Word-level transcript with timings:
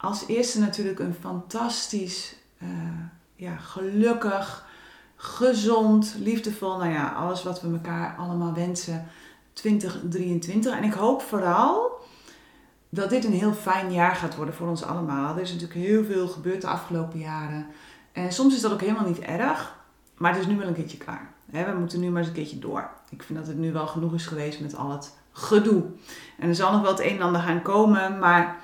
Als 0.00 0.26
eerste 0.26 0.60
natuurlijk 0.60 0.98
een 0.98 1.14
fantastisch, 1.20 2.36
eh, 2.58 2.68
ja, 3.36 3.56
gelukkig, 3.56 4.66
gezond, 5.16 6.14
liefdevol, 6.18 6.76
nou 6.76 6.92
ja, 6.92 7.12
alles 7.12 7.42
wat 7.42 7.60
we 7.60 7.72
elkaar 7.72 8.16
allemaal 8.16 8.52
wensen 8.54 9.06
2023. 9.52 10.76
En 10.76 10.84
ik 10.84 10.92
hoop 10.92 11.22
vooral 11.22 11.90
dat 12.88 13.10
dit 13.10 13.24
een 13.24 13.32
heel 13.32 13.52
fijn 13.52 13.92
jaar 13.92 14.16
gaat 14.16 14.36
worden 14.36 14.54
voor 14.54 14.68
ons 14.68 14.84
allemaal. 14.84 15.34
Er 15.34 15.42
is 15.42 15.52
natuurlijk 15.52 15.80
heel 15.80 16.04
veel 16.04 16.28
gebeurd 16.28 16.60
de 16.60 16.68
afgelopen 16.68 17.18
jaren. 17.18 17.66
En 18.12 18.32
soms 18.32 18.54
is 18.54 18.60
dat 18.60 18.72
ook 18.72 18.80
helemaal 18.80 19.06
niet 19.06 19.20
erg, 19.20 19.76
maar 20.16 20.32
het 20.32 20.40
is 20.40 20.46
nu 20.46 20.56
wel 20.56 20.66
een 20.66 20.74
keertje 20.74 20.98
klaar. 20.98 21.32
We 21.44 21.76
moeten 21.78 22.00
nu 22.00 22.10
maar 22.10 22.18
eens 22.18 22.28
een 22.28 22.34
keertje 22.34 22.58
door. 22.58 22.90
Ik 23.08 23.22
vind 23.22 23.38
dat 23.38 23.48
het 23.48 23.58
nu 23.58 23.72
wel 23.72 23.86
genoeg 23.86 24.14
is 24.14 24.26
geweest 24.26 24.60
met 24.60 24.76
al 24.76 24.90
het 24.90 25.14
gedoe. 25.32 25.84
En 26.38 26.48
er 26.48 26.54
zal 26.54 26.72
nog 26.72 26.80
wel 26.80 26.90
het 26.90 27.00
een 27.00 27.16
en 27.16 27.22
ander 27.22 27.40
gaan 27.40 27.62
komen, 27.62 28.18
maar 28.18 28.60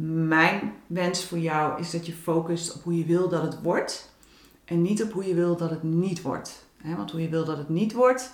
mijn 0.00 0.72
wens 0.86 1.24
voor 1.24 1.38
jou 1.38 1.80
is 1.80 1.90
dat 1.90 2.06
je 2.06 2.12
focust 2.12 2.74
op 2.74 2.82
hoe 2.82 2.98
je 2.98 3.04
wil 3.04 3.28
dat 3.28 3.42
het 3.42 3.62
wordt 3.62 4.12
en 4.64 4.82
niet 4.82 5.02
op 5.02 5.12
hoe 5.12 5.28
je 5.28 5.34
wil 5.34 5.56
dat 5.56 5.70
het 5.70 5.82
niet 5.82 6.22
wordt. 6.22 6.66
Want 6.96 7.10
hoe 7.10 7.22
je 7.22 7.28
wil 7.28 7.44
dat 7.44 7.56
het 7.56 7.68
niet 7.68 7.92
wordt, 7.92 8.32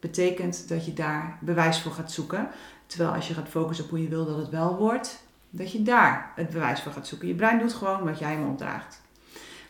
betekent 0.00 0.68
dat 0.68 0.84
je 0.84 0.92
daar 0.92 1.38
bewijs 1.40 1.80
voor 1.80 1.92
gaat 1.92 2.12
zoeken. 2.12 2.48
Terwijl 2.86 3.10
als 3.10 3.28
je 3.28 3.34
gaat 3.34 3.48
focussen 3.48 3.84
op 3.84 3.90
hoe 3.90 4.02
je 4.02 4.08
wil 4.08 4.26
dat 4.26 4.36
het 4.36 4.48
wel 4.48 4.76
wordt, 4.76 5.22
dat 5.50 5.72
je 5.72 5.82
daar 5.82 6.32
het 6.34 6.50
bewijs 6.50 6.82
voor 6.82 6.92
gaat 6.92 7.06
zoeken. 7.06 7.28
Je 7.28 7.34
brein 7.34 7.58
doet 7.58 7.72
gewoon 7.72 8.04
wat 8.04 8.18
jij 8.18 8.32
hem 8.32 8.48
opdraagt. 8.48 9.00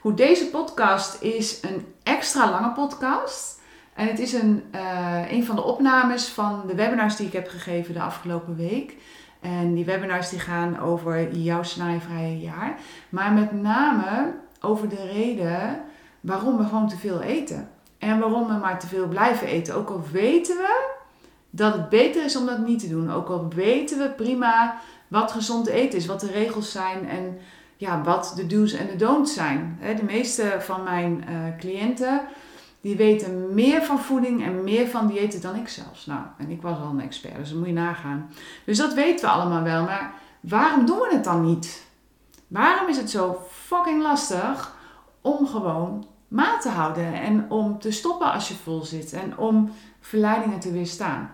Hoe 0.01 0.15
deze 0.15 0.47
podcast 0.47 1.23
is 1.23 1.63
een 1.63 1.87
extra 2.03 2.51
lange 2.51 2.73
podcast. 2.73 3.61
En 3.95 4.07
het 4.07 4.19
is 4.19 4.33
een, 4.33 4.65
uh, 4.75 5.33
een 5.33 5.45
van 5.45 5.57
de 5.57 5.63
opnames 5.63 6.29
van 6.29 6.63
de 6.67 6.75
webinars 6.75 7.17
die 7.17 7.27
ik 7.27 7.33
heb 7.33 7.49
gegeven 7.49 7.95
de 7.95 8.01
afgelopen 8.01 8.57
week. 8.57 8.97
En 9.41 9.75
die 9.75 9.85
webinars 9.85 10.29
die 10.29 10.39
gaan 10.39 10.81
over 10.81 11.33
jouw 11.33 11.63
snijvrije 11.63 12.39
jaar. 12.39 12.79
Maar 13.09 13.33
met 13.33 13.53
name 13.53 14.35
over 14.61 14.89
de 14.89 15.07
reden 15.13 15.81
waarom 16.21 16.57
we 16.57 16.65
gewoon 16.65 16.89
te 16.89 16.97
veel 16.97 17.23
eten. 17.23 17.69
En 17.99 18.19
waarom 18.19 18.47
we 18.47 18.55
maar 18.55 18.79
te 18.79 18.87
veel 18.87 19.09
blijven 19.09 19.47
eten. 19.47 19.75
Ook 19.75 19.89
al 19.89 20.03
weten 20.13 20.57
we 20.57 20.97
dat 21.51 21.73
het 21.73 21.89
beter 21.89 22.25
is 22.25 22.37
om 22.37 22.47
dat 22.47 22.67
niet 22.67 22.81
te 22.81 22.89
doen. 22.89 23.11
Ook 23.11 23.29
al 23.29 23.49
weten 23.55 23.99
we 23.99 24.11
prima 24.11 24.81
wat 25.09 25.33
gezond 25.33 25.67
eten 25.67 25.99
is, 25.99 26.07
wat 26.07 26.21
de 26.21 26.31
regels 26.31 26.73
zijn 26.73 27.09
en 27.09 27.39
ja, 27.77 28.03
wat 28.03 28.33
de 28.37 28.47
do's 28.47 28.73
en 28.73 28.87
de 28.87 28.97
don'ts 28.97 29.35
zijn. 29.35 29.79
De 29.97 30.05
meeste 30.05 30.57
van 30.59 30.83
mijn 30.83 31.25
uh, 31.31 31.59
cliënten 31.59 32.21
die 32.89 32.97
weten 32.97 33.55
meer 33.55 33.83
van 33.83 33.99
voeding 33.99 34.45
en 34.45 34.65
meer 34.65 34.87
van 34.87 35.07
diëten 35.07 35.41
dan 35.41 35.55
ik 35.55 35.69
zelfs. 35.69 36.07
Nou, 36.07 36.21
en 36.39 36.51
ik 36.51 36.63
was 36.63 36.79
al 36.79 36.91
een 36.91 37.01
expert, 37.01 37.37
dus 37.37 37.49
dat 37.49 37.59
moet 37.59 37.67
je 37.67 37.73
nagaan. 37.73 38.31
Dus 38.65 38.79
dat 38.79 38.95
weten 38.95 39.25
we 39.25 39.31
allemaal 39.31 39.63
wel, 39.63 39.85
maar 39.85 40.13
waarom 40.41 40.87
doen 40.87 40.99
we 40.99 41.09
het 41.13 41.25
dan 41.25 41.45
niet? 41.45 41.87
Waarom 42.47 42.89
is 42.89 42.97
het 42.97 43.11
zo 43.11 43.43
fucking 43.51 44.03
lastig 44.03 44.77
om 45.21 45.47
gewoon 45.47 46.07
maat 46.29 46.63
te 46.63 46.69
houden 46.69 47.13
en 47.13 47.51
om 47.51 47.79
te 47.79 47.91
stoppen 47.91 48.33
als 48.33 48.49
je 48.49 48.55
vol 48.55 48.85
zit 48.85 49.13
en 49.13 49.39
om 49.39 49.73
verleidingen 50.01 50.61
te 50.61 50.73
weerstaan? 50.73 51.31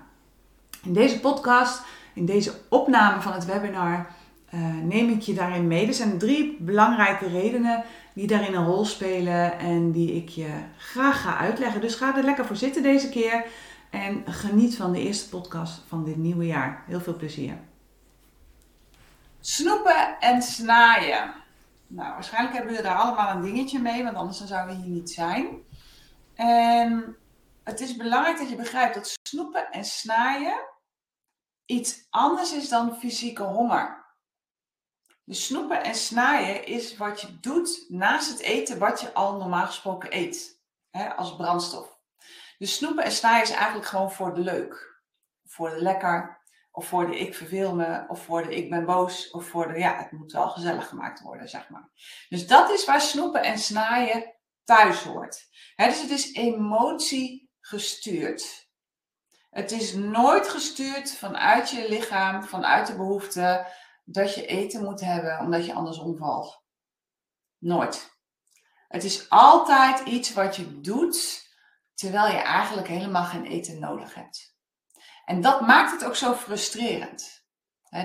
In 0.82 0.92
deze 0.92 1.20
podcast, 1.20 1.82
in 2.14 2.26
deze 2.26 2.52
opname 2.68 3.20
van 3.20 3.32
het 3.32 3.44
webinar, 3.44 4.06
uh, 4.54 4.60
neem 4.82 5.10
ik 5.10 5.20
je 5.20 5.34
daarin 5.34 5.66
mee. 5.66 5.86
Er 5.86 5.94
zijn 5.94 6.18
drie 6.18 6.56
belangrijke 6.60 7.28
redenen 7.28 7.84
die 8.14 8.26
daarin 8.26 8.54
een 8.54 8.66
rol 8.66 8.84
spelen 8.84 9.58
en 9.58 9.92
die 9.92 10.12
ik 10.12 10.28
je 10.28 10.62
graag 10.76 11.22
ga 11.22 11.36
uitleggen. 11.38 11.80
Dus 11.80 11.94
ga 11.94 12.16
er 12.16 12.24
lekker 12.24 12.46
voor 12.46 12.56
zitten 12.56 12.82
deze 12.82 13.08
keer 13.08 13.46
en 13.90 14.24
geniet 14.26 14.76
van 14.76 14.92
de 14.92 15.00
eerste 15.00 15.28
podcast 15.28 15.82
van 15.86 16.04
dit 16.04 16.16
nieuwe 16.16 16.46
jaar. 16.46 16.84
Heel 16.86 17.00
veel 17.00 17.16
plezier. 17.16 17.58
Snoepen 19.40 20.20
en 20.20 20.42
snaaien. 20.42 21.34
Nou, 21.86 22.12
waarschijnlijk 22.12 22.56
hebben 22.56 22.76
we 22.76 22.82
daar 22.82 22.96
allemaal 22.96 23.36
een 23.36 23.42
dingetje 23.42 23.78
mee, 23.78 24.04
want 24.04 24.16
anders 24.16 24.44
zouden 24.44 24.76
we 24.76 24.82
hier 24.82 24.92
niet 24.92 25.10
zijn. 25.10 25.46
En 26.34 27.16
het 27.64 27.80
is 27.80 27.96
belangrijk 27.96 28.38
dat 28.38 28.48
je 28.48 28.56
begrijpt 28.56 28.94
dat 28.94 29.18
snoepen 29.22 29.70
en 29.70 29.84
snaaien 29.84 30.72
iets 31.66 32.06
anders 32.10 32.52
is 32.52 32.68
dan 32.68 32.96
fysieke 32.96 33.42
honger. 33.42 34.03
Dus 35.24 35.46
snoepen 35.46 35.84
en 35.84 35.94
snaaien 35.94 36.66
is 36.66 36.96
wat 36.96 37.20
je 37.20 37.40
doet 37.40 37.84
naast 37.88 38.30
het 38.30 38.40
eten 38.40 38.78
wat 38.78 39.00
je 39.00 39.12
al 39.12 39.36
normaal 39.36 39.66
gesproken 39.66 40.16
eet. 40.16 40.62
Hè, 40.90 41.14
als 41.14 41.36
brandstof. 41.36 41.98
Dus 42.58 42.74
snoepen 42.74 43.04
en 43.04 43.12
snaaien 43.12 43.42
is 43.42 43.50
eigenlijk 43.50 43.86
gewoon 43.86 44.12
voor 44.12 44.34
de 44.34 44.40
leuk. 44.40 45.02
Voor 45.44 45.70
de 45.70 45.82
lekker. 45.82 46.42
Of 46.70 46.86
voor 46.86 47.06
de 47.06 47.18
ik 47.18 47.34
verveel 47.34 47.74
me. 47.74 48.04
Of 48.08 48.24
voor 48.24 48.42
de 48.42 48.54
ik 48.54 48.70
ben 48.70 48.84
boos. 48.84 49.30
Of 49.30 49.48
voor 49.48 49.72
de 49.72 49.78
ja, 49.78 49.96
het 49.96 50.12
moet 50.12 50.32
wel 50.32 50.48
gezellig 50.48 50.88
gemaakt 50.88 51.20
worden, 51.20 51.48
zeg 51.48 51.68
maar. 51.68 51.90
Dus 52.28 52.46
dat 52.46 52.70
is 52.70 52.84
waar 52.84 53.00
snoepen 53.00 53.42
en 53.42 53.58
snaaien 53.58 54.34
thuis 54.64 55.02
hoort. 55.02 55.48
Dus 55.76 56.00
het 56.00 56.10
is 56.10 56.32
emotie 56.32 57.50
gestuurd. 57.60 58.68
Het 59.50 59.72
is 59.72 59.94
nooit 59.94 60.48
gestuurd 60.48 61.16
vanuit 61.16 61.70
je 61.70 61.88
lichaam, 61.88 62.44
vanuit 62.44 62.86
de 62.86 62.96
behoefte 62.96 63.66
dat 64.04 64.34
je 64.34 64.46
eten 64.46 64.84
moet 64.84 65.00
hebben 65.00 65.38
omdat 65.38 65.66
je 65.66 65.74
anders 65.74 65.98
omvalt. 65.98 66.62
Nooit. 67.58 68.12
Het 68.88 69.04
is 69.04 69.30
altijd 69.30 70.00
iets 70.00 70.32
wat 70.32 70.56
je 70.56 70.80
doet 70.80 71.42
terwijl 71.94 72.32
je 72.32 72.38
eigenlijk 72.38 72.88
helemaal 72.88 73.24
geen 73.24 73.44
eten 73.44 73.78
nodig 73.78 74.14
hebt. 74.14 74.56
En 75.24 75.40
dat 75.40 75.60
maakt 75.60 75.90
het 75.90 76.04
ook 76.04 76.16
zo 76.16 76.34
frustrerend. 76.34 77.42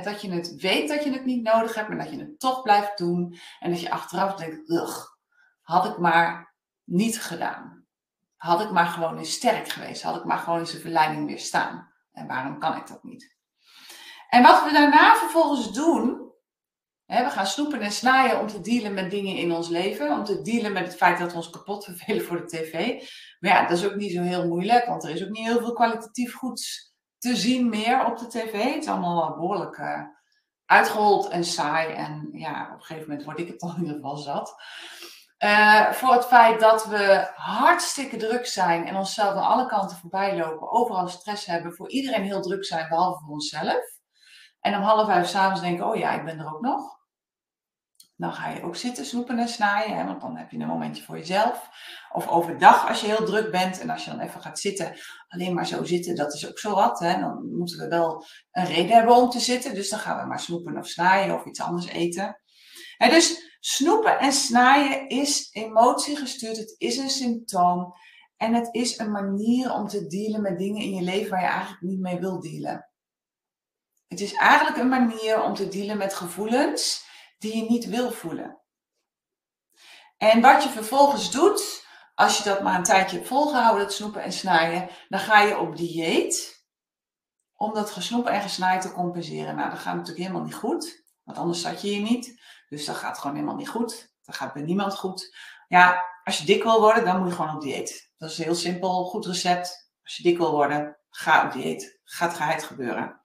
dat 0.04 0.22
je 0.22 0.32
het 0.32 0.56
weet 0.56 0.90
dat 0.90 1.04
je 1.04 1.12
het 1.12 1.26
niet 1.26 1.44
nodig 1.44 1.76
hebt, 1.76 1.88
maar 1.88 1.98
dat 1.98 2.10
je 2.12 2.20
het 2.20 2.40
toch 2.40 2.62
blijft 2.62 2.98
doen. 2.98 3.40
En 3.60 3.72
dat 3.72 3.82
je 3.82 3.92
achteraf 3.92 4.36
denkt, 4.36 4.70
ugh, 4.70 5.06
had 5.62 5.86
ik 5.86 5.98
maar 5.98 6.56
niet 6.84 7.22
gedaan. 7.22 7.86
Had 8.36 8.62
ik 8.62 8.72
maar 8.72 8.88
gewoon 8.88 9.18
eens 9.18 9.34
sterk 9.34 9.70
geweest. 9.70 10.02
Had 10.02 10.16
ik 10.16 10.24
maar 10.24 10.38
gewoon 10.38 10.60
eens 10.60 10.72
de 10.72 10.80
verleiding 10.80 11.28
weer 11.28 11.40
staan. 11.40 11.94
En 12.12 12.28
waarom 12.28 12.60
kan 12.60 12.78
ik 12.78 12.88
dat 12.88 13.04
niet? 13.04 13.38
En 14.30 14.44
wat 14.44 14.64
we 14.64 14.72
daarna 14.72 15.16
vervolgens 15.16 15.74
doen, 15.74 16.32
hè, 17.06 17.24
we 17.24 17.30
gaan 17.30 17.48
snoepen 17.48 17.82
en 17.82 17.92
snijden 17.92 18.40
om 18.40 18.48
te 18.48 18.62
dealen 18.62 18.94
met 18.94 19.12
dingen 19.12 19.36
in 19.36 19.52
ons 19.52 19.68
leven, 19.68 20.12
om 20.12 20.24
te 20.24 20.42
dealen 20.42 20.74
met 20.74 20.86
het 20.86 20.96
feit 20.96 21.20
dat 21.20 21.32
we 21.32 21.38
ons 21.38 21.50
kapot 21.50 21.84
vervelen 21.84 22.26
voor 22.26 22.38
de 22.38 22.46
tv. 22.46 23.04
Maar 23.40 23.52
ja, 23.52 23.68
dat 23.68 23.78
is 23.78 23.86
ook 23.86 23.96
niet 23.96 24.12
zo 24.12 24.22
heel 24.22 24.48
moeilijk, 24.48 24.86
want 24.86 25.04
er 25.04 25.10
is 25.10 25.24
ook 25.24 25.30
niet 25.30 25.46
heel 25.46 25.60
veel 25.60 25.74
kwalitatief 25.74 26.36
goeds 26.36 26.94
te 27.18 27.36
zien 27.36 27.70
meer 27.70 28.06
op 28.06 28.18
de 28.18 28.28
tv. 28.28 28.64
Het 28.74 28.84
is 28.84 28.88
allemaal 28.88 29.36
behoorlijk 29.36 29.78
uh, 29.78 30.02
uitgehold 30.66 31.28
en 31.28 31.44
saai. 31.44 31.94
En 31.94 32.30
ja, 32.32 32.66
op 32.66 32.80
een 32.80 32.86
gegeven 32.86 33.10
moment 33.10 33.26
word 33.26 33.40
ik 33.40 33.48
het 33.48 33.60
dan 33.60 33.76
in 33.76 33.82
ieder 33.82 33.96
geval 33.96 34.18
zat. 34.18 34.56
Uh, 35.44 35.92
voor 35.92 36.14
het 36.14 36.26
feit 36.26 36.60
dat 36.60 36.86
we 36.86 37.32
hartstikke 37.36 38.18
druk 38.18 38.46
zijn 38.46 38.88
en 38.88 38.96
onszelf 38.96 39.36
aan 39.36 39.44
alle 39.44 39.66
kanten 39.66 39.98
voorbij 39.98 40.38
lopen, 40.38 40.72
overal 40.72 41.08
stress 41.08 41.46
hebben, 41.46 41.76
voor 41.76 41.90
iedereen 41.90 42.24
heel 42.24 42.42
druk 42.42 42.66
zijn, 42.66 42.90
behalve 42.90 43.24
voor 43.26 43.34
onszelf. 43.34 43.99
En 44.60 44.76
om 44.76 44.82
half 44.82 45.08
vijf 45.08 45.28
s'avonds 45.28 45.62
denken, 45.62 45.88
oh 45.88 45.96
ja, 45.96 46.12
ik 46.12 46.26
ben 46.26 46.40
er 46.40 46.54
ook 46.54 46.62
nog. 46.62 46.98
Dan 48.16 48.34
ga 48.34 48.50
je 48.50 48.64
ook 48.64 48.76
zitten 48.76 49.06
snoepen 49.06 49.40
en 49.40 49.48
snijden, 49.48 49.98
hè, 49.98 50.06
want 50.06 50.22
dan 50.22 50.38
heb 50.38 50.52
je 50.52 50.60
een 50.60 50.68
momentje 50.68 51.04
voor 51.04 51.18
jezelf. 51.18 51.70
Of 52.12 52.28
overdag 52.28 52.88
als 52.88 53.02
je 53.02 53.08
heel 53.08 53.26
druk 53.26 53.52
bent 53.52 53.80
en 53.80 53.90
als 53.90 54.06
je 54.06 54.12
dan 54.12 54.20
even 54.20 54.42
gaat 54.42 54.60
zitten, 54.60 54.96
alleen 55.28 55.54
maar 55.54 55.68
zo 55.68 55.84
zitten, 55.84 56.16
dat 56.16 56.34
is 56.34 56.50
ook 56.50 56.60
zo 56.60 56.76
wat. 56.76 57.00
Hè. 57.00 57.20
Dan 57.20 57.56
moeten 57.58 57.78
we 57.78 57.88
wel 57.88 58.26
een 58.52 58.66
reden 58.66 58.96
hebben 58.96 59.16
om 59.16 59.30
te 59.30 59.40
zitten, 59.40 59.74
dus 59.74 59.90
dan 59.90 60.00
gaan 60.00 60.22
we 60.22 60.28
maar 60.28 60.40
snoepen 60.40 60.78
of 60.78 60.88
snijden 60.88 61.36
of 61.36 61.46
iets 61.46 61.62
anders 61.62 61.88
eten. 61.88 62.42
Hè, 62.98 63.10
dus 63.10 63.58
snoepen 63.60 64.20
en 64.20 64.32
snijden 64.32 65.08
is 65.08 65.50
emotiegestuurd, 65.52 66.58
het 66.58 66.76
is 66.78 66.98
een 66.98 67.10
symptoom. 67.10 67.94
En 68.38 68.54
het 68.54 68.68
is 68.72 68.98
een 68.98 69.12
manier 69.12 69.74
om 69.74 69.88
te 69.88 70.08
dealen 70.08 70.42
met 70.42 70.58
dingen 70.58 70.82
in 70.82 70.94
je 70.94 71.02
leven 71.02 71.30
waar 71.30 71.42
je 71.42 71.48
eigenlijk 71.48 71.82
niet 71.82 72.00
mee 72.00 72.20
wilt 72.20 72.44
dealen. 72.44 72.89
Het 74.10 74.20
is 74.20 74.34
eigenlijk 74.34 74.78
een 74.78 74.90
manier 74.90 75.42
om 75.42 75.54
te 75.54 75.68
dealen 75.68 75.98
met 75.98 76.14
gevoelens 76.14 77.08
die 77.38 77.56
je 77.56 77.70
niet 77.70 77.86
wil 77.86 78.12
voelen. 78.12 78.62
En 80.18 80.42
wat 80.42 80.64
je 80.64 80.70
vervolgens 80.70 81.32
doet, 81.32 81.88
als 82.16 82.38
je 82.38 82.44
dat 82.44 82.62
maar 82.62 82.76
een 82.76 82.84
tijdje 82.84 83.16
hebt 83.16 83.28
volgehouden, 83.28 83.84
het 83.84 83.94
snoepen 83.94 84.24
en 84.24 84.32
snijden, 84.32 84.90
dan 85.10 85.20
ga 85.20 85.42
je 85.42 85.58
op 85.58 85.76
dieet 85.78 86.66
om 87.56 87.74
dat 87.74 87.92
gesnoepen 87.92 88.32
en 88.32 88.42
gesnaaid 88.42 88.82
te 88.82 88.92
compenseren. 88.92 89.56
Nou, 89.56 89.70
dat 89.70 89.80
gaat 89.80 89.96
natuurlijk 89.96 90.26
helemaal 90.26 90.46
niet 90.46 90.56
goed, 90.56 91.04
want 91.24 91.38
anders 91.38 91.62
zat 91.62 91.82
je 91.82 91.88
hier 91.88 92.02
niet. 92.02 92.42
Dus 92.70 92.86
dat 92.86 92.96
gaat 92.96 93.18
gewoon 93.18 93.36
helemaal 93.36 93.56
niet 93.56 93.70
goed. 93.70 94.14
Dat 94.24 94.36
gaat 94.36 94.54
bij 94.54 94.64
niemand 94.64 94.96
goed. 94.96 95.36
Ja, 95.68 96.06
als 96.24 96.38
je 96.38 96.46
dik 96.46 96.64
wil 96.64 96.80
worden, 96.80 97.06
dan 97.06 97.20
moet 97.20 97.30
je 97.30 97.36
gewoon 97.36 97.56
op 97.56 97.62
dieet. 97.62 98.12
Dat 98.18 98.30
is 98.30 98.38
heel 98.38 98.56
simpel, 98.56 99.06
goed 99.06 99.26
recept. 99.26 99.92
Als 100.04 100.16
je 100.16 100.24
dik 100.24 100.38
wil 100.38 100.52
worden, 100.52 100.99
ga 101.10 101.46
op 101.46 101.52
dieet. 101.52 102.00
Gaat 102.04 102.34
geheid 102.34 102.64
gebeuren. 102.64 103.22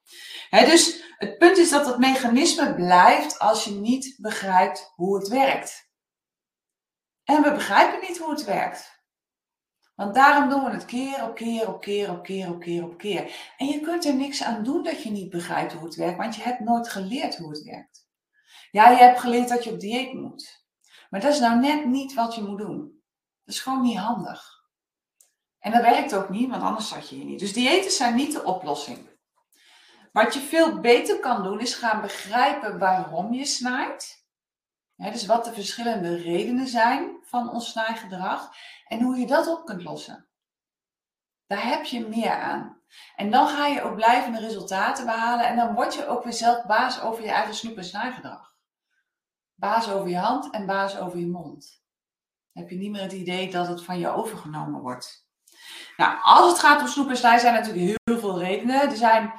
dus 0.49 1.03
het 1.17 1.37
punt 1.37 1.57
is 1.57 1.69
dat 1.69 1.85
het 1.85 1.97
mechanisme 1.97 2.75
blijft 2.75 3.39
als 3.39 3.63
je 3.63 3.71
niet 3.71 4.15
begrijpt 4.17 4.91
hoe 4.95 5.17
het 5.17 5.27
werkt. 5.27 5.89
En 7.23 7.41
we 7.41 7.51
begrijpen 7.51 8.07
niet 8.07 8.17
hoe 8.17 8.29
het 8.29 8.43
werkt. 8.43 9.03
Want 9.95 10.15
daarom 10.15 10.49
doen 10.49 10.63
we 10.63 10.69
het 10.69 10.85
keer 10.85 11.23
op 11.23 11.35
keer 11.35 11.67
op 11.67 11.81
keer 11.81 12.09
op 12.09 12.23
keer 12.23 12.49
op 12.49 12.59
keer 12.59 12.83
op 12.83 12.97
keer. 12.97 13.53
En 13.57 13.67
je 13.67 13.79
kunt 13.79 14.05
er 14.05 14.15
niks 14.15 14.43
aan 14.43 14.63
doen 14.63 14.83
dat 14.83 15.03
je 15.03 15.11
niet 15.11 15.29
begrijpt 15.29 15.73
hoe 15.73 15.85
het 15.85 15.95
werkt, 15.95 16.17
want 16.17 16.35
je 16.35 16.41
hebt 16.41 16.59
nooit 16.59 16.89
geleerd 16.89 17.37
hoe 17.37 17.49
het 17.49 17.63
werkt. 17.63 18.07
Ja, 18.71 18.89
je 18.89 18.97
hebt 18.97 19.19
geleerd 19.19 19.49
dat 19.49 19.63
je 19.63 19.71
op 19.71 19.79
dieet 19.79 20.13
moet. 20.13 20.65
Maar 21.09 21.21
dat 21.21 21.33
is 21.33 21.39
nou 21.39 21.59
net 21.59 21.85
niet 21.85 22.13
wat 22.13 22.35
je 22.35 22.41
moet 22.41 22.57
doen. 22.57 23.01
Dat 23.43 23.55
is 23.55 23.61
gewoon 23.61 23.81
niet 23.81 23.97
handig. 23.97 24.54
En 25.65 25.71
dat 25.71 25.81
werkt 25.81 26.15
ook 26.15 26.29
niet, 26.29 26.49
want 26.49 26.63
anders 26.63 26.87
zat 26.87 27.09
je 27.09 27.15
hier 27.15 27.25
niet. 27.25 27.39
Dus 27.39 27.53
diëten 27.53 27.91
zijn 27.91 28.15
niet 28.15 28.31
de 28.31 28.43
oplossing. 28.43 29.09
Wat 30.11 30.33
je 30.33 30.39
veel 30.39 30.79
beter 30.79 31.19
kan 31.19 31.43
doen, 31.43 31.59
is 31.59 31.75
gaan 31.75 32.01
begrijpen 32.01 32.79
waarom 32.79 33.33
je 33.33 33.45
snijdt. 33.45 34.27
dus 34.95 35.25
wat 35.25 35.45
de 35.45 35.53
verschillende 35.53 36.15
redenen 36.15 36.67
zijn 36.67 37.17
van 37.21 37.49
ons 37.49 37.69
snijgedrag 37.69 38.51
en 38.87 39.01
hoe 39.01 39.17
je 39.17 39.27
dat 39.27 39.47
op 39.47 39.65
kunt 39.65 39.83
lossen. 39.83 40.27
Daar 41.47 41.67
heb 41.67 41.83
je 41.83 42.07
meer 42.07 42.39
aan. 42.39 42.81
En 43.15 43.31
dan 43.31 43.47
ga 43.47 43.67
je 43.67 43.81
ook 43.81 43.95
blijvende 43.95 44.39
resultaten 44.39 45.05
behalen 45.05 45.47
en 45.47 45.55
dan 45.55 45.73
word 45.73 45.93
je 45.93 46.07
ook 46.07 46.23
weer 46.23 46.33
zelf 46.33 46.65
baas 46.65 47.01
over 47.01 47.23
je 47.23 47.31
eigen 47.31 47.55
snoep- 47.55 47.77
en 47.77 47.83
snijgedrag. 47.83 48.55
Baas 49.55 49.89
over 49.89 50.09
je 50.09 50.17
hand 50.17 50.53
en 50.53 50.65
baas 50.65 50.97
over 50.97 51.19
je 51.19 51.27
mond. 51.27 51.83
Dan 52.51 52.63
heb 52.63 52.71
je 52.71 52.77
niet 52.77 52.91
meer 52.91 53.01
het 53.01 53.11
idee 53.11 53.51
dat 53.51 53.67
het 53.67 53.83
van 53.83 53.99
je 53.99 54.09
overgenomen 54.09 54.81
wordt. 54.81 55.24
Nou, 55.97 56.17
als 56.21 56.51
het 56.51 56.59
gaat 56.59 56.81
om 56.81 56.87
snoep 56.87 57.09
en 57.09 57.17
snij 57.17 57.39
zijn 57.39 57.53
natuurlijk 57.53 57.97
heel 58.03 58.19
veel 58.19 58.39
redenen. 58.39 58.81
Er 58.81 58.97
zijn, 58.97 59.33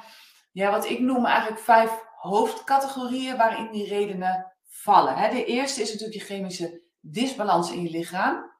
ja, 0.51 0.71
wat 0.71 0.89
ik 0.89 0.99
noem 0.99 1.25
eigenlijk 1.25 1.59
vijf 1.59 1.91
hoofdcategorieën 2.15 3.37
waarin 3.37 3.71
die 3.71 3.87
redenen 3.87 4.53
vallen. 4.67 5.29
De 5.29 5.45
eerste 5.45 5.81
is 5.81 5.91
natuurlijk 5.91 6.19
je 6.19 6.25
chemische 6.25 6.81
disbalans 6.99 7.71
in 7.71 7.83
je 7.83 7.89
lichaam. 7.89 8.55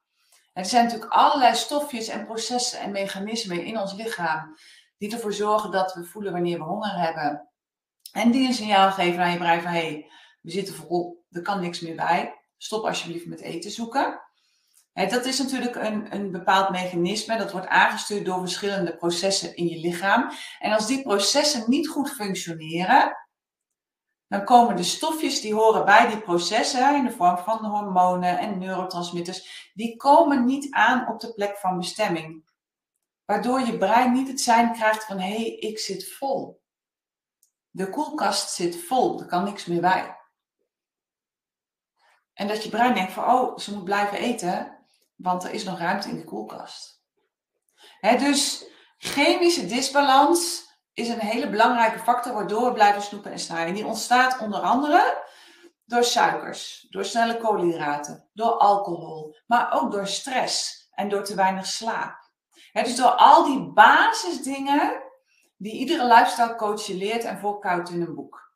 Er 0.52 0.64
zijn 0.64 0.84
natuurlijk 0.84 1.12
allerlei 1.12 1.54
stofjes 1.54 2.08
en 2.08 2.24
processen 2.24 2.80
en 2.80 2.90
mechanismen 2.90 3.64
in 3.64 3.78
ons 3.78 3.94
lichaam 3.94 4.56
die 4.98 5.12
ervoor 5.12 5.32
zorgen 5.32 5.70
dat 5.70 5.94
we 5.94 6.04
voelen 6.04 6.32
wanneer 6.32 6.58
we 6.58 6.64
honger 6.64 6.98
hebben. 6.98 7.48
En 8.12 8.30
die 8.30 8.46
een 8.46 8.54
signaal 8.54 8.90
geven 8.90 9.22
aan 9.22 9.30
je 9.30 9.38
brein 9.38 9.62
van 9.62 9.70
hé, 9.70 9.86
hey, 9.86 10.10
we 10.40 10.50
zitten 10.50 10.74
vol, 10.74 11.24
er 11.30 11.42
kan 11.42 11.60
niks 11.60 11.80
meer 11.80 11.96
bij. 11.96 12.34
Stop 12.56 12.84
alsjeblieft 12.84 13.26
met 13.26 13.40
eten 13.40 13.70
zoeken. 13.70 14.20
Dat 15.06 15.24
is 15.24 15.38
natuurlijk 15.38 15.74
een, 15.74 16.14
een 16.14 16.30
bepaald 16.30 16.70
mechanisme. 16.70 17.38
Dat 17.38 17.52
wordt 17.52 17.66
aangestuurd 17.66 18.24
door 18.24 18.38
verschillende 18.40 18.96
processen 18.96 19.56
in 19.56 19.66
je 19.66 19.78
lichaam. 19.78 20.30
En 20.58 20.72
als 20.72 20.86
die 20.86 21.02
processen 21.02 21.64
niet 21.66 21.88
goed 21.88 22.10
functioneren, 22.10 23.16
dan 24.28 24.44
komen 24.44 24.76
de 24.76 24.82
stofjes 24.82 25.40
die 25.40 25.54
horen 25.54 25.84
bij 25.84 26.06
die 26.06 26.20
processen 26.20 26.96
in 26.96 27.04
de 27.04 27.12
vorm 27.12 27.38
van 27.38 27.64
hormonen 27.64 28.38
en 28.38 28.58
neurotransmitters, 28.58 29.70
die 29.74 29.96
komen 29.96 30.44
niet 30.44 30.74
aan 30.74 31.08
op 31.08 31.20
de 31.20 31.32
plek 31.32 31.56
van 31.56 31.78
bestemming. 31.78 32.44
Waardoor 33.24 33.60
je 33.60 33.78
brein 33.78 34.12
niet 34.12 34.28
het 34.28 34.40
zijn 34.40 34.72
krijgt 34.72 35.04
van 35.04 35.18
hé, 35.18 35.34
hey, 35.34 35.44
ik 35.44 35.78
zit 35.78 36.12
vol. 36.12 36.62
De 37.70 37.90
koelkast 37.90 38.50
zit 38.50 38.76
vol, 38.76 39.20
er 39.20 39.26
kan 39.26 39.44
niks 39.44 39.66
meer 39.66 39.80
bij. 39.80 40.16
En 42.32 42.48
dat 42.48 42.62
je 42.62 42.68
brein 42.68 42.94
denkt 42.94 43.12
van 43.12 43.24
oh, 43.24 43.58
ze 43.58 43.74
moet 43.74 43.84
blijven 43.84 44.18
eten, 44.18 44.77
want 45.18 45.44
er 45.44 45.50
is 45.50 45.64
nog 45.64 45.78
ruimte 45.78 46.08
in 46.08 46.16
de 46.16 46.24
koelkast. 46.24 47.02
dus 48.00 48.64
chemische 48.98 49.66
disbalans 49.66 50.66
is 50.94 51.08
een 51.08 51.20
hele 51.20 51.48
belangrijke 51.48 51.98
factor 51.98 52.32
waardoor 52.32 52.64
we 52.64 52.72
blijven 52.72 53.02
snoepen 53.02 53.32
en 53.32 53.38
snijden. 53.38 53.74
Die 53.74 53.86
ontstaat 53.86 54.38
onder 54.38 54.60
andere 54.60 55.26
door 55.84 56.04
suikers, 56.04 56.86
door 56.90 57.04
snelle 57.04 57.36
koolhydraten, 57.36 58.28
door 58.32 58.50
alcohol, 58.50 59.36
maar 59.46 59.72
ook 59.72 59.92
door 59.92 60.06
stress 60.06 60.86
en 60.90 61.08
door 61.08 61.24
te 61.24 61.34
weinig 61.34 61.66
slaap. 61.66 62.30
dus 62.72 62.96
door 62.96 63.10
al 63.10 63.44
die 63.44 63.72
basisdingen 63.72 65.02
die 65.56 65.72
iedere 65.72 66.06
lifestyle 66.06 66.56
coach 66.56 66.86
je 66.86 66.94
leert 66.94 67.24
en 67.24 67.38
voorkoudt 67.38 67.90
in 67.90 68.00
een 68.00 68.14
boek. 68.14 68.52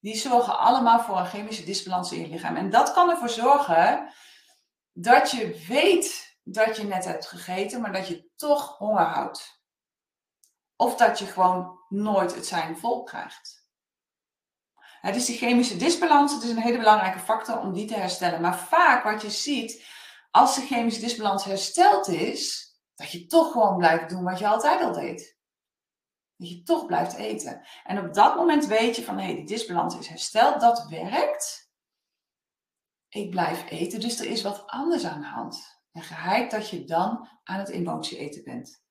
Die 0.00 0.16
zorgen 0.16 0.58
allemaal 0.58 1.00
voor 1.00 1.18
een 1.18 1.26
chemische 1.26 1.64
disbalans 1.64 2.12
in 2.12 2.20
je 2.20 2.28
lichaam. 2.28 2.56
En 2.56 2.70
dat 2.70 2.92
kan 2.92 3.10
ervoor 3.10 3.28
zorgen 3.28 4.12
dat 4.92 5.30
je 5.30 5.64
weet 5.68 6.36
dat 6.44 6.76
je 6.76 6.84
net 6.84 7.04
hebt 7.04 7.26
gegeten, 7.26 7.80
maar 7.80 7.92
dat 7.92 8.08
je 8.08 8.30
toch 8.36 8.78
honger 8.78 9.04
houdt. 9.04 9.62
Of 10.76 10.96
dat 10.96 11.18
je 11.18 11.26
gewoon 11.26 11.78
nooit 11.88 12.34
het 12.34 12.46
zijn 12.46 12.78
vol 12.78 13.02
krijgt. 13.02 13.60
Het 15.00 15.16
is 15.16 15.24
die 15.24 15.36
chemische 15.36 15.76
disbalans, 15.76 16.34
het 16.34 16.42
is 16.42 16.50
een 16.50 16.62
hele 16.62 16.78
belangrijke 16.78 17.18
factor 17.18 17.58
om 17.58 17.72
die 17.72 17.86
te 17.86 17.94
herstellen. 17.94 18.40
Maar 18.40 18.58
vaak 18.58 19.04
wat 19.04 19.22
je 19.22 19.30
ziet, 19.30 19.86
als 20.30 20.54
de 20.54 20.60
chemische 20.60 21.00
disbalans 21.00 21.44
hersteld 21.44 22.08
is, 22.08 22.72
dat 22.94 23.10
je 23.10 23.26
toch 23.26 23.52
gewoon 23.52 23.76
blijft 23.76 24.08
doen 24.08 24.24
wat 24.24 24.38
je 24.38 24.46
altijd 24.46 24.82
al 24.82 24.92
deed. 24.92 25.36
Dat 26.36 26.48
je 26.48 26.62
toch 26.62 26.86
blijft 26.86 27.14
eten. 27.14 27.66
En 27.84 27.98
op 27.98 28.14
dat 28.14 28.36
moment 28.36 28.66
weet 28.66 28.96
je 28.96 29.02
van, 29.02 29.18
hé, 29.18 29.24
hey, 29.24 29.34
die 29.34 29.46
disbalans 29.46 29.98
is 29.98 30.08
hersteld, 30.08 30.60
dat 30.60 30.86
werkt. 30.88 31.61
Ik 33.12 33.30
blijf 33.30 33.70
eten, 33.70 34.00
dus 34.00 34.20
er 34.20 34.26
is 34.26 34.42
wat 34.42 34.66
anders 34.66 35.04
aan 35.04 35.20
de 35.20 35.26
hand. 35.26 35.80
En 35.92 36.02
geheid 36.02 36.50
dat 36.50 36.70
je 36.70 36.84
dan 36.84 37.28
aan 37.44 37.58
het 37.58 37.68
emotie 37.68 38.18
eten 38.18 38.44
bent. 38.44 38.82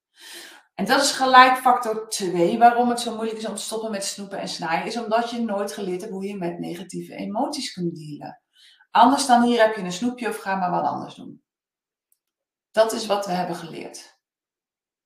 En 0.75 0.85
dat 0.85 1.01
is 1.01 1.11
gelijk 1.11 1.57
factor 1.57 2.09
2 2.09 2.57
waarom 2.57 2.89
het 2.89 2.99
zo 2.99 3.15
moeilijk 3.15 3.37
is 3.37 3.45
om 3.45 3.55
te 3.55 3.61
stoppen 3.61 3.91
met 3.91 4.05
snoepen 4.05 4.39
en 4.39 4.47
snijden, 4.47 4.87
is 4.87 4.97
omdat 4.97 5.29
je 5.29 5.41
nooit 5.41 5.73
geleerd 5.73 6.01
hebt 6.01 6.13
hoe 6.13 6.27
je 6.27 6.37
met 6.37 6.59
negatieve 6.59 7.15
emoties 7.15 7.73
kunt 7.73 7.95
dealen. 7.95 8.41
Anders 8.91 9.25
dan 9.25 9.43
hier 9.43 9.61
heb 9.61 9.75
je 9.75 9.81
een 9.81 9.91
snoepje 9.91 10.27
of 10.27 10.37
ga 10.37 10.55
maar 10.55 10.71
wat 10.71 10.85
anders 10.85 11.15
doen. 11.15 11.43
Dat 12.71 12.91
is 12.91 13.05
wat 13.05 13.25
we 13.25 13.31
hebben 13.31 13.55
geleerd. 13.55 14.19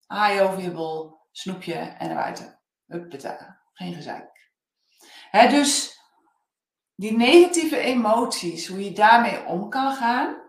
Haai 0.06 0.42
over 0.42 0.62
je 0.62 0.72
bol, 0.72 1.20
snoepje 1.32 1.74
en 1.74 2.08
naar 2.08 2.24
buiten. 2.24 2.62
Geen 3.74 3.94
gezeik. 3.94 4.52
He, 5.30 5.50
dus 5.50 5.95
die 6.96 7.18
negatieve 7.18 7.78
emoties, 7.78 8.68
hoe 8.68 8.84
je 8.84 8.92
daarmee 8.92 9.46
om 9.46 9.70
kan 9.70 9.94
gaan, 9.94 10.44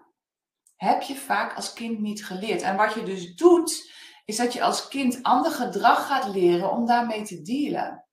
heb 0.77 1.03
je 1.03 1.15
vaak 1.15 1.57
als 1.57 1.73
kind 1.73 2.01
niet 2.01 2.25
geleerd. 2.25 2.63
En 2.63 2.77
wat 2.77 2.95
je 2.95 3.03
dus 3.03 3.35
doet, 3.35 3.93
is 4.25 4.37
dat 4.37 4.53
je 4.53 4.63
als 4.63 4.89
kind 4.89 5.23
ander 5.23 5.53
gedrag 5.53 6.07
gaat 6.07 6.35
leren 6.35 6.71
om 6.71 6.87
daarmee 6.87 7.23
te 7.23 7.43
dealen. 7.43 8.05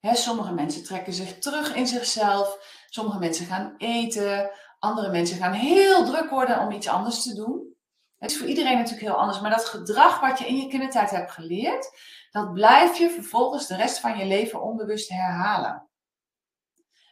sommige 0.00 0.52
mensen 0.52 0.84
trekken 0.84 1.12
zich 1.12 1.38
terug 1.38 1.74
in 1.74 1.86
zichzelf, 1.86 2.58
sommige 2.88 3.18
mensen 3.18 3.46
gaan 3.46 3.74
eten, 3.76 4.50
andere 4.78 5.10
mensen 5.10 5.36
gaan 5.36 5.52
heel 5.52 6.04
druk 6.04 6.30
worden 6.30 6.60
om 6.60 6.70
iets 6.70 6.88
anders 6.88 7.22
te 7.22 7.34
doen. 7.34 7.74
Het 8.18 8.30
is 8.30 8.38
voor 8.38 8.46
iedereen 8.46 8.76
natuurlijk 8.76 9.06
heel 9.06 9.16
anders, 9.16 9.40
maar 9.40 9.50
dat 9.50 9.64
gedrag 9.64 10.20
wat 10.20 10.38
je 10.38 10.46
in 10.46 10.56
je 10.56 10.68
kindertijd 10.68 11.10
hebt 11.10 11.32
geleerd, 11.32 11.98
dat 12.30 12.52
blijf 12.52 12.98
je 12.98 13.10
vervolgens 13.10 13.66
de 13.66 13.76
rest 13.76 13.98
van 13.98 14.18
je 14.18 14.24
leven 14.24 14.62
onbewust 14.62 15.08
herhalen. 15.08 15.89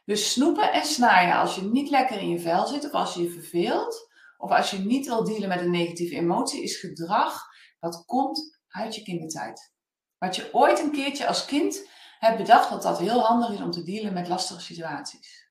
Dus 0.08 0.32
snoepen 0.32 0.72
en 0.72 0.84
snijden 0.84 1.34
als 1.34 1.54
je 1.54 1.62
niet 1.62 1.90
lekker 1.90 2.20
in 2.20 2.28
je 2.28 2.40
vel 2.40 2.66
zit 2.66 2.84
of 2.84 2.92
als 2.92 3.14
je 3.14 3.22
je 3.22 3.30
verveelt, 3.30 4.10
of 4.38 4.50
als 4.50 4.70
je 4.70 4.78
niet 4.78 5.06
wil 5.06 5.24
dealen 5.24 5.48
met 5.48 5.60
een 5.60 5.70
negatieve 5.70 6.14
emotie, 6.14 6.62
is 6.62 6.76
gedrag 6.76 7.46
dat 7.80 8.04
komt 8.04 8.60
uit 8.68 8.94
je 8.94 9.02
kindertijd. 9.02 9.72
Wat 10.18 10.36
je 10.36 10.48
ooit 10.52 10.78
een 10.78 10.90
keertje 10.90 11.26
als 11.26 11.44
kind 11.44 11.88
hebt 12.18 12.36
bedacht 12.36 12.70
dat 12.70 12.82
dat 12.82 12.98
heel 12.98 13.20
handig 13.20 13.50
is 13.50 13.60
om 13.60 13.70
te 13.70 13.82
dealen 13.82 14.12
met 14.12 14.28
lastige 14.28 14.60
situaties. 14.60 15.50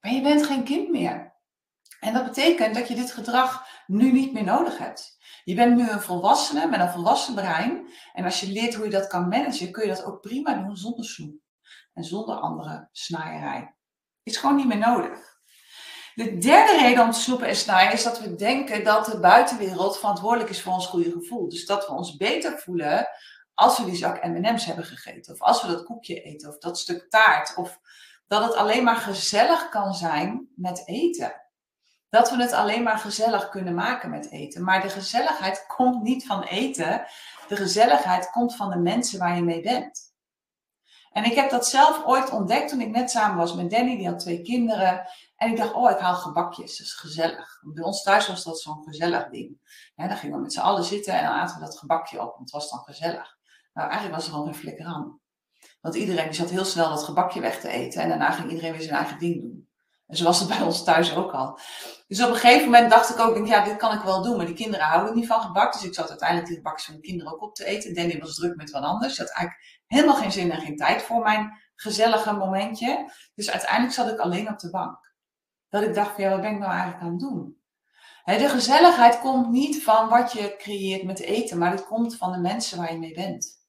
Maar 0.00 0.12
je 0.12 0.22
bent 0.22 0.46
geen 0.46 0.64
kind 0.64 0.90
meer. 0.90 1.34
En 2.00 2.12
dat 2.12 2.24
betekent 2.24 2.74
dat 2.74 2.88
je 2.88 2.94
dit 2.94 3.12
gedrag 3.12 3.66
nu 3.86 4.12
niet 4.12 4.32
meer 4.32 4.44
nodig 4.44 4.78
hebt. 4.78 5.18
Je 5.44 5.54
bent 5.54 5.76
nu 5.76 5.90
een 5.90 6.00
volwassene 6.00 6.66
met 6.66 6.80
een 6.80 6.90
volwassen 6.90 7.34
brein. 7.34 7.88
En 8.12 8.24
als 8.24 8.40
je 8.40 8.52
leert 8.52 8.74
hoe 8.74 8.84
je 8.84 8.90
dat 8.90 9.06
kan 9.06 9.28
managen, 9.28 9.72
kun 9.72 9.82
je 9.82 9.94
dat 9.94 10.04
ook 10.04 10.20
prima 10.20 10.54
doen 10.54 10.76
zonder 10.76 11.04
snoep. 11.04 11.44
En 11.96 12.04
zonder 12.04 12.34
andere 12.34 12.88
snaaierij. 12.92 13.74
Is 14.22 14.36
gewoon 14.36 14.56
niet 14.56 14.66
meer 14.66 14.78
nodig. 14.78 15.38
De 16.14 16.38
derde 16.38 16.76
reden 16.78 17.04
om 17.04 17.10
te 17.10 17.20
snoepen 17.20 17.48
en 17.48 17.56
snijden 17.56 17.92
is 17.92 18.02
dat 18.02 18.20
we 18.20 18.34
denken 18.34 18.84
dat 18.84 19.06
de 19.06 19.20
buitenwereld 19.20 19.98
verantwoordelijk 19.98 20.50
is 20.50 20.62
voor 20.62 20.72
ons 20.72 20.86
goede 20.86 21.10
gevoel. 21.10 21.48
Dus 21.48 21.66
dat 21.66 21.86
we 21.86 21.92
ons 21.92 22.16
beter 22.16 22.58
voelen 22.58 23.08
als 23.54 23.78
we 23.78 23.84
die 23.84 23.96
zak 23.96 24.24
M&M's 24.24 24.64
hebben 24.64 24.84
gegeten. 24.84 25.32
Of 25.32 25.40
als 25.40 25.62
we 25.62 25.68
dat 25.68 25.84
koekje 25.84 26.22
eten. 26.22 26.48
Of 26.48 26.58
dat 26.58 26.78
stuk 26.78 27.10
taart. 27.10 27.54
Of 27.56 27.80
dat 28.26 28.44
het 28.44 28.54
alleen 28.54 28.84
maar 28.84 28.96
gezellig 28.96 29.68
kan 29.68 29.94
zijn 29.94 30.48
met 30.56 30.86
eten. 30.86 31.42
Dat 32.08 32.30
we 32.30 32.36
het 32.42 32.52
alleen 32.52 32.82
maar 32.82 32.98
gezellig 32.98 33.48
kunnen 33.48 33.74
maken 33.74 34.10
met 34.10 34.30
eten. 34.30 34.64
Maar 34.64 34.82
de 34.82 34.88
gezelligheid 34.88 35.64
komt 35.66 36.02
niet 36.02 36.26
van 36.26 36.42
eten. 36.42 37.06
De 37.48 37.56
gezelligheid 37.56 38.30
komt 38.30 38.56
van 38.56 38.70
de 38.70 38.78
mensen 38.78 39.18
waar 39.18 39.36
je 39.36 39.42
mee 39.42 39.60
bent. 39.60 40.14
En 41.16 41.24
ik 41.24 41.34
heb 41.34 41.50
dat 41.50 41.68
zelf 41.68 42.04
ooit 42.04 42.30
ontdekt 42.30 42.68
toen 42.68 42.80
ik 42.80 42.90
net 42.90 43.10
samen 43.10 43.36
was 43.36 43.54
met 43.54 43.70
Danny, 43.70 43.96
die 43.96 44.06
had 44.06 44.18
twee 44.18 44.42
kinderen. 44.42 45.06
En 45.36 45.50
ik 45.50 45.56
dacht, 45.56 45.72
oh, 45.72 45.90
ik 45.90 45.98
haal 45.98 46.14
gebakjes, 46.14 46.76
dat 46.76 46.86
is 46.86 46.92
gezellig. 46.92 47.60
Bij 47.74 47.84
ons 47.84 48.02
thuis 48.02 48.28
was 48.28 48.44
dat 48.44 48.60
zo'n 48.60 48.82
gezellig 48.82 49.28
ding. 49.28 49.58
Ja, 49.94 50.08
dan 50.08 50.16
gingen 50.16 50.36
we 50.36 50.42
met 50.42 50.52
z'n 50.52 50.60
allen 50.60 50.84
zitten 50.84 51.14
en 51.14 51.24
dan 51.24 51.32
aten 51.32 51.58
we 51.58 51.64
dat 51.64 51.78
gebakje 51.78 52.20
op, 52.20 52.28
want 52.28 52.40
het 52.40 52.50
was 52.50 52.70
dan 52.70 52.78
gezellig. 52.78 53.36
Nou, 53.72 53.88
eigenlijk 53.88 54.14
was 54.14 54.24
het 54.24 54.34
gewoon 54.34 54.48
een 54.48 54.54
flikker 54.54 54.86
aan. 54.86 55.20
Want 55.80 55.94
iedereen 55.94 56.34
zat 56.34 56.50
heel 56.50 56.64
snel 56.64 56.88
dat 56.88 57.04
gebakje 57.04 57.40
weg 57.40 57.60
te 57.60 57.68
eten 57.68 58.02
en 58.02 58.08
daarna 58.08 58.30
ging 58.30 58.48
iedereen 58.48 58.72
weer 58.72 58.82
zijn 58.82 58.96
eigen 58.96 59.18
ding 59.18 59.40
doen. 59.40 59.65
En 60.06 60.16
zo 60.16 60.24
was 60.24 60.38
het 60.38 60.48
bij 60.48 60.62
ons 60.62 60.84
thuis 60.84 61.16
ook 61.16 61.32
al. 61.32 61.58
Dus 62.06 62.22
op 62.22 62.28
een 62.28 62.36
gegeven 62.36 62.64
moment 62.64 62.90
dacht 62.90 63.10
ik 63.10 63.18
ook, 63.18 63.34
denk, 63.34 63.46
ja, 63.46 63.64
dit 63.64 63.76
kan 63.76 63.92
ik 63.92 64.00
wel 64.00 64.22
doen. 64.22 64.36
Maar 64.36 64.46
die 64.46 64.54
kinderen 64.54 64.86
houden 64.86 65.14
niet 65.14 65.26
van 65.26 65.40
gebak. 65.40 65.72
Dus 65.72 65.84
ik 65.84 65.94
zat 65.94 66.08
uiteindelijk 66.08 66.48
die 66.48 66.56
gebakjes 66.56 66.84
van 66.84 66.94
de 66.94 67.00
kinderen 67.00 67.32
ook 67.32 67.42
op 67.42 67.54
te 67.54 67.64
eten. 67.64 67.94
Danny 67.94 68.18
was 68.18 68.34
druk 68.34 68.56
met 68.56 68.70
wat 68.70 68.82
anders. 68.82 69.14
Ze 69.14 69.20
had 69.20 69.30
eigenlijk 69.30 69.82
helemaal 69.86 70.14
geen 70.14 70.32
zin 70.32 70.50
en 70.50 70.60
geen 70.60 70.76
tijd 70.76 71.02
voor 71.02 71.22
mijn 71.22 71.58
gezellige 71.74 72.32
momentje. 72.32 73.12
Dus 73.34 73.50
uiteindelijk 73.50 73.92
zat 73.92 74.10
ik 74.10 74.18
alleen 74.18 74.48
op 74.48 74.58
de 74.58 74.70
bank. 74.70 75.14
Dat 75.68 75.82
ik 75.82 75.94
dacht 75.94 76.16
ja, 76.16 76.30
wat 76.30 76.40
ben 76.40 76.52
ik 76.52 76.58
nou 76.58 76.72
eigenlijk 76.72 77.02
aan 77.02 77.10
het 77.10 77.20
doen? 77.20 77.64
de 78.24 78.48
gezelligheid 78.48 79.20
komt 79.20 79.50
niet 79.50 79.82
van 79.82 80.08
wat 80.08 80.32
je 80.32 80.54
creëert 80.58 81.02
met 81.02 81.20
eten, 81.20 81.58
maar 81.58 81.70
het 81.70 81.84
komt 81.84 82.16
van 82.16 82.32
de 82.32 82.38
mensen 82.38 82.78
waar 82.78 82.92
je 82.92 82.98
mee 82.98 83.14
bent. 83.14 83.64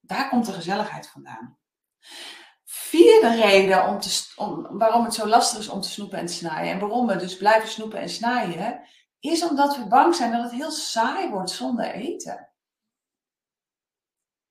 Daar 0.00 0.28
komt 0.28 0.46
de 0.46 0.52
gezelligheid 0.52 1.08
vandaan. 1.08 1.58
Vierde 2.94 3.34
reden 3.34 3.86
om 3.86 4.00
te, 4.00 4.32
om, 4.36 4.78
waarom 4.78 5.04
het 5.04 5.14
zo 5.14 5.26
lastig 5.26 5.58
is 5.58 5.68
om 5.68 5.80
te 5.80 5.88
snoepen 5.88 6.18
en 6.18 6.26
te 6.26 6.32
snijden, 6.32 6.72
en 6.72 6.78
waarom 6.78 7.06
we 7.06 7.16
dus 7.16 7.36
blijven 7.36 7.68
snoepen 7.68 8.00
en 8.00 8.08
snijden, 8.08 8.80
is 9.20 9.48
omdat 9.48 9.76
we 9.76 9.86
bang 9.86 10.14
zijn 10.14 10.32
dat 10.32 10.42
het 10.42 10.52
heel 10.52 10.70
saai 10.70 11.30
wordt 11.30 11.50
zonder 11.50 11.90
eten. 11.90 12.50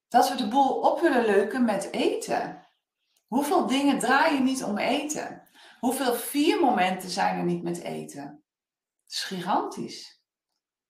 Dat 0.08 0.30
we 0.30 0.36
de 0.36 0.48
boel 0.48 0.80
op 0.80 1.00
willen 1.00 1.26
leuken 1.26 1.66
met 1.66 1.92
eten. 1.92 2.68
Hoeveel 3.28 3.68
dingen 3.68 4.00
draai 4.00 4.34
je 4.34 4.42
niet 4.42 4.64
om 4.64 4.78
eten? 4.78 5.50
Hoeveel 5.80 6.14
vier 6.14 6.60
momenten 6.60 7.10
zijn 7.10 7.38
er 7.38 7.46
niet 7.46 7.64
met 7.64 7.82
eten? 7.82 8.44
Het 9.04 9.12
is 9.12 9.24
gigantisch. 9.24 10.22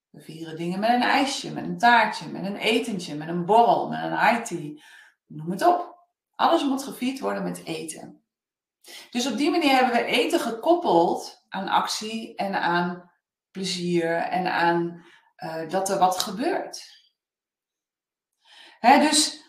We 0.09 0.21
vieren 0.21 0.57
dingen 0.57 0.79
met 0.79 0.89
een 0.89 1.01
ijsje, 1.01 1.51
met 1.51 1.63
een 1.63 1.77
taartje, 1.77 2.27
met 2.27 2.45
een 2.45 2.57
etentje, 2.57 3.15
met 3.15 3.27
een 3.27 3.45
borrel, 3.45 3.89
met 3.89 4.03
een 4.03 4.19
high 4.19 4.41
tea. 4.41 4.81
Noem 5.25 5.51
het 5.51 5.65
op. 5.65 5.92
Alles 6.43 6.63
moet 6.63 6.83
gevierd 6.83 7.19
worden 7.19 7.43
met 7.43 7.63
eten. 7.65 8.23
Dus 9.11 9.27
op 9.31 9.37
die 9.37 9.51
manier 9.51 9.75
hebben 9.75 9.93
we 9.93 10.05
eten 10.05 10.39
gekoppeld 10.39 11.45
aan 11.49 11.67
actie 11.67 12.35
en 12.35 12.61
aan 12.61 13.11
plezier 13.51 14.15
en 14.15 14.53
aan 14.53 15.05
uh, 15.37 15.69
dat 15.69 15.89
er 15.89 15.99
wat 15.99 16.19
gebeurt. 16.19 17.01
Hè, 18.79 18.99
dus 18.99 19.43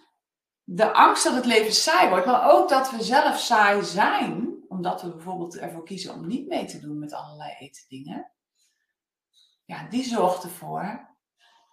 de 0.63 0.93
angst 0.93 1.25
dat 1.25 1.35
het 1.35 1.47
leven 1.47 1.73
saai 1.73 2.09
wordt, 2.09 2.27
maar 2.27 2.51
ook 2.51 2.69
dat 2.69 2.91
we 2.91 3.03
zelf 3.03 3.39
saai 3.39 3.85
zijn, 3.85 4.65
omdat 4.69 5.03
we 5.03 5.15
bijvoorbeeld 5.15 5.59
ervoor 5.59 5.85
kiezen 5.85 6.15
om 6.15 6.27
niet 6.27 6.47
mee 6.47 6.65
te 6.65 6.81
doen 6.81 6.99
met 6.99 7.13
allerlei 7.13 7.55
etendingen, 7.59 8.33
ja, 9.65 9.89
die 9.89 10.05
zorgt 10.05 10.43
ervoor 10.43 11.17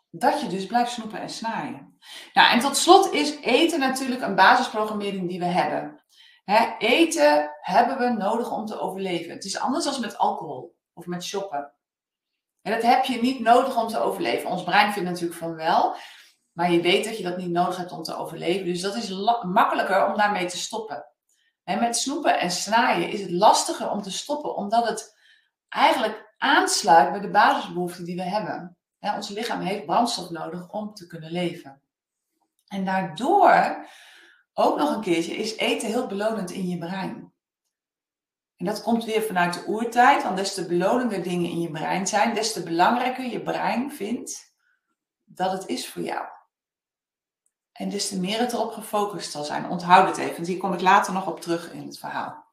dat 0.09 0.41
je 0.41 0.47
dus 0.47 0.65
blijft 0.65 0.91
snoepen 0.91 1.21
en 1.21 1.29
snijden. 1.29 1.90
Nou, 2.33 2.51
en 2.51 2.59
tot 2.59 2.77
slot 2.77 3.11
is 3.11 3.39
eten 3.41 3.79
natuurlijk 3.79 4.21
een 4.21 4.35
basisprogrammering 4.35 5.29
die 5.29 5.39
we 5.39 5.45
hebben. 5.45 6.03
eten 6.79 7.51
hebben 7.61 7.97
we 7.97 8.09
nodig 8.09 8.51
om 8.51 8.65
te 8.65 8.79
overleven. 8.79 9.33
Het 9.33 9.45
is 9.45 9.59
anders 9.59 9.85
dan 9.85 10.01
met 10.01 10.17
alcohol 10.17 10.75
of 10.93 11.05
met 11.05 11.23
shoppen. 11.23 11.73
En 12.61 12.71
dat 12.71 12.81
heb 12.81 13.03
je 13.03 13.21
niet 13.21 13.39
nodig 13.39 13.77
om 13.77 13.87
te 13.87 13.99
overleven. 13.99 14.49
Ons 14.49 14.63
brein 14.63 14.93
vindt 14.93 15.09
natuurlijk 15.09 15.39
van 15.39 15.55
wel. 15.55 15.95
Maar 16.51 16.71
je 16.71 16.81
weet 16.81 17.05
dat 17.05 17.17
je 17.17 17.23
dat 17.23 17.37
niet 17.37 17.49
nodig 17.49 17.77
hebt 17.77 17.91
om 17.91 18.03
te 18.03 18.15
overleven. 18.15 18.65
Dus 18.65 18.81
dat 18.81 18.95
is 18.95 19.09
makkelijker 19.43 20.07
om 20.07 20.17
daarmee 20.17 20.45
te 20.45 20.57
stoppen. 20.57 21.05
En 21.63 21.79
met 21.79 21.97
snoepen 21.97 22.39
en 22.39 22.51
snijden 22.51 23.09
is 23.09 23.21
het 23.21 23.31
lastiger 23.31 23.89
om 23.89 24.01
te 24.01 24.11
stoppen, 24.11 24.55
omdat 24.55 24.87
het 24.87 25.17
eigenlijk 25.69 26.33
aansluit 26.37 27.11
bij 27.11 27.19
de 27.19 27.29
basisbehoeften 27.29 28.05
die 28.05 28.15
we 28.15 28.23
hebben. 28.23 28.77
ons 28.99 29.29
lichaam 29.29 29.59
heeft 29.59 29.85
brandstof 29.85 30.29
nodig 30.29 30.69
om 30.69 30.93
te 30.93 31.07
kunnen 31.07 31.31
leven. 31.31 31.81
En 32.71 32.85
daardoor, 32.85 33.85
ook 34.53 34.77
nog 34.77 34.95
een 34.95 35.01
keertje, 35.01 35.35
is 35.35 35.57
eten 35.57 35.87
heel 35.87 36.07
belonend 36.07 36.51
in 36.51 36.67
je 36.67 36.77
brein. 36.77 37.33
En 38.55 38.65
dat 38.65 38.81
komt 38.81 39.05
weer 39.05 39.21
vanuit 39.21 39.53
de 39.53 39.63
oertijd, 39.67 40.23
want 40.23 40.37
des 40.37 40.53
te 40.53 40.65
belonender 40.65 41.23
dingen 41.23 41.49
in 41.49 41.61
je 41.61 41.71
brein 41.71 42.07
zijn, 42.07 42.33
des 42.33 42.53
te 42.53 42.63
belangrijker 42.63 43.25
je 43.25 43.41
brein 43.41 43.91
vindt 43.91 44.53
dat 45.23 45.51
het 45.51 45.67
is 45.67 45.89
voor 45.89 46.01
jou. 46.01 46.25
En 47.71 47.89
des 47.89 48.07
te 48.07 48.19
meer 48.19 48.39
het 48.39 48.53
erop 48.53 48.71
gefocust 48.71 49.31
zal 49.31 49.43
zijn. 49.43 49.69
Onthoud 49.69 50.07
het 50.07 50.17
even, 50.17 50.35
want 50.35 50.47
hier 50.47 50.57
kom 50.57 50.73
ik 50.73 50.81
later 50.81 51.13
nog 51.13 51.27
op 51.27 51.41
terug 51.41 51.71
in 51.71 51.85
het 51.85 51.99
verhaal. 51.99 52.45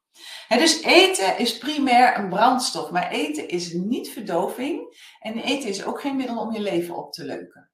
dus 0.48 0.82
eten 0.82 1.38
is 1.38 1.58
primair 1.58 2.18
een 2.18 2.28
brandstof, 2.28 2.90
maar 2.90 3.10
eten 3.10 3.48
is 3.48 3.72
niet 3.72 4.10
verdoving. 4.10 4.96
En 5.20 5.38
eten 5.38 5.68
is 5.68 5.84
ook 5.84 6.00
geen 6.00 6.16
middel 6.16 6.38
om 6.38 6.52
je 6.52 6.60
leven 6.60 6.96
op 6.96 7.12
te 7.12 7.24
leuken. 7.24 7.67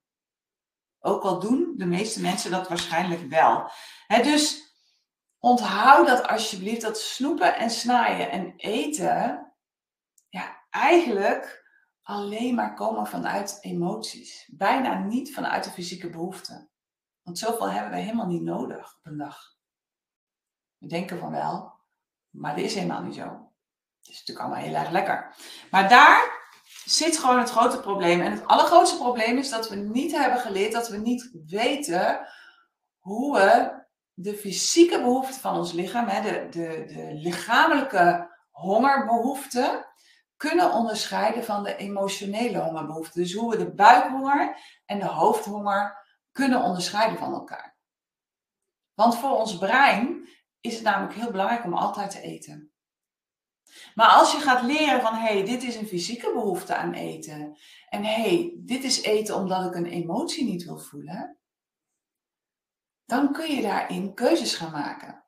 Ook 1.07 1.23
al 1.23 1.41
doen 1.41 1.75
de 1.77 1.87
meeste 1.87 2.21
mensen 2.21 2.51
dat 2.51 2.69
waarschijnlijk 2.69 3.29
wel. 3.29 3.71
dus 4.07 4.73
onthoud 5.39 6.07
dat 6.07 6.27
alsjeblieft, 6.29 6.81
dat 6.81 7.01
snoepen 7.01 7.57
en 7.57 7.71
snijden 7.71 8.31
en 8.31 8.55
eten, 8.57 9.53
ja, 10.29 10.65
eigenlijk 10.71 11.65
alleen 12.03 12.55
maar 12.55 12.75
komen 12.75 13.07
vanuit 13.07 13.59
emoties. 13.61 14.49
Bijna 14.53 14.99
niet 14.99 15.35
vanuit 15.35 15.65
de 15.65 15.71
fysieke 15.71 16.11
behoeften. 16.11 16.71
Want 17.23 17.39
zoveel 17.39 17.71
hebben 17.71 17.93
we 17.93 17.99
helemaal 17.99 18.27
niet 18.27 18.43
nodig 18.43 18.97
op 18.97 19.07
een 19.07 19.19
dag. 19.19 19.57
We 20.79 20.87
denken 20.87 21.19
van 21.19 21.31
wel, 21.31 21.73
maar 22.31 22.57
dat 22.57 22.65
is 22.65 22.75
helemaal 22.75 23.03
niet 23.03 23.15
zo. 23.15 23.25
Het 23.99 24.09
is 24.09 24.19
natuurlijk 24.19 24.47
allemaal 24.47 24.65
heel 24.65 24.75
erg 24.75 24.91
lekker. 24.91 25.35
Maar 25.71 25.89
daar 25.89 26.44
zit 26.85 27.19
gewoon 27.19 27.39
het 27.39 27.51
grote 27.51 27.81
probleem. 27.81 28.21
En 28.21 28.33
het 28.33 28.47
allergrootste 28.47 28.97
probleem 28.97 29.39
is 29.39 29.51
dat 29.51 29.69
we 29.69 29.77
niet 29.77 30.13
hebben 30.13 30.39
geleerd, 30.39 30.73
dat 30.73 30.89
we 30.89 30.97
niet 30.97 31.31
weten 31.47 32.29
hoe 32.99 33.37
we 33.37 33.83
de 34.15 34.37
fysieke 34.37 35.01
behoeften 35.01 35.41
van 35.41 35.57
ons 35.57 35.73
lichaam, 35.73 36.07
de, 36.07 36.47
de, 36.51 36.85
de 36.87 37.11
lichamelijke 37.13 38.33
hongerbehoeften, 38.51 39.87
kunnen 40.37 40.73
onderscheiden 40.73 41.45
van 41.45 41.63
de 41.63 41.77
emotionele 41.77 42.59
hongerbehoeften. 42.59 43.23
Dus 43.23 43.35
hoe 43.35 43.51
we 43.51 43.57
de 43.57 43.75
buikhonger 43.75 44.57
en 44.85 44.99
de 44.99 45.07
hoofdhonger 45.07 46.05
kunnen 46.33 46.63
onderscheiden 46.63 47.19
van 47.19 47.33
elkaar. 47.33 47.77
Want 48.95 49.19
voor 49.19 49.31
ons 49.31 49.59
brein 49.59 50.29
is 50.61 50.75
het 50.75 50.83
namelijk 50.83 51.15
heel 51.15 51.31
belangrijk 51.31 51.65
om 51.65 51.75
altijd 51.75 52.11
te 52.11 52.21
eten. 52.21 52.74
Maar 53.95 54.09
als 54.09 54.33
je 54.33 54.39
gaat 54.39 54.63
leren 54.63 55.01
van 55.01 55.15
hé, 55.15 55.33
hey, 55.33 55.45
dit 55.45 55.63
is 55.63 55.77
een 55.77 55.87
fysieke 55.87 56.33
behoefte 56.33 56.75
aan 56.75 56.93
eten. 56.93 57.57
En 57.89 58.05
hé, 58.05 58.23
hey, 58.23 58.55
dit 58.57 58.85
is 58.85 59.03
eten 59.03 59.37
omdat 59.37 59.65
ik 59.65 59.75
een 59.75 59.87
emotie 59.87 60.45
niet 60.45 60.65
wil 60.65 60.79
voelen. 60.79 61.39
Dan 63.05 63.33
kun 63.33 63.55
je 63.55 63.63
daarin 63.63 64.15
keuzes 64.15 64.55
gaan 64.55 64.71
maken. 64.71 65.25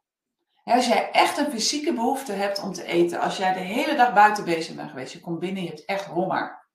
als 0.65 0.87
jij 0.87 1.11
echt 1.11 1.39
een 1.39 1.51
fysieke 1.51 1.93
behoefte 1.93 2.33
hebt 2.33 2.63
om 2.63 2.73
te 2.73 2.85
eten, 2.85 3.21
als 3.21 3.37
jij 3.37 3.53
de 3.53 3.61
hele 3.61 3.97
dag 3.97 4.15
buiten 4.15 4.45
bezig 4.45 4.75
bent 4.75 4.91
geweest, 4.91 5.13
je 5.13 5.21
komt 5.21 5.39
binnen, 5.39 5.63
je 5.63 5.69
hebt 5.69 5.85
echt 5.85 6.05
honger. 6.05 6.69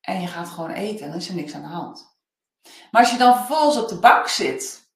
En 0.00 0.20
je 0.20 0.26
gaat 0.26 0.48
gewoon 0.48 0.70
eten 0.70 1.04
en 1.04 1.10
dan 1.10 1.20
is 1.20 1.28
er 1.28 1.34
niks 1.34 1.54
aan 1.54 1.62
de 1.62 1.68
hand. 1.68 2.16
Maar 2.90 3.02
als 3.02 3.10
je 3.10 3.18
dan 3.18 3.36
vervolgens 3.36 3.82
op 3.82 3.88
de 3.88 3.98
bank 3.98 4.26
zit, 4.28 4.90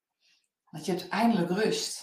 dat 0.70 0.86
je 0.86 0.92
hebt 0.92 1.08
eindelijk 1.08 1.50
rust. 1.50 2.01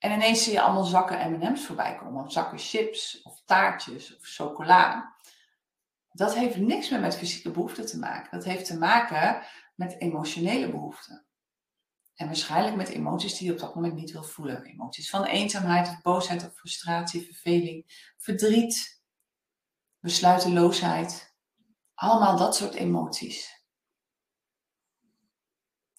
En 0.00 0.12
ineens 0.12 0.44
zie 0.44 0.52
je 0.52 0.60
allemaal 0.60 0.84
zakken 0.84 1.32
M&M's 1.32 1.66
voorbij 1.66 1.96
komen. 1.96 2.24
Of 2.24 2.32
zakken 2.32 2.58
chips, 2.58 3.22
of 3.22 3.42
taartjes, 3.44 4.16
of 4.16 4.22
chocola. 4.22 5.14
Dat 6.12 6.34
heeft 6.34 6.56
niks 6.56 6.88
meer 6.88 7.00
met 7.00 7.16
fysieke 7.16 7.50
behoeften 7.50 7.86
te 7.86 7.98
maken. 7.98 8.30
Dat 8.30 8.44
heeft 8.44 8.66
te 8.66 8.78
maken 8.78 9.42
met 9.74 10.00
emotionele 10.00 10.70
behoeften. 10.70 11.24
En 12.14 12.26
waarschijnlijk 12.26 12.76
met 12.76 12.88
emoties 12.88 13.38
die 13.38 13.46
je 13.46 13.52
op 13.52 13.58
dat 13.58 13.74
moment 13.74 13.94
niet 13.94 14.12
wil 14.12 14.22
voelen. 14.22 14.64
Emoties 14.64 15.10
van 15.10 15.24
eenzaamheid, 15.24 15.88
of 15.88 16.02
boosheid, 16.02 16.46
of 16.46 16.54
frustratie, 16.54 17.24
verveling, 17.24 18.12
verdriet, 18.16 19.02
besluiteloosheid. 19.98 21.34
Allemaal 21.94 22.36
dat 22.36 22.56
soort 22.56 22.74
emoties. 22.74 23.64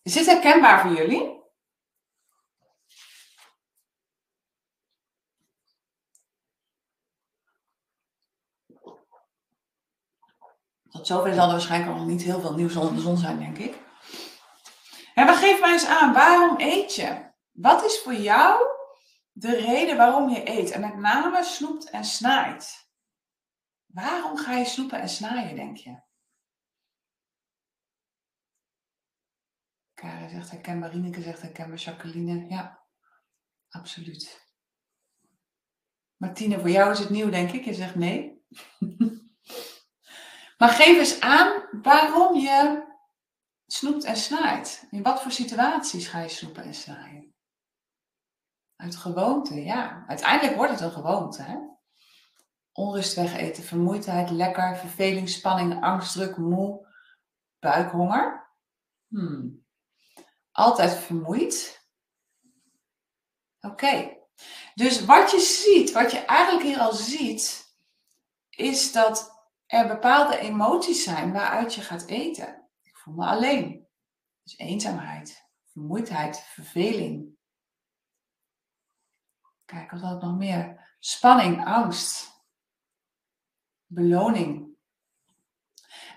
Is 0.02 0.14
dit 0.14 0.26
herkenbaar 0.26 0.82
voor 0.82 0.96
jullie? 0.96 1.41
Tot 11.02 11.10
zover 11.10 11.34
zal 11.34 11.46
er 11.46 11.52
waarschijnlijk 11.52 11.98
nog 11.98 12.08
niet 12.08 12.22
heel 12.22 12.42
veel 12.42 12.56
nieuws 12.56 12.76
onder 12.76 12.96
de 12.96 13.02
zon 13.02 13.18
zijn, 13.18 13.40
denk 13.40 13.58
ik. 13.58 13.80
En 15.14 15.26
maar 15.26 15.36
geef 15.36 15.60
mij 15.60 15.72
eens 15.72 15.86
aan, 15.86 16.14
waarom 16.14 16.60
eet 16.60 16.96
je? 16.96 17.32
Wat 17.52 17.84
is 17.84 18.02
voor 18.02 18.14
jou 18.14 18.66
de 19.32 19.56
reden 19.56 19.98
waarom 19.98 20.30
je 20.30 20.50
eet? 20.50 20.72
En 20.72 20.82
met 20.82 20.98
name 20.98 21.44
snoept 21.44 21.90
en 21.90 22.04
snijdt. 22.04 22.92
Waarom 23.86 24.38
ga 24.38 24.54
je 24.54 24.66
snoepen 24.66 25.00
en 25.00 25.10
snijden, 25.10 25.56
denk 25.56 25.78
je? 25.78 26.02
zegt 30.30 30.52
herkenbaar, 30.52 30.92
Rineke 30.92 31.22
zegt 31.22 31.42
herkenbaar, 31.42 31.78
Jacqueline. 31.78 32.46
Ja, 32.50 32.84
absoluut. 33.70 34.50
Martine, 36.18 36.60
voor 36.60 36.70
jou 36.70 36.92
is 36.92 37.00
het 37.00 37.10
nieuw, 37.10 37.30
denk 37.30 37.52
ik. 37.52 37.66
Je 37.66 37.74
zegt 37.74 37.96
nee. 37.96 38.46
maar 40.62 40.70
geef 40.70 40.98
eens 40.98 41.20
aan 41.20 41.64
waarom 41.82 42.36
je 42.36 42.84
snoept 43.68 44.04
en 44.04 44.16
snaait. 44.16 44.88
In 44.92 45.04
wat 45.04 45.22
voor 45.22 45.32
situaties 45.32 46.08
ga 46.08 46.20
je 46.20 46.30
snoepen 46.30 46.64
en 46.64 46.74
snijden? 46.74 47.34
Uit 48.76 48.96
gewoonte, 48.96 49.64
ja. 49.64 50.06
Uiteindelijk 50.08 50.56
wordt 50.56 50.72
het 50.72 50.82
een 50.82 50.92
gewoonte. 50.92 51.42
Hè? 51.42 51.58
Onrust 52.72 53.16
wegeten, 53.16 53.64
vermoeidheid, 53.64 54.30
lekker, 54.30 54.78
verveling, 54.78 55.30
spanning, 55.30 55.84
angstdruk, 55.84 56.38
moe, 56.38 56.88
buikhonger. 57.60 58.54
Hmm. 59.08 59.66
Altijd 60.52 60.94
vermoeid. 60.94 61.88
Oké. 63.60 64.18
Dus 64.76 65.06
wat 65.06 65.32
je 65.32 65.40
ziet, 65.40 65.92
wat 65.92 66.12
je 66.12 66.20
eigenlijk 66.20 66.64
hier 66.64 66.80
al 66.80 66.94
ziet, 66.94 67.76
is 68.50 68.92
dat 68.92 69.41
er 69.72 69.88
bepaalde 69.88 70.38
emoties 70.38 71.04
zijn 71.04 71.32
waaruit 71.32 71.74
je 71.74 71.82
gaat 71.82 72.06
eten. 72.06 72.70
Ik 72.82 72.98
voel 72.98 73.14
me 73.14 73.26
alleen. 73.26 73.88
Dus 74.44 74.58
eenzaamheid, 74.58 75.50
vermoeidheid, 75.66 76.40
verveling. 76.40 77.30
Kijk, 79.66 79.92
wat 79.92 80.02
had 80.02 80.22
nog 80.22 80.38
meer? 80.38 80.96
Spanning, 81.00 81.66
angst, 81.66 82.44
beloning. 83.86 84.70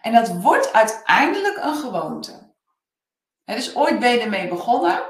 En 0.02 0.12
dat 0.12 0.40
wordt 0.40 0.72
uiteindelijk 0.72 1.56
een 1.56 1.76
gewoonte. 1.76 2.54
Het 3.44 3.58
is 3.58 3.76
ooit 3.76 4.00
ben 4.00 4.10
je 4.10 4.20
ermee 4.20 4.48
begonnen 4.48 5.02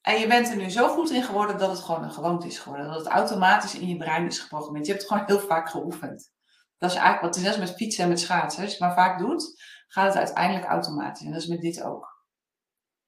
en 0.00 0.18
je 0.18 0.26
bent 0.26 0.48
er 0.48 0.56
nu 0.56 0.70
zo 0.70 0.88
goed 0.88 1.10
in 1.10 1.22
geworden 1.22 1.58
dat 1.58 1.70
het 1.70 1.80
gewoon 1.80 2.02
een 2.02 2.12
gewoonte 2.12 2.46
is 2.46 2.58
geworden. 2.58 2.86
Dat 2.86 2.98
het 2.98 3.06
automatisch 3.06 3.74
in 3.74 3.88
je 3.88 3.96
brein 3.96 4.26
is 4.26 4.38
geprogrammeerd. 4.38 4.86
Je 4.86 4.92
hebt 4.92 5.04
het 5.04 5.12
gewoon 5.12 5.28
heel 5.28 5.48
vaak 5.48 5.68
geoefend. 5.68 6.32
Dat 6.80 6.90
is 6.90 6.96
eigenlijk 6.96 7.26
wat 7.26 7.34
het 7.34 7.44
net 7.44 7.58
met 7.58 7.76
fietsen 7.76 8.02
en 8.02 8.08
met 8.08 8.20
schaatsen. 8.20 8.62
Als 8.62 8.72
je 8.72 8.84
het 8.84 8.86
maar 8.86 9.06
vaak 9.06 9.18
doet, 9.18 9.62
gaat 9.88 10.06
het 10.06 10.16
uiteindelijk 10.16 10.66
automatisch. 10.66 11.26
En 11.26 11.32
dat 11.32 11.40
is 11.40 11.46
met 11.46 11.60
dit 11.60 11.82
ook. 11.82 12.24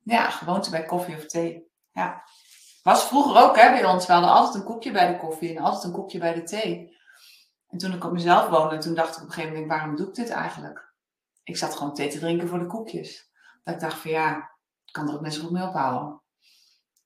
Ja, 0.03 0.31
gewoonte 0.31 0.71
bij 0.71 0.85
koffie 0.85 1.17
of 1.17 1.27
thee. 1.27 1.71
Ja. 1.93 2.23
Was 2.83 3.07
vroeger 3.07 3.43
ook 3.43 3.57
hè, 3.57 3.71
bij 3.71 3.85
ons. 3.85 4.07
We 4.07 4.13
hadden 4.13 4.31
altijd 4.31 4.55
een 4.55 4.65
koekje 4.65 4.93
bij 4.93 5.13
de 5.13 5.19
koffie 5.19 5.57
en 5.57 5.63
altijd 5.63 5.85
een 5.85 5.93
koekje 5.93 6.19
bij 6.19 6.35
de 6.35 6.43
thee. 6.43 6.97
En 7.69 7.79
toen 7.79 7.93
ik 7.93 8.05
op 8.05 8.13
mezelf 8.13 8.49
woonde, 8.49 8.79
toen 8.79 8.95
dacht 8.95 9.17
ik 9.17 9.23
op 9.23 9.27
een 9.27 9.33
gegeven 9.33 9.53
moment, 9.53 9.73
waarom 9.73 9.97
doe 9.97 10.09
ik 10.09 10.15
dit 10.15 10.31
eigenlijk? 10.31 10.95
Ik 11.43 11.57
zat 11.57 11.77
gewoon 11.77 11.95
thee 11.95 12.09
te 12.09 12.19
drinken 12.19 12.49
voor 12.49 12.59
de 12.59 12.67
koekjes. 12.67 13.31
Dat 13.63 13.75
ik 13.75 13.81
dacht 13.81 13.99
van 13.99 14.11
ja, 14.11 14.37
ik 14.85 14.93
kan 14.93 15.09
er 15.09 15.15
ook 15.15 15.21
net 15.21 15.35
zo 15.35 15.41
goed 15.43 15.51
mee 15.51 15.67
ophouden. 15.67 16.23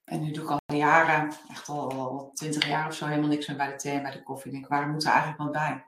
En 0.04 0.20
nu 0.20 0.30
doe 0.30 0.44
ik 0.44 0.50
al 0.50 0.76
jaren, 0.76 1.32
echt 1.48 1.68
al 1.68 2.30
twintig 2.34 2.66
jaar 2.66 2.86
of 2.86 2.94
zo, 2.94 3.06
helemaal 3.06 3.28
niks 3.28 3.46
meer 3.46 3.56
bij 3.56 3.70
de 3.70 3.76
thee 3.76 3.96
en 3.96 4.02
bij 4.02 4.12
de 4.12 4.22
koffie. 4.22 4.52
Ik 4.52 4.58
denk, 4.58 4.68
waar 4.68 4.88
moet 4.88 5.04
er 5.04 5.10
eigenlijk 5.10 5.42
wat 5.42 5.52
bij? 5.52 5.86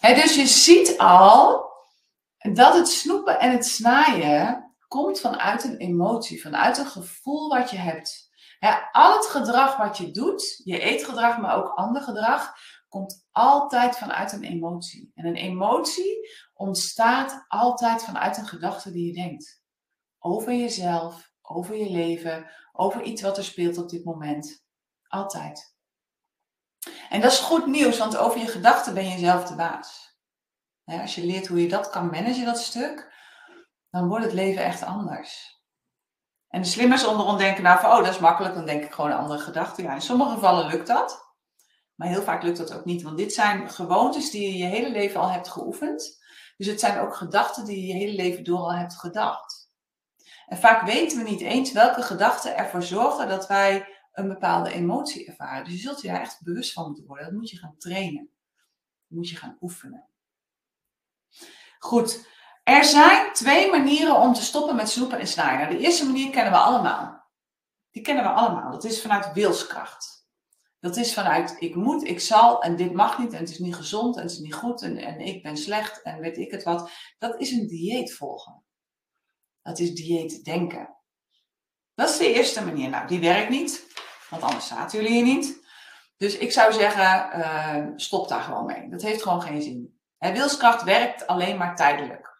Dus 0.00 0.34
je 0.34 0.46
ziet 0.46 0.98
al 0.98 1.68
dat 2.52 2.74
het 2.74 2.88
snoepen 2.88 3.40
en 3.40 3.50
het 3.50 3.66
snijden 3.66 4.74
komt 4.88 5.20
vanuit 5.20 5.64
een 5.64 5.76
emotie, 5.76 6.42
vanuit 6.42 6.78
een 6.78 6.86
gevoel 6.86 7.48
wat 7.48 7.70
je 7.70 7.76
hebt. 7.76 8.28
al 8.92 9.16
het 9.16 9.26
gedrag 9.26 9.76
wat 9.76 9.96
je 9.96 10.10
doet, 10.10 10.60
je 10.64 10.78
eetgedrag, 10.78 11.38
maar 11.38 11.56
ook 11.56 11.68
ander 11.74 12.02
gedrag, 12.02 12.54
komt 12.88 13.26
altijd 13.30 13.96
vanuit 13.96 14.32
een 14.32 14.42
emotie. 14.42 15.10
En 15.14 15.26
een 15.26 15.36
emotie 15.36 16.28
ontstaat 16.54 17.44
altijd 17.48 18.04
vanuit 18.04 18.36
een 18.36 18.46
gedachte 18.46 18.90
die 18.90 19.06
je 19.06 19.12
denkt. 19.12 19.62
Over 20.18 20.52
jezelf, 20.52 21.32
over 21.42 21.76
je 21.76 21.90
leven, 21.90 22.50
over 22.72 23.02
iets 23.02 23.22
wat 23.22 23.36
er 23.36 23.44
speelt 23.44 23.78
op 23.78 23.88
dit 23.88 24.04
moment. 24.04 24.64
Altijd. 25.08 25.69
En 27.08 27.20
dat 27.20 27.32
is 27.32 27.38
goed 27.38 27.66
nieuws, 27.66 27.98
want 27.98 28.16
over 28.16 28.40
je 28.40 28.46
gedachten 28.46 28.94
ben 28.94 29.08
je 29.08 29.18
zelf 29.18 29.44
de 29.44 29.54
baas. 29.54 30.18
Als 30.84 31.14
je 31.14 31.24
leert 31.24 31.46
hoe 31.46 31.62
je 31.62 31.68
dat 31.68 31.90
kan 31.90 32.10
managen, 32.10 32.44
dat 32.44 32.60
stuk, 32.60 33.12
dan 33.90 34.08
wordt 34.08 34.24
het 34.24 34.34
leven 34.34 34.64
echt 34.64 34.82
anders. 34.82 35.58
En 36.48 36.62
de 36.62 36.68
slimmers 36.68 37.04
onder 37.04 37.26
ons 37.26 37.38
denken 37.38 37.62
nou 37.62 37.80
van, 37.80 37.90
oh 37.90 37.96
dat 37.96 38.14
is 38.14 38.18
makkelijk, 38.18 38.54
dan 38.54 38.66
denk 38.66 38.84
ik 38.84 38.92
gewoon 38.92 39.10
een 39.10 39.16
andere 39.16 39.40
gedachten. 39.40 39.84
Ja, 39.84 39.94
in 39.94 40.00
sommige 40.00 40.30
gevallen 40.30 40.66
lukt 40.66 40.86
dat. 40.86 41.28
Maar 41.94 42.08
heel 42.08 42.22
vaak 42.22 42.42
lukt 42.42 42.56
dat 42.56 42.72
ook 42.72 42.84
niet, 42.84 43.02
want 43.02 43.16
dit 43.16 43.32
zijn 43.32 43.70
gewoontes 43.70 44.30
die 44.30 44.52
je 44.52 44.58
je 44.58 44.64
hele 44.64 44.90
leven 44.90 45.20
al 45.20 45.30
hebt 45.30 45.48
geoefend. 45.48 46.18
Dus 46.56 46.66
het 46.66 46.80
zijn 46.80 46.98
ook 46.98 47.16
gedachten 47.16 47.64
die 47.64 47.80
je 47.80 47.86
je 47.86 47.98
hele 47.98 48.16
leven 48.16 48.44
door 48.44 48.58
al 48.58 48.74
hebt 48.74 48.94
gedacht. 48.94 49.70
En 50.46 50.58
vaak 50.58 50.86
weten 50.86 51.18
we 51.18 51.30
niet 51.30 51.40
eens 51.40 51.72
welke 51.72 52.02
gedachten 52.02 52.56
ervoor 52.56 52.82
zorgen 52.82 53.28
dat 53.28 53.46
wij 53.46 53.99
een 54.12 54.28
bepaalde 54.28 54.72
emotie 54.72 55.26
ervaren. 55.26 55.64
Dus 55.64 55.72
je 55.72 55.80
zult 55.80 56.00
je 56.00 56.08
daar 56.08 56.20
echt 56.20 56.42
bewust 56.42 56.72
van 56.72 56.86
moeten 56.86 57.06
worden. 57.06 57.24
Dat 57.24 57.34
moet 57.34 57.50
je 57.50 57.56
gaan 57.56 57.78
trainen. 57.78 58.30
Moet 59.06 59.28
je 59.28 59.36
gaan 59.36 59.56
oefenen. 59.60 60.08
Goed, 61.78 62.26
er 62.64 62.84
zijn 62.84 63.32
twee 63.32 63.70
manieren 63.70 64.16
om 64.16 64.34
te 64.34 64.42
stoppen 64.42 64.76
met 64.76 64.88
snoepen 64.88 65.18
en 65.18 65.26
snijden. 65.26 65.76
De 65.76 65.84
eerste 65.84 66.06
manier 66.06 66.30
kennen 66.30 66.52
we 66.52 66.58
allemaal. 66.58 67.24
Die 67.90 68.02
kennen 68.02 68.24
we 68.24 68.30
allemaal. 68.30 68.70
Dat 68.70 68.84
is 68.84 69.02
vanuit 69.02 69.32
wilskracht. 69.32 70.28
Dat 70.80 70.96
is 70.96 71.14
vanuit 71.14 71.56
ik 71.58 71.74
moet, 71.74 72.04
ik 72.04 72.20
zal 72.20 72.62
en 72.62 72.76
dit 72.76 72.92
mag 72.92 73.18
niet 73.18 73.32
en 73.32 73.38
het 73.38 73.50
is 73.50 73.58
niet 73.58 73.74
gezond 73.74 74.16
en 74.16 74.22
het 74.22 74.30
is 74.30 74.38
niet 74.38 74.54
goed 74.54 74.82
en, 74.82 74.96
en 74.96 75.20
ik 75.20 75.42
ben 75.42 75.56
slecht 75.56 76.02
en 76.02 76.20
weet 76.20 76.36
ik 76.36 76.50
het 76.50 76.62
wat. 76.62 76.90
Dat 77.18 77.40
is 77.40 77.50
een 77.50 77.66
dieet 77.66 78.14
volgen. 78.14 78.62
Dat 79.62 79.78
is 79.78 79.94
dieet 79.94 80.44
denken. 80.44 80.99
Dat 82.00 82.08
is 82.08 82.18
de 82.18 82.32
eerste 82.32 82.64
manier. 82.64 82.88
Nou, 82.88 83.06
die 83.06 83.20
werkt 83.20 83.48
niet, 83.48 83.86
want 84.28 84.42
anders 84.42 84.66
zaten 84.66 84.98
jullie 84.98 85.14
hier 85.14 85.36
niet. 85.36 85.68
Dus 86.16 86.36
ik 86.36 86.52
zou 86.52 86.72
zeggen, 86.72 87.38
uh, 87.38 87.86
stop 87.96 88.28
daar 88.28 88.40
gewoon 88.40 88.66
mee. 88.66 88.88
Dat 88.88 89.02
heeft 89.02 89.22
gewoon 89.22 89.42
geen 89.42 89.62
zin. 89.62 90.00
Wilskracht 90.18 90.82
werkt 90.82 91.26
alleen 91.26 91.56
maar 91.56 91.76
tijdelijk. 91.76 92.38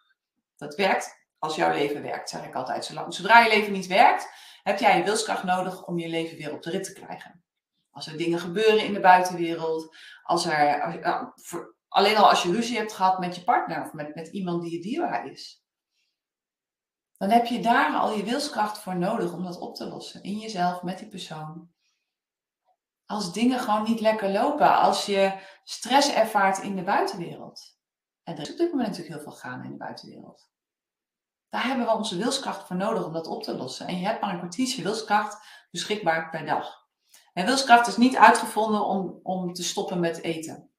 Dat 0.57 0.75
werkt 0.75 1.25
als 1.39 1.55
jouw 1.55 1.73
leven 1.73 2.01
werkt, 2.01 2.29
zeg 2.29 2.45
ik 2.45 2.55
altijd. 2.55 2.85
Zodra 3.07 3.39
je 3.39 3.49
leven 3.49 3.71
niet 3.71 3.87
werkt, 3.87 4.27
heb 4.63 4.79
jij 4.79 4.97
je 4.97 5.03
wilskracht 5.03 5.43
nodig 5.43 5.85
om 5.85 5.99
je 5.99 6.07
leven 6.07 6.37
weer 6.37 6.53
op 6.53 6.61
de 6.61 6.69
rit 6.69 6.83
te 6.83 6.93
krijgen. 6.93 7.43
Als 7.91 8.07
er 8.07 8.17
dingen 8.17 8.39
gebeuren 8.39 8.85
in 8.85 8.93
de 8.93 8.99
buitenwereld. 8.99 9.95
Als 10.23 10.45
er, 10.45 11.33
voor, 11.35 11.75
alleen 11.87 12.17
al 12.17 12.29
als 12.29 12.43
je 12.43 12.51
ruzie 12.51 12.77
hebt 12.77 12.93
gehad 12.93 13.19
met 13.19 13.35
je 13.35 13.43
partner 13.43 13.81
of 13.81 13.93
met, 13.93 14.15
met 14.15 14.27
iemand 14.27 14.61
die 14.61 14.71
je 14.71 14.81
dierbaar 14.81 15.31
is. 15.31 15.60
Dan 17.21 17.29
heb 17.29 17.45
je 17.45 17.61
daar 17.61 17.93
al 17.93 18.13
je 18.15 18.23
wilskracht 18.23 18.77
voor 18.77 18.95
nodig 18.95 19.33
om 19.33 19.43
dat 19.43 19.59
op 19.59 19.75
te 19.75 19.87
lossen. 19.87 20.23
In 20.23 20.37
jezelf, 20.37 20.83
met 20.83 20.99
die 20.99 21.07
persoon. 21.07 21.69
Als 23.05 23.33
dingen 23.33 23.59
gewoon 23.59 23.83
niet 23.83 23.99
lekker 23.99 24.31
lopen. 24.31 24.79
Als 24.79 25.05
je 25.05 25.39
stress 25.63 26.13
ervaart 26.13 26.57
in 26.57 26.75
de 26.75 26.83
buitenwereld. 26.83 27.77
En 28.23 28.35
er 28.35 28.41
is 28.41 28.51
op 28.51 28.57
dit 28.57 28.71
moment 28.71 28.89
natuurlijk 28.89 29.15
heel 29.15 29.23
veel 29.23 29.39
gaan 29.39 29.63
in 29.63 29.71
de 29.71 29.77
buitenwereld. 29.77 30.49
Daar 31.49 31.63
hebben 31.63 31.85
we 31.85 31.91
onze 31.91 32.17
wilskracht 32.17 32.67
voor 32.67 32.75
nodig 32.75 33.05
om 33.05 33.13
dat 33.13 33.27
op 33.27 33.43
te 33.43 33.57
lossen. 33.57 33.87
En 33.87 33.99
je 33.99 34.05
hebt 34.05 34.21
maar 34.21 34.33
een 34.33 34.39
kwartiertje 34.39 34.83
wilskracht 34.83 35.45
beschikbaar 35.71 36.29
per 36.29 36.45
dag. 36.45 36.87
En 37.33 37.45
wilskracht 37.45 37.87
is 37.87 37.97
niet 37.97 38.17
uitgevonden 38.17 38.85
om, 38.85 39.19
om 39.23 39.53
te 39.53 39.63
stoppen 39.63 39.99
met 39.99 40.21
eten. 40.21 40.70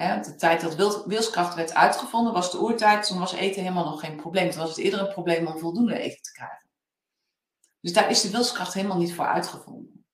De 0.00 0.34
tijd 0.36 0.60
dat 0.60 1.04
wilskracht 1.06 1.54
werd 1.54 1.74
uitgevonden 1.74 2.32
was 2.32 2.50
de 2.50 2.60
oertijd, 2.60 3.06
toen 3.06 3.18
was 3.18 3.32
eten 3.32 3.62
helemaal 3.62 3.84
nog 3.84 4.00
geen 4.00 4.16
probleem. 4.16 4.50
Toen 4.50 4.60
was 4.60 4.68
het 4.68 4.78
eerder 4.78 5.00
een 5.00 5.12
probleem 5.12 5.46
om 5.46 5.58
voldoende 5.58 5.98
eten 5.98 6.22
te 6.22 6.32
krijgen. 6.32 6.70
Dus 7.80 7.92
daar 7.92 8.10
is 8.10 8.20
de 8.20 8.30
wilskracht 8.30 8.74
helemaal 8.74 8.96
niet 8.96 9.14
voor 9.14 9.26
uitgevonden. 9.26 10.06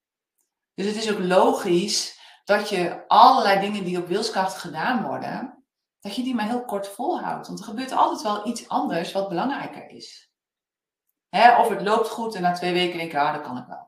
Dus 0.75 0.87
het 0.87 0.97
is 0.97 1.13
ook 1.13 1.19
logisch 1.19 2.21
dat 2.45 2.69
je 2.69 3.09
allerlei 3.09 3.61
dingen 3.61 3.85
die 3.85 3.99
op 3.99 4.07
wilskracht 4.07 4.59
gedaan 4.59 5.03
worden, 5.03 5.65
dat 6.01 6.17
je 6.17 6.23
die 6.23 6.35
maar 6.35 6.49
heel 6.49 6.65
kort 6.65 6.89
volhoudt. 6.89 7.47
Want 7.47 7.59
er 7.59 7.65
gebeurt 7.65 7.93
altijd 7.93 8.23
wel 8.23 8.47
iets 8.49 8.69
anders 8.69 9.13
wat 9.13 9.29
belangrijker 9.29 9.89
is. 9.89 10.31
of 11.31 11.69
het 11.69 11.83
loopt 11.83 12.09
goed 12.09 12.35
en 12.35 12.43
na 12.43 12.53
twee 12.53 12.73
weken 12.73 12.99
denk 12.99 13.11
ik, 13.11 13.19
ah, 13.19 13.35
dat 13.35 13.43
kan 13.43 13.59
ik 13.59 13.67
wel 13.67 13.87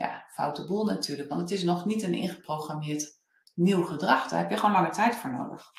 ja, 0.00 0.24
foute 0.28 0.64
boel 0.64 0.84
natuurlijk. 0.84 1.28
Want 1.28 1.40
het 1.40 1.50
is 1.50 1.62
nog 1.62 1.84
niet 1.84 2.02
een 2.02 2.14
ingeprogrammeerd 2.14 3.19
nieuw 3.60 3.84
gedrag. 3.84 4.28
Daar 4.28 4.40
heb 4.40 4.50
je 4.50 4.56
gewoon 4.56 4.74
lange 4.74 4.90
tijd 4.90 5.16
voor 5.16 5.30
nodig. 5.30 5.72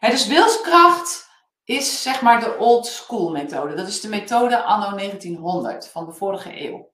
dus 0.00 0.26
wilskracht 0.26 1.30
is 1.64 2.02
zeg 2.02 2.22
maar 2.22 2.40
de 2.40 2.56
old 2.56 2.86
school 2.86 3.30
methode. 3.30 3.74
Dat 3.74 3.88
is 3.88 4.00
de 4.00 4.08
methode 4.08 4.62
anno 4.62 4.96
1900 4.96 5.88
van 5.88 6.06
de 6.06 6.12
vorige 6.12 6.68
eeuw. 6.68 6.90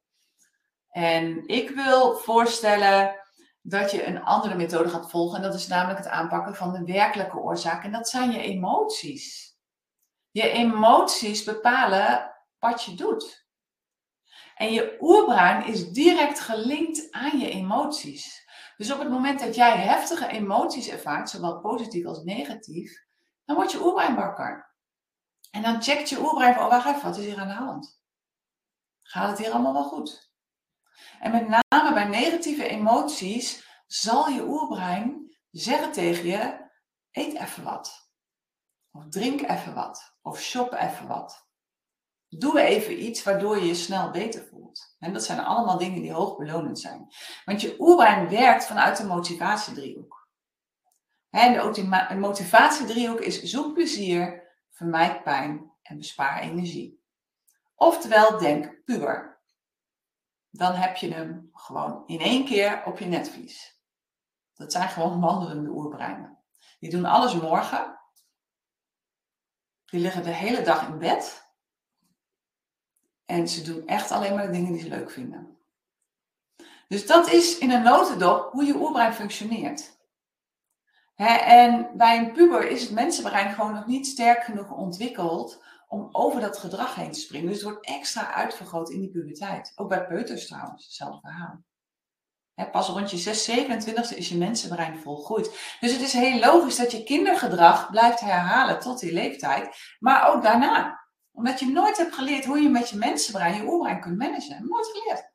En 0.90 1.46
ik 1.46 1.70
wil 1.70 2.16
voorstellen 2.16 3.20
dat 3.62 3.90
je 3.90 4.04
een 4.04 4.22
andere 4.22 4.54
methode 4.54 4.88
gaat 4.88 5.10
volgen. 5.10 5.36
En 5.36 5.42
dat 5.42 5.54
is 5.54 5.66
namelijk 5.66 5.98
het 5.98 6.08
aanpakken 6.08 6.54
van 6.54 6.72
de 6.72 6.92
werkelijke 6.92 7.36
oorzaak. 7.36 7.84
En 7.84 7.92
dat 7.92 8.08
zijn 8.08 8.30
je 8.30 8.40
emoties. 8.40 9.56
Je 10.30 10.48
emoties 10.48 11.44
bepalen 11.44 12.34
wat 12.58 12.84
je 12.84 12.94
doet. 12.94 13.46
En 14.54 14.72
je 14.72 14.96
oerbrein 15.00 15.64
is 15.64 15.88
direct 15.88 16.40
gelinkt 16.40 17.10
aan 17.10 17.38
je 17.38 17.50
emoties. 17.50 18.47
Dus 18.78 18.92
op 18.92 18.98
het 18.98 19.10
moment 19.10 19.40
dat 19.40 19.54
jij 19.54 19.76
heftige 19.76 20.26
emoties 20.26 20.88
ervaart, 20.88 21.30
zowel 21.30 21.60
positief 21.60 22.06
als 22.06 22.22
negatief, 22.22 23.06
dan 23.44 23.56
wordt 23.56 23.72
je 23.72 23.84
oerbrein 23.84 24.14
wakker. 24.14 24.74
En 25.50 25.62
dan 25.62 25.82
checkt 25.82 26.08
je 26.08 26.20
oerbrein 26.20 26.54
van, 26.54 26.64
oh 26.64 26.70
wacht 26.70 26.86
even, 26.86 27.02
wat 27.02 27.16
is 27.16 27.24
hier 27.24 27.38
aan 27.38 27.48
de 27.48 27.54
hand? 27.54 28.02
Gaat 29.02 29.28
het 29.28 29.38
hier 29.38 29.50
allemaal 29.50 29.72
wel 29.72 29.88
goed? 29.88 30.32
En 31.20 31.30
met 31.30 31.48
name 31.48 31.94
bij 31.94 32.04
negatieve 32.04 32.68
emoties 32.68 33.66
zal 33.86 34.28
je 34.28 34.42
oerbrein 34.42 35.36
zeggen 35.50 35.92
tegen 35.92 36.26
je: 36.26 36.70
eet 37.10 37.34
even 37.34 37.64
wat. 37.64 38.10
Of 38.90 39.08
drink 39.08 39.40
even 39.40 39.74
wat. 39.74 40.16
Of 40.22 40.40
shop 40.40 40.72
even 40.72 41.06
wat. 41.06 41.46
Doe 42.28 42.60
even 42.60 43.02
iets 43.02 43.22
waardoor 43.22 43.58
je 43.58 43.66
je 43.66 43.74
snel 43.74 44.10
beter 44.10 44.46
voelt. 44.46 44.87
En 44.98 45.12
dat 45.12 45.24
zijn 45.24 45.40
allemaal 45.40 45.78
dingen 45.78 46.02
die 46.02 46.12
hoog 46.12 46.36
belonend 46.36 46.78
zijn. 46.78 47.08
Want 47.44 47.60
je 47.60 47.74
oerbrein 47.78 48.28
werkt 48.28 48.66
vanuit 48.66 48.96
de 48.96 49.04
motivatiedriehoek. 49.04 50.28
En 51.30 51.72
de 51.72 52.16
motivatiedriehoek 52.18 53.20
is 53.20 53.42
zoek 53.42 53.74
plezier, 53.74 54.48
vermijd 54.70 55.22
pijn 55.22 55.72
en 55.82 55.96
bespaar 55.96 56.40
energie. 56.40 57.02
Oftewel, 57.74 58.38
denk 58.38 58.84
puur. 58.84 59.40
Dan 60.50 60.72
heb 60.72 60.96
je 60.96 61.12
hem 61.12 61.50
gewoon 61.52 62.02
in 62.06 62.20
één 62.20 62.44
keer 62.44 62.82
op 62.84 62.98
je 62.98 63.04
netvlies. 63.04 63.80
Dat 64.54 64.72
zijn 64.72 64.88
gewoon 64.88 65.20
wandelende 65.20 65.70
oerbreinen. 65.70 66.38
Die 66.78 66.90
doen 66.90 67.04
alles 67.04 67.34
morgen. 67.34 67.98
Die 69.84 70.00
liggen 70.00 70.22
de 70.22 70.30
hele 70.30 70.62
dag 70.62 70.88
in 70.88 70.98
bed. 70.98 71.47
En 73.28 73.48
ze 73.48 73.62
doen 73.62 73.86
echt 73.86 74.10
alleen 74.10 74.34
maar 74.34 74.46
de 74.46 74.52
dingen 74.52 74.72
die 74.72 74.80
ze 74.80 74.88
leuk 74.88 75.10
vinden. 75.10 75.56
Dus 76.88 77.06
dat 77.06 77.30
is 77.30 77.58
in 77.58 77.70
een 77.70 77.82
notendop 77.82 78.52
hoe 78.52 78.64
je 78.64 78.76
oerbrein 78.76 79.14
functioneert. 79.14 79.96
en 81.14 81.90
bij 81.96 82.18
een 82.18 82.32
puber 82.32 82.70
is 82.70 82.82
het 82.82 82.90
mensenbrein 82.90 83.54
gewoon 83.54 83.74
nog 83.74 83.86
niet 83.86 84.06
sterk 84.06 84.44
genoeg 84.44 84.70
ontwikkeld 84.70 85.62
om 85.88 86.08
over 86.12 86.40
dat 86.40 86.58
gedrag 86.58 86.94
heen 86.94 87.12
te 87.12 87.20
springen. 87.20 87.48
Dus 87.48 87.56
het 87.56 87.64
wordt 87.64 87.86
extra 87.86 88.34
uitvergroot 88.34 88.90
in 88.90 89.00
die 89.00 89.10
puberteit. 89.10 89.72
Ook 89.76 89.88
bij 89.88 90.06
peuters 90.06 90.46
trouwens, 90.46 90.84
hetzelfde 90.84 91.20
verhaal. 91.20 91.62
pas 92.70 92.88
rond 92.88 93.10
je 93.10 93.16
6, 93.16 93.44
27 93.44 94.16
is 94.16 94.28
je 94.28 94.36
mensenbrein 94.36 94.98
volgroeid. 94.98 95.76
Dus 95.80 95.92
het 95.92 96.00
is 96.00 96.12
heel 96.12 96.38
logisch 96.38 96.76
dat 96.76 96.92
je 96.92 97.04
kindergedrag 97.04 97.90
blijft 97.90 98.20
herhalen 98.20 98.80
tot 98.80 99.00
die 99.00 99.12
leeftijd, 99.12 99.76
maar 99.98 100.34
ook 100.34 100.42
daarna 100.42 101.06
omdat 101.38 101.60
je 101.60 101.66
nooit 101.66 101.96
hebt 101.96 102.14
geleerd 102.14 102.44
hoe 102.44 102.60
je 102.60 102.68
met 102.68 102.88
je 102.88 102.96
mensenbrein, 102.96 103.54
je 103.54 103.62
oerbrein 103.62 104.00
kunt 104.00 104.18
managen. 104.18 104.68
Nooit 104.68 104.86
geleerd. 104.86 105.30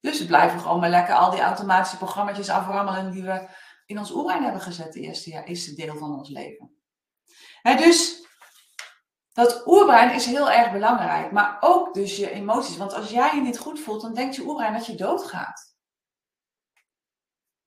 Dus 0.00 0.18
we 0.18 0.26
blijven 0.26 0.60
gewoon 0.60 0.80
maar 0.80 0.90
lekker 0.90 1.14
al 1.14 1.30
die 1.30 1.40
automatische 1.40 1.96
programma's 1.96 2.48
aframmelen 2.48 3.10
die 3.10 3.22
we 3.22 3.48
in 3.86 3.98
ons 3.98 4.10
oerbrein 4.10 4.42
hebben 4.42 4.60
gezet 4.60 4.92
de 4.92 5.00
eerste, 5.00 5.30
jaar, 5.30 5.44
eerste 5.44 5.74
deel 5.74 5.96
van 5.96 6.18
ons 6.18 6.28
leven. 6.28 6.76
dus 7.62 8.26
dat 9.32 9.66
oerbrein 9.66 10.14
is 10.14 10.26
heel 10.26 10.50
erg 10.50 10.72
belangrijk, 10.72 11.32
maar 11.32 11.56
ook 11.60 11.94
dus 11.94 12.16
je 12.16 12.30
emoties. 12.30 12.76
Want 12.76 12.94
als 12.94 13.10
jij 13.10 13.34
je 13.34 13.40
niet 13.40 13.58
goed 13.58 13.80
voelt, 13.80 14.02
dan 14.02 14.14
denkt 14.14 14.36
je 14.36 14.42
oerbrein 14.42 14.72
dat 14.72 14.86
je 14.86 14.94
doodgaat. 14.94 15.76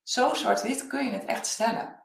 Zo 0.04 0.34
zwart-wit 0.34 0.88
kun 0.88 1.06
je 1.06 1.12
het 1.12 1.26
echt 1.26 1.46
stellen. 1.46 1.99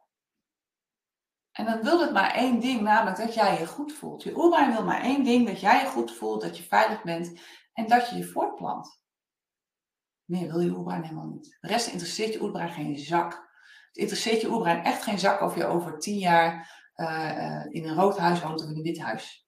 En 1.55 1.65
dan 1.65 1.83
wil 1.83 2.01
het 2.01 2.13
maar 2.13 2.35
één 2.35 2.61
ding, 2.61 2.81
namelijk 2.81 3.17
dat 3.17 3.35
jij 3.35 3.59
je 3.59 3.67
goed 3.67 3.93
voelt. 3.93 4.23
Je 4.23 4.37
oerbrein 4.37 4.73
wil 4.73 4.85
maar 4.85 5.01
één 5.01 5.25
ding, 5.25 5.47
dat 5.47 5.61
jij 5.61 5.81
je 5.81 5.87
goed 5.87 6.13
voelt, 6.13 6.43
dat 6.43 6.57
je 6.57 6.63
veilig 6.63 7.03
bent 7.03 7.41
en 7.73 7.89
dat 7.89 8.11
je 8.11 8.17
je 8.17 8.25
voortplant. 8.25 9.01
Meer 10.25 10.47
wil 10.47 10.61
je 10.61 10.71
oerbrein 10.71 11.03
helemaal 11.03 11.27
niet. 11.27 11.57
De 11.61 11.69
rest 11.69 11.87
interesseert 11.87 12.33
je 12.33 12.43
oerbrein 12.43 12.71
geen 12.71 12.99
zak. 12.99 13.33
Het 13.87 13.97
interesseert 13.97 14.41
je 14.41 14.51
oerbrein 14.51 14.85
echt 14.85 15.03
geen 15.03 15.19
zak 15.19 15.41
of 15.41 15.57
je 15.57 15.67
over 15.67 15.99
tien 15.99 16.19
jaar 16.19 16.83
uh, 16.97 17.65
in 17.69 17.85
een 17.85 17.95
rood 17.95 18.19
huis 18.19 18.41
woont 18.41 18.63
of 18.63 18.69
in 18.69 18.77
een 18.77 18.83
wit 18.83 19.01
huis. 19.01 19.47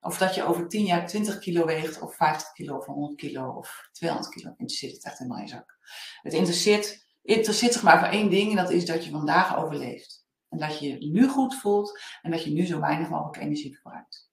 Of 0.00 0.18
dat 0.18 0.34
je 0.34 0.42
over 0.42 0.68
tien 0.68 0.84
jaar 0.84 1.06
20 1.06 1.38
kilo 1.38 1.66
weegt 1.66 2.00
of 2.00 2.16
50 2.16 2.52
kilo 2.52 2.76
of 2.76 2.86
100 2.86 3.16
kilo 3.16 3.50
of 3.50 3.88
200 3.92 4.34
kilo. 4.34 4.54
Interesseert 4.56 4.92
het 4.92 5.04
echt 5.04 5.18
helemaal 5.18 5.38
geen 5.38 5.48
zak. 5.48 5.78
Het 6.22 6.32
interesseert, 6.32 7.06
interesseert 7.22 7.72
zich 7.72 7.82
maar 7.82 7.98
voor 7.98 8.08
één 8.08 8.30
ding 8.30 8.50
en 8.50 8.56
dat 8.56 8.70
is 8.70 8.86
dat 8.86 9.04
je 9.04 9.10
vandaag 9.10 9.56
overleeft. 9.56 10.19
En 10.50 10.58
dat 10.58 10.78
je 10.78 10.88
je 10.88 11.06
nu 11.06 11.28
goed 11.28 11.54
voelt 11.54 12.00
en 12.22 12.30
dat 12.30 12.44
je 12.44 12.50
nu 12.50 12.66
zo 12.66 12.80
weinig 12.80 13.08
mogelijk 13.08 13.42
energie 13.42 13.74
verbruikt. 13.74 14.30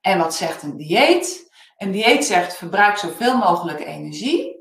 En 0.00 0.18
wat 0.18 0.34
zegt 0.34 0.62
een 0.62 0.76
dieet? 0.76 1.54
Een 1.76 1.90
dieet 1.90 2.24
zegt 2.24 2.56
verbruik 2.56 2.96
zoveel 2.96 3.36
mogelijk 3.36 3.80
energie. 3.80 4.56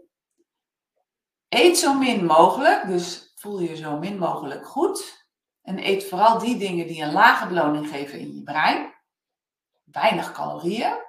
Eet 1.50 1.78
zo 1.78 1.94
min 1.94 2.26
mogelijk, 2.26 2.88
dus 2.88 3.32
voel 3.36 3.60
je 3.60 3.76
zo 3.76 3.98
min 3.98 4.18
mogelijk 4.18 4.68
goed. 4.68 5.28
En 5.62 5.88
eet 5.88 6.06
vooral 6.06 6.40
die 6.40 6.58
dingen 6.58 6.88
die 6.88 7.02
een 7.02 7.12
lage 7.12 7.48
beloning 7.48 7.90
geven 7.90 8.20
in 8.20 8.36
je 8.36 8.44
brein. 8.44 8.94
Weinig 9.84 10.32
calorieën. 10.32 11.04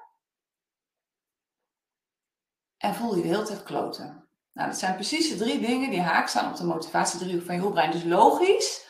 En 2.76 2.94
voel 2.94 3.16
je 3.16 3.22
de 3.22 3.28
hele 3.28 3.42
tijd 3.42 3.62
kloten. 3.62 4.28
Nou, 4.52 4.68
dat 4.68 4.78
zijn 4.78 4.94
precies 4.94 5.28
de 5.28 5.36
drie 5.36 5.60
dingen 5.60 5.90
die 5.90 6.00
haak 6.00 6.28
staan 6.28 6.50
op 6.50 6.56
de 6.56 6.64
motivatiedriehoek 6.64 7.44
van 7.44 7.62
je 7.62 7.70
brein. 7.70 7.90
Dus 7.90 8.04
logisch 8.04 8.85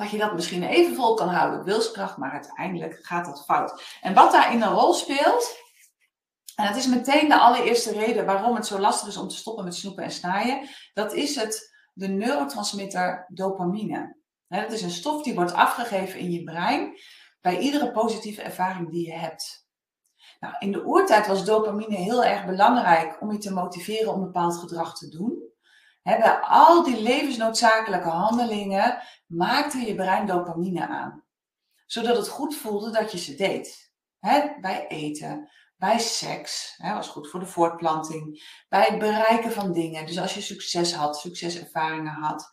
dat 0.00 0.10
je 0.10 0.18
dat 0.18 0.34
misschien 0.34 0.62
even 0.62 0.94
vol 0.94 1.14
kan 1.14 1.28
houden 1.28 1.64
wilskracht, 1.64 2.16
maar 2.16 2.30
uiteindelijk 2.30 2.98
gaat 3.02 3.24
dat 3.24 3.44
fout. 3.44 3.98
En 4.00 4.14
wat 4.14 4.32
daarin 4.32 4.62
een 4.62 4.72
rol 4.72 4.92
speelt, 4.92 5.56
en 6.54 6.66
dat 6.66 6.76
is 6.76 6.86
meteen 6.86 7.28
de 7.28 7.38
allereerste 7.38 7.92
reden 7.92 8.26
waarom 8.26 8.54
het 8.54 8.66
zo 8.66 8.78
lastig 8.78 9.08
is 9.08 9.16
om 9.16 9.28
te 9.28 9.36
stoppen 9.36 9.64
met 9.64 9.74
snoepen 9.74 10.04
en 10.04 10.10
snijden, 10.10 10.68
dat 10.94 11.12
is 11.12 11.36
het, 11.36 11.74
de 11.92 12.08
neurotransmitter 12.08 13.26
dopamine. 13.28 14.16
dat 14.48 14.72
is 14.72 14.82
een 14.82 14.90
stof 14.90 15.22
die 15.22 15.34
wordt 15.34 15.52
afgegeven 15.52 16.20
in 16.20 16.30
je 16.30 16.44
brein 16.44 16.98
bij 17.40 17.58
iedere 17.58 17.90
positieve 17.90 18.42
ervaring 18.42 18.90
die 18.90 19.06
je 19.06 19.14
hebt. 19.14 19.68
Nou, 20.40 20.54
in 20.58 20.72
de 20.72 20.84
oertijd 20.84 21.26
was 21.26 21.44
dopamine 21.44 21.96
heel 21.96 22.24
erg 22.24 22.46
belangrijk 22.46 23.20
om 23.20 23.32
je 23.32 23.38
te 23.38 23.52
motiveren 23.52 24.12
om 24.12 24.20
bepaald 24.20 24.56
gedrag 24.56 24.98
te 24.98 25.08
doen. 25.08 25.49
Bij 26.18 26.38
al 26.40 26.82
die 26.82 27.02
levensnoodzakelijke 27.02 28.08
handelingen 28.08 29.02
maakte 29.26 29.78
je 29.78 29.94
brein 29.94 30.26
dopamine 30.26 30.88
aan. 30.88 31.24
Zodat 31.86 32.16
het 32.16 32.28
goed 32.28 32.54
voelde 32.54 32.90
dat 32.90 33.12
je 33.12 33.18
ze 33.18 33.34
deed. 33.34 33.92
bij 34.60 34.86
eten, 34.88 35.50
bij 35.76 35.98
seks, 35.98 36.74
hè, 36.76 36.94
was 36.94 37.08
goed 37.08 37.30
voor 37.30 37.40
de 37.40 37.46
voortplanting, 37.46 38.42
bij 38.68 38.84
het 38.84 38.98
bereiken 38.98 39.52
van 39.52 39.72
dingen. 39.72 40.06
Dus 40.06 40.18
als 40.18 40.34
je 40.34 40.40
succes 40.40 40.94
had, 40.94 41.16
succeservaringen 41.16 42.12
had, 42.12 42.52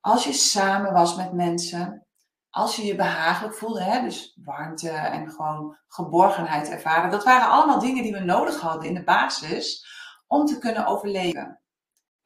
als 0.00 0.24
je 0.24 0.32
samen 0.32 0.92
was 0.92 1.16
met 1.16 1.32
mensen, 1.32 2.06
als 2.50 2.76
je 2.76 2.84
je 2.84 2.94
behagelijk 2.94 3.54
voelde, 3.54 3.82
hè, 3.82 4.00
dus 4.02 4.38
warmte 4.44 4.90
en 4.90 5.30
gewoon 5.30 5.78
geborgenheid 5.86 6.68
ervaren. 6.68 7.10
Dat 7.10 7.24
waren 7.24 7.48
allemaal 7.48 7.78
dingen 7.78 8.02
die 8.02 8.12
we 8.12 8.20
nodig 8.20 8.60
hadden 8.60 8.88
in 8.88 8.94
de 8.94 9.04
basis 9.04 9.86
om 10.26 10.46
te 10.46 10.58
kunnen 10.58 10.86
overleven. 10.86 11.60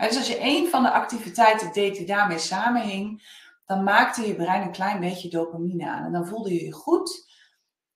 Dus 0.07 0.17
als 0.17 0.29
je 0.29 0.39
één 0.39 0.71
van 0.71 0.83
de 0.83 0.91
activiteiten 0.91 1.73
deed 1.73 1.97
die 1.97 2.07
daarmee 2.07 2.39
samenhing, 2.39 3.23
dan 3.65 3.85
maakte 3.85 4.27
je 4.27 4.35
brein 4.35 4.63
een 4.63 4.73
klein 4.73 5.01
beetje 5.01 5.29
dopamine 5.29 5.89
aan. 5.89 6.05
En 6.05 6.13
dan 6.13 6.27
voelde 6.27 6.55
je 6.55 6.65
je 6.65 6.73
goed, 6.73 7.31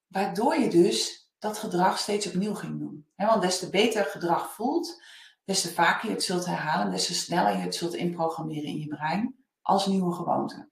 waardoor 0.06 0.56
je 0.56 0.70
dus 0.70 1.30
dat 1.38 1.58
gedrag 1.58 1.98
steeds 1.98 2.26
opnieuw 2.26 2.54
ging 2.54 2.78
doen. 2.78 3.06
want 3.16 3.42
des 3.42 3.58
te 3.58 3.70
beter 3.70 4.04
gedrag 4.04 4.54
voelt, 4.54 5.02
des 5.44 5.60
te 5.60 5.72
vaker 5.72 6.08
je 6.08 6.14
het 6.14 6.24
zult 6.24 6.46
herhalen, 6.46 6.90
des 6.90 7.06
te 7.06 7.14
sneller 7.14 7.52
je 7.52 7.62
het 7.62 7.74
zult 7.74 7.94
inprogrammeren 7.94 8.64
in 8.64 8.78
je 8.78 8.86
brein 8.86 9.34
als 9.62 9.86
nieuwe 9.86 10.14
gewoonte. 10.14 10.68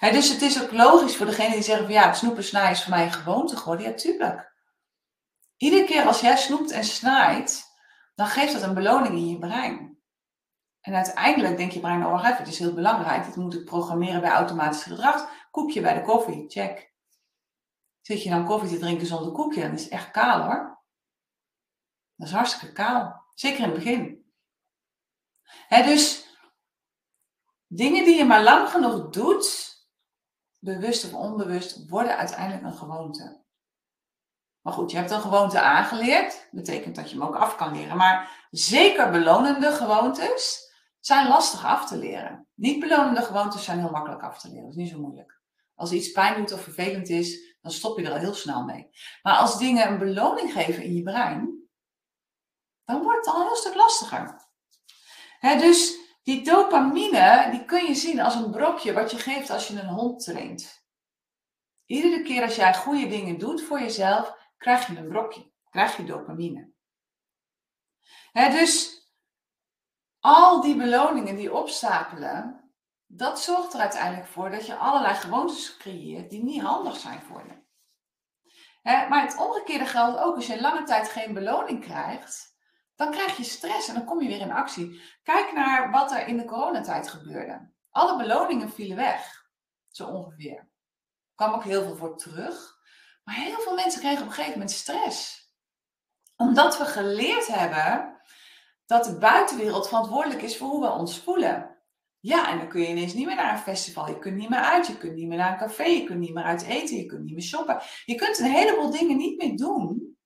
dus 0.00 0.28
het 0.28 0.42
is 0.42 0.62
ook 0.62 0.72
logisch 0.72 1.16
voor 1.16 1.26
degene 1.26 1.54
die 1.54 1.62
zeggen 1.62 1.84
van 1.84 1.94
ja, 1.94 2.12
snoepen 2.12 2.44
snijden 2.44 2.72
is 2.72 2.82
voor 2.82 2.94
mij 2.94 3.04
een 3.04 3.12
gewoonte 3.12 3.56
geworden. 3.56 3.86
Ja, 3.86 3.94
tuurlijk. 3.94 4.54
Iedere 5.56 5.84
keer 5.84 6.06
als 6.06 6.20
jij 6.20 6.36
snoept 6.36 6.70
en 6.70 6.84
snijdt, 6.84 7.64
dan 8.14 8.26
geeft 8.26 8.52
dat 8.52 8.62
een 8.62 8.74
beloning 8.74 9.14
in 9.14 9.28
je 9.28 9.38
brein. 9.38 9.95
En 10.86 10.94
uiteindelijk 10.94 11.56
denk 11.56 11.72
je 11.72 11.80
brein, 11.80 12.06
oh 12.06 12.24
even, 12.24 12.36
het 12.36 12.48
is 12.48 12.58
heel 12.58 12.74
belangrijk. 12.74 13.24
Dit 13.24 13.36
moet 13.36 13.54
ik 13.54 13.64
programmeren 13.64 14.20
bij 14.20 14.30
automatisch 14.30 14.82
gedrag. 14.82 15.28
Koekje 15.50 15.80
bij 15.80 15.94
de 15.94 16.02
koffie, 16.02 16.44
check. 16.48 16.94
Zit 18.00 18.22
je 18.22 18.30
dan 18.30 18.46
koffie 18.46 18.68
te 18.68 18.78
drinken 18.78 19.06
zonder 19.06 19.32
koekje, 19.32 19.60
dan 19.60 19.72
is 19.72 19.88
echt 19.88 20.10
kaal 20.10 20.42
hoor. 20.42 20.82
Dat 22.16 22.26
is 22.26 22.32
hartstikke 22.32 22.74
kaal. 22.74 23.24
Zeker 23.34 23.58
in 23.58 23.64
het 23.64 23.74
begin. 23.74 24.24
dus 25.68 26.26
dingen 27.66 28.04
die 28.04 28.16
je 28.16 28.24
maar 28.24 28.42
lang 28.42 28.68
genoeg 28.68 29.10
doet, 29.10 29.76
bewust 30.58 31.04
of 31.04 31.14
onbewust, 31.14 31.88
worden 31.88 32.16
uiteindelijk 32.16 32.64
een 32.64 32.78
gewoonte. 32.78 33.44
Maar 34.60 34.72
goed, 34.72 34.90
je 34.90 34.96
hebt 34.96 35.10
een 35.10 35.20
gewoonte 35.20 35.60
aangeleerd. 35.60 36.48
Betekent 36.50 36.96
dat 36.96 37.10
je 37.10 37.16
hem 37.18 37.26
ook 37.26 37.36
af 37.36 37.56
kan 37.56 37.72
leren. 37.72 37.96
Maar 37.96 38.46
zeker 38.50 39.10
belonende 39.10 39.72
gewoontes 39.72 40.65
zijn 41.06 41.28
lastig 41.28 41.64
af 41.64 41.88
te 41.88 41.96
leren. 41.96 42.48
Niet 42.54 42.80
belonende 42.80 43.22
gewoontes 43.22 43.64
zijn 43.64 43.78
heel 43.78 43.90
makkelijk 43.90 44.22
af 44.22 44.38
te 44.38 44.48
leren. 44.48 44.62
Dat 44.62 44.70
is 44.70 44.76
niet 44.76 44.90
zo 44.90 45.00
moeilijk. 45.00 45.40
Als 45.74 45.92
iets 45.92 46.12
pijn 46.12 46.36
doet 46.36 46.52
of 46.52 46.62
vervelend 46.62 47.08
is, 47.08 47.56
dan 47.60 47.72
stop 47.72 47.98
je 47.98 48.04
er 48.04 48.12
al 48.12 48.18
heel 48.18 48.34
snel 48.34 48.64
mee. 48.64 48.88
Maar 49.22 49.36
als 49.36 49.58
dingen 49.58 49.88
een 49.88 49.98
beloning 49.98 50.52
geven 50.52 50.82
in 50.82 50.94
je 50.94 51.02
brein, 51.02 51.68
dan 52.84 53.02
wordt 53.02 53.26
het 53.26 53.34
al 53.34 53.40
een 53.40 53.46
heel 53.46 53.56
stuk 53.56 53.74
lastiger. 53.74 54.48
dus 55.40 55.98
die 56.22 56.44
dopamine, 56.44 57.48
die 57.50 57.64
kun 57.64 57.86
je 57.86 57.94
zien 57.94 58.20
als 58.20 58.34
een 58.34 58.50
brokje 58.50 58.92
wat 58.92 59.10
je 59.10 59.16
geeft 59.16 59.50
als 59.50 59.68
je 59.68 59.80
een 59.80 59.88
hond 59.88 60.24
traint. 60.24 60.84
Iedere 61.84 62.22
keer 62.22 62.42
als 62.42 62.56
jij 62.56 62.74
goede 62.74 63.06
dingen 63.06 63.38
doet 63.38 63.62
voor 63.62 63.80
jezelf, 63.80 64.36
krijg 64.56 64.86
je 64.86 64.96
een 64.96 65.08
brokje, 65.08 65.50
krijg 65.70 65.96
je 65.96 66.04
dopamine. 66.04 66.70
dus 68.32 68.95
al 70.26 70.60
die 70.60 70.76
beloningen 70.76 71.36
die 71.36 71.54
opstapelen, 71.54 72.70
dat 73.06 73.40
zorgt 73.40 73.74
er 73.74 73.80
uiteindelijk 73.80 74.26
voor 74.26 74.50
dat 74.50 74.66
je 74.66 74.76
allerlei 74.76 75.14
gewoontes 75.14 75.76
creëert 75.76 76.30
die 76.30 76.44
niet 76.44 76.62
handig 76.62 76.96
zijn 76.96 77.20
voor 77.20 77.44
je. 77.46 77.64
maar 78.82 79.22
het 79.22 79.36
omgekeerde 79.36 79.86
geldt 79.86 80.18
ook. 80.18 80.36
Als 80.36 80.46
je 80.46 80.60
lange 80.60 80.82
tijd 80.82 81.08
geen 81.08 81.34
beloning 81.34 81.80
krijgt, 81.80 82.56
dan 82.94 83.10
krijg 83.10 83.36
je 83.36 83.44
stress 83.44 83.88
en 83.88 83.94
dan 83.94 84.04
kom 84.04 84.22
je 84.22 84.28
weer 84.28 84.40
in 84.40 84.52
actie. 84.52 85.02
Kijk 85.22 85.52
naar 85.52 85.90
wat 85.90 86.12
er 86.12 86.26
in 86.26 86.36
de 86.36 86.44
coronatijd 86.44 87.08
gebeurde. 87.08 87.72
Alle 87.90 88.16
beloningen 88.16 88.72
vielen 88.72 88.96
weg, 88.96 89.48
zo 89.88 90.06
ongeveer. 90.06 90.58
Er 90.58 91.34
kwam 91.34 91.52
ook 91.52 91.64
heel 91.64 91.82
veel 91.82 91.96
voor 91.96 92.16
terug. 92.16 92.74
Maar 93.24 93.34
heel 93.34 93.60
veel 93.60 93.74
mensen 93.74 94.00
kregen 94.00 94.22
op 94.22 94.26
een 94.26 94.32
gegeven 94.32 94.58
moment 94.58 94.70
stress. 94.70 95.50
Omdat 96.36 96.78
we 96.78 96.84
geleerd 96.84 97.46
hebben 97.46 98.16
dat 98.86 99.04
de 99.04 99.18
buitenwereld 99.18 99.88
verantwoordelijk 99.88 100.42
is 100.42 100.56
voor 100.56 100.68
hoe 100.68 100.80
we 100.80 100.90
ons 100.90 101.18
voelen. 101.18 101.76
Ja, 102.20 102.50
en 102.50 102.58
dan 102.58 102.68
kun 102.68 102.80
je 102.80 102.88
ineens 102.88 103.14
niet 103.14 103.26
meer 103.26 103.36
naar 103.36 103.52
een 103.52 103.58
festival, 103.58 104.08
je 104.08 104.18
kunt 104.18 104.36
niet 104.36 104.48
meer 104.48 104.58
uit, 104.58 104.86
je 104.86 104.98
kunt 104.98 105.14
niet 105.14 105.28
meer 105.28 105.38
naar 105.38 105.52
een 105.52 105.68
café, 105.68 105.84
je 105.84 106.04
kunt 106.04 106.18
niet 106.18 106.34
meer 106.34 106.44
uit 106.44 106.62
eten, 106.62 106.96
je 106.96 107.06
kunt 107.06 107.24
niet 107.24 107.34
meer 107.34 107.42
shoppen. 107.42 107.80
Je 108.04 108.14
kunt 108.14 108.38
een 108.38 108.50
heleboel 108.50 108.90
dingen 108.90 109.16
niet 109.16 109.36
meer 109.36 109.56
doen 109.56 110.16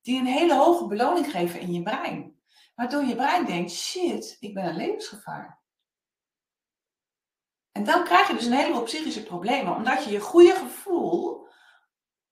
die 0.00 0.18
een 0.18 0.26
hele 0.26 0.54
hoge 0.54 0.86
beloning 0.86 1.30
geven 1.30 1.60
in 1.60 1.72
je 1.72 1.82
brein. 1.82 2.36
Waardoor 2.74 3.02
je 3.02 3.14
brein 3.14 3.44
denkt, 3.44 3.70
shit, 3.70 4.36
ik 4.40 4.54
ben 4.54 4.64
een 4.64 4.76
levensgevaar. 4.76 5.60
En 7.72 7.84
dan 7.84 8.04
krijg 8.04 8.28
je 8.28 8.34
dus 8.34 8.44
een 8.44 8.52
heleboel 8.52 8.82
psychische 8.82 9.22
problemen, 9.22 9.76
omdat 9.76 10.04
je 10.04 10.10
je 10.10 10.20
goede 10.20 10.52
gevoel 10.52 11.46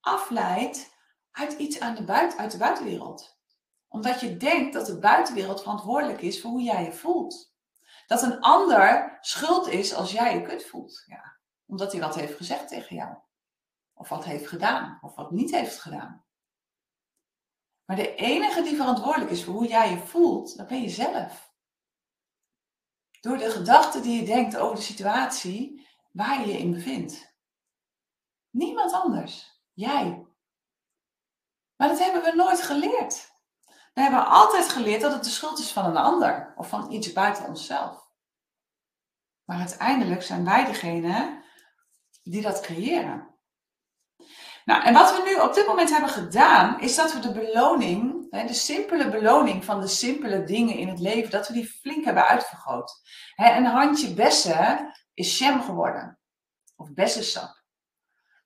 afleidt 0.00 0.94
uit 1.30 1.52
iets 1.52 1.80
aan 1.80 1.94
de 1.94 2.04
buiten, 2.04 2.38
uit 2.38 2.50
de 2.50 2.58
buitenwereld. 2.58 3.36
Omdat 3.88 4.20
je 4.20 4.37
denkt 4.37 4.72
dat 4.72 4.87
de 4.87 4.99
buitenwereld 4.99 5.61
verantwoordelijk 5.61 6.20
is 6.20 6.40
voor 6.40 6.51
hoe 6.51 6.62
jij 6.62 6.85
je 6.85 6.92
voelt. 6.92 7.55
Dat 8.07 8.22
een 8.22 8.40
ander 8.40 9.18
schuld 9.20 9.66
is 9.66 9.94
als 9.94 10.12
jij 10.12 10.35
je 10.35 10.42
kut 10.42 10.66
voelt. 10.66 11.03
Ja, 11.07 11.38
omdat 11.66 11.92
hij 11.92 12.01
wat 12.01 12.14
heeft 12.14 12.37
gezegd 12.37 12.68
tegen 12.68 12.96
jou. 12.96 13.16
Of 13.94 14.09
wat 14.09 14.25
heeft 14.25 14.49
gedaan. 14.49 14.99
Of 15.01 15.14
wat 15.14 15.31
niet 15.31 15.51
heeft 15.51 15.79
gedaan. 15.79 16.25
Maar 17.85 17.96
de 17.96 18.14
enige 18.14 18.62
die 18.62 18.77
verantwoordelijk 18.77 19.31
is 19.31 19.44
voor 19.44 19.55
hoe 19.55 19.66
jij 19.66 19.90
je 19.90 19.99
voelt, 19.99 20.57
dat 20.57 20.66
ben 20.66 20.83
je 20.83 20.88
zelf. 20.88 21.55
Door 23.20 23.38
de 23.38 23.51
gedachten 23.51 24.03
die 24.03 24.20
je 24.20 24.27
denkt 24.27 24.57
over 24.57 24.77
de 24.77 24.83
situatie 24.83 25.87
waar 26.12 26.40
je 26.40 26.46
je 26.46 26.59
in 26.59 26.70
bevindt. 26.70 27.37
Niemand 28.51 28.92
anders. 28.92 29.61
Jij. 29.72 30.27
Maar 31.77 31.88
dat 31.88 31.99
hebben 31.99 32.22
we 32.22 32.35
nooit 32.35 32.62
geleerd. 32.62 33.36
We 33.96 34.02
hebben 34.02 34.26
altijd 34.26 34.68
geleerd 34.68 35.00
dat 35.00 35.12
het 35.12 35.24
de 35.24 35.30
schuld 35.30 35.59
is 35.59 35.72
van 35.72 35.85
een 35.85 35.96
ander 35.96 36.52
of 36.56 36.68
van 36.68 36.92
iets 36.92 37.12
buiten 37.12 37.44
onszelf. 37.44 38.09
Maar 39.44 39.59
uiteindelijk 39.59 40.22
zijn 40.22 40.44
wij 40.44 40.64
degene 40.64 41.44
die 42.22 42.42
dat 42.42 42.61
creëren. 42.61 43.35
Nou, 44.64 44.82
en 44.82 44.94
wat 44.94 45.11
we 45.11 45.22
nu 45.24 45.40
op 45.40 45.54
dit 45.54 45.66
moment 45.66 45.90
hebben 45.90 46.11
gedaan, 46.11 46.80
is 46.80 46.96
dat 46.96 47.12
we 47.12 47.18
de 47.18 47.32
beloning, 47.32 48.30
de 48.30 48.54
simpele 48.54 49.11
beloning 49.11 49.64
van 49.64 49.80
de 49.80 49.88
simpele 49.88 50.44
dingen 50.44 50.76
in 50.76 50.88
het 50.88 51.00
leven, 51.00 51.30
dat 51.30 51.48
we 51.48 51.54
die 51.54 51.68
flink 51.80 52.04
hebben 52.04 52.26
uitvergroot. 52.26 53.00
Een 53.37 53.64
handje 53.64 54.14
bessen 54.14 54.92
is 55.14 55.38
jam 55.38 55.62
geworden. 55.62 56.18
Of 56.76 56.92
bessensap. 56.92 57.64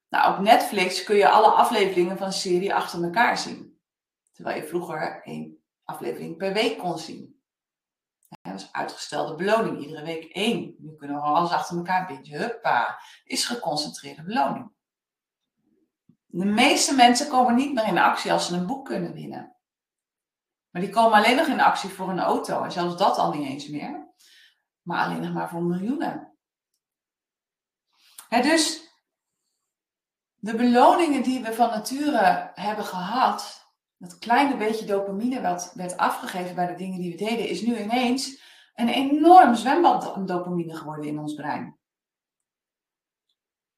Nou, 0.08 0.32
op 0.32 0.40
Netflix 0.44 1.04
kun 1.04 1.16
je 1.16 1.28
alle 1.28 1.50
afleveringen 1.50 2.18
van 2.18 2.26
een 2.26 2.32
serie 2.32 2.74
achter 2.74 3.02
elkaar 3.02 3.38
zien. 3.38 3.69
Terwijl 4.40 4.62
je 4.62 4.68
vroeger 4.68 5.22
één 5.22 5.62
aflevering 5.84 6.36
per 6.36 6.52
week 6.52 6.78
kon 6.78 6.98
zien. 6.98 7.42
Dat 8.28 8.52
was 8.52 8.72
uitgestelde 8.72 9.34
beloning, 9.34 9.80
iedere 9.80 10.04
week 10.04 10.24
één. 10.24 10.74
Nu 10.78 10.96
kunnen 10.96 11.16
we 11.16 11.22
alles 11.22 11.50
achter 11.50 11.76
elkaar 11.76 12.06
bingen. 12.06 12.38
Huppa, 12.38 13.00
is 13.24 13.44
geconcentreerde 13.44 14.22
beloning. 14.22 14.72
De 16.26 16.44
meeste 16.44 16.94
mensen 16.94 17.28
komen 17.28 17.54
niet 17.54 17.74
meer 17.74 17.86
in 17.86 17.98
actie 17.98 18.32
als 18.32 18.46
ze 18.46 18.54
een 18.54 18.66
boek 18.66 18.84
kunnen 18.84 19.12
winnen. 19.12 19.56
Maar 20.70 20.82
die 20.82 20.90
komen 20.90 21.18
alleen 21.18 21.36
nog 21.36 21.46
in 21.46 21.60
actie 21.60 21.90
voor 21.90 22.08
een 22.08 22.20
auto. 22.20 22.62
En 22.62 22.72
zelfs 22.72 22.96
dat 22.96 23.16
al 23.16 23.32
niet 23.32 23.48
eens 23.48 23.68
meer. 23.68 24.08
Maar 24.82 25.04
alleen 25.04 25.20
nog 25.20 25.32
maar 25.32 25.48
voor 25.48 25.62
miljoenen. 25.62 26.36
dus 28.28 28.88
de 30.34 30.54
beloningen 30.54 31.22
die 31.22 31.42
we 31.42 31.54
van 31.54 31.68
nature 31.68 32.50
hebben 32.54 32.84
gehad, 32.84 33.59
dat 34.00 34.18
kleine 34.18 34.56
beetje 34.56 34.84
dopamine 34.84 35.40
wat 35.40 35.72
werd 35.74 35.96
afgegeven 35.96 36.54
bij 36.54 36.66
de 36.66 36.74
dingen 36.74 37.00
die 37.00 37.10
we 37.10 37.24
deden, 37.24 37.48
is 37.48 37.62
nu 37.62 37.78
ineens 37.78 38.42
een 38.74 38.88
enorm 38.88 39.54
zwembad 39.54 40.14
aan 40.14 40.26
dopamine 40.26 40.76
geworden 40.76 41.04
in 41.04 41.18
ons 41.18 41.34
brein. 41.34 41.78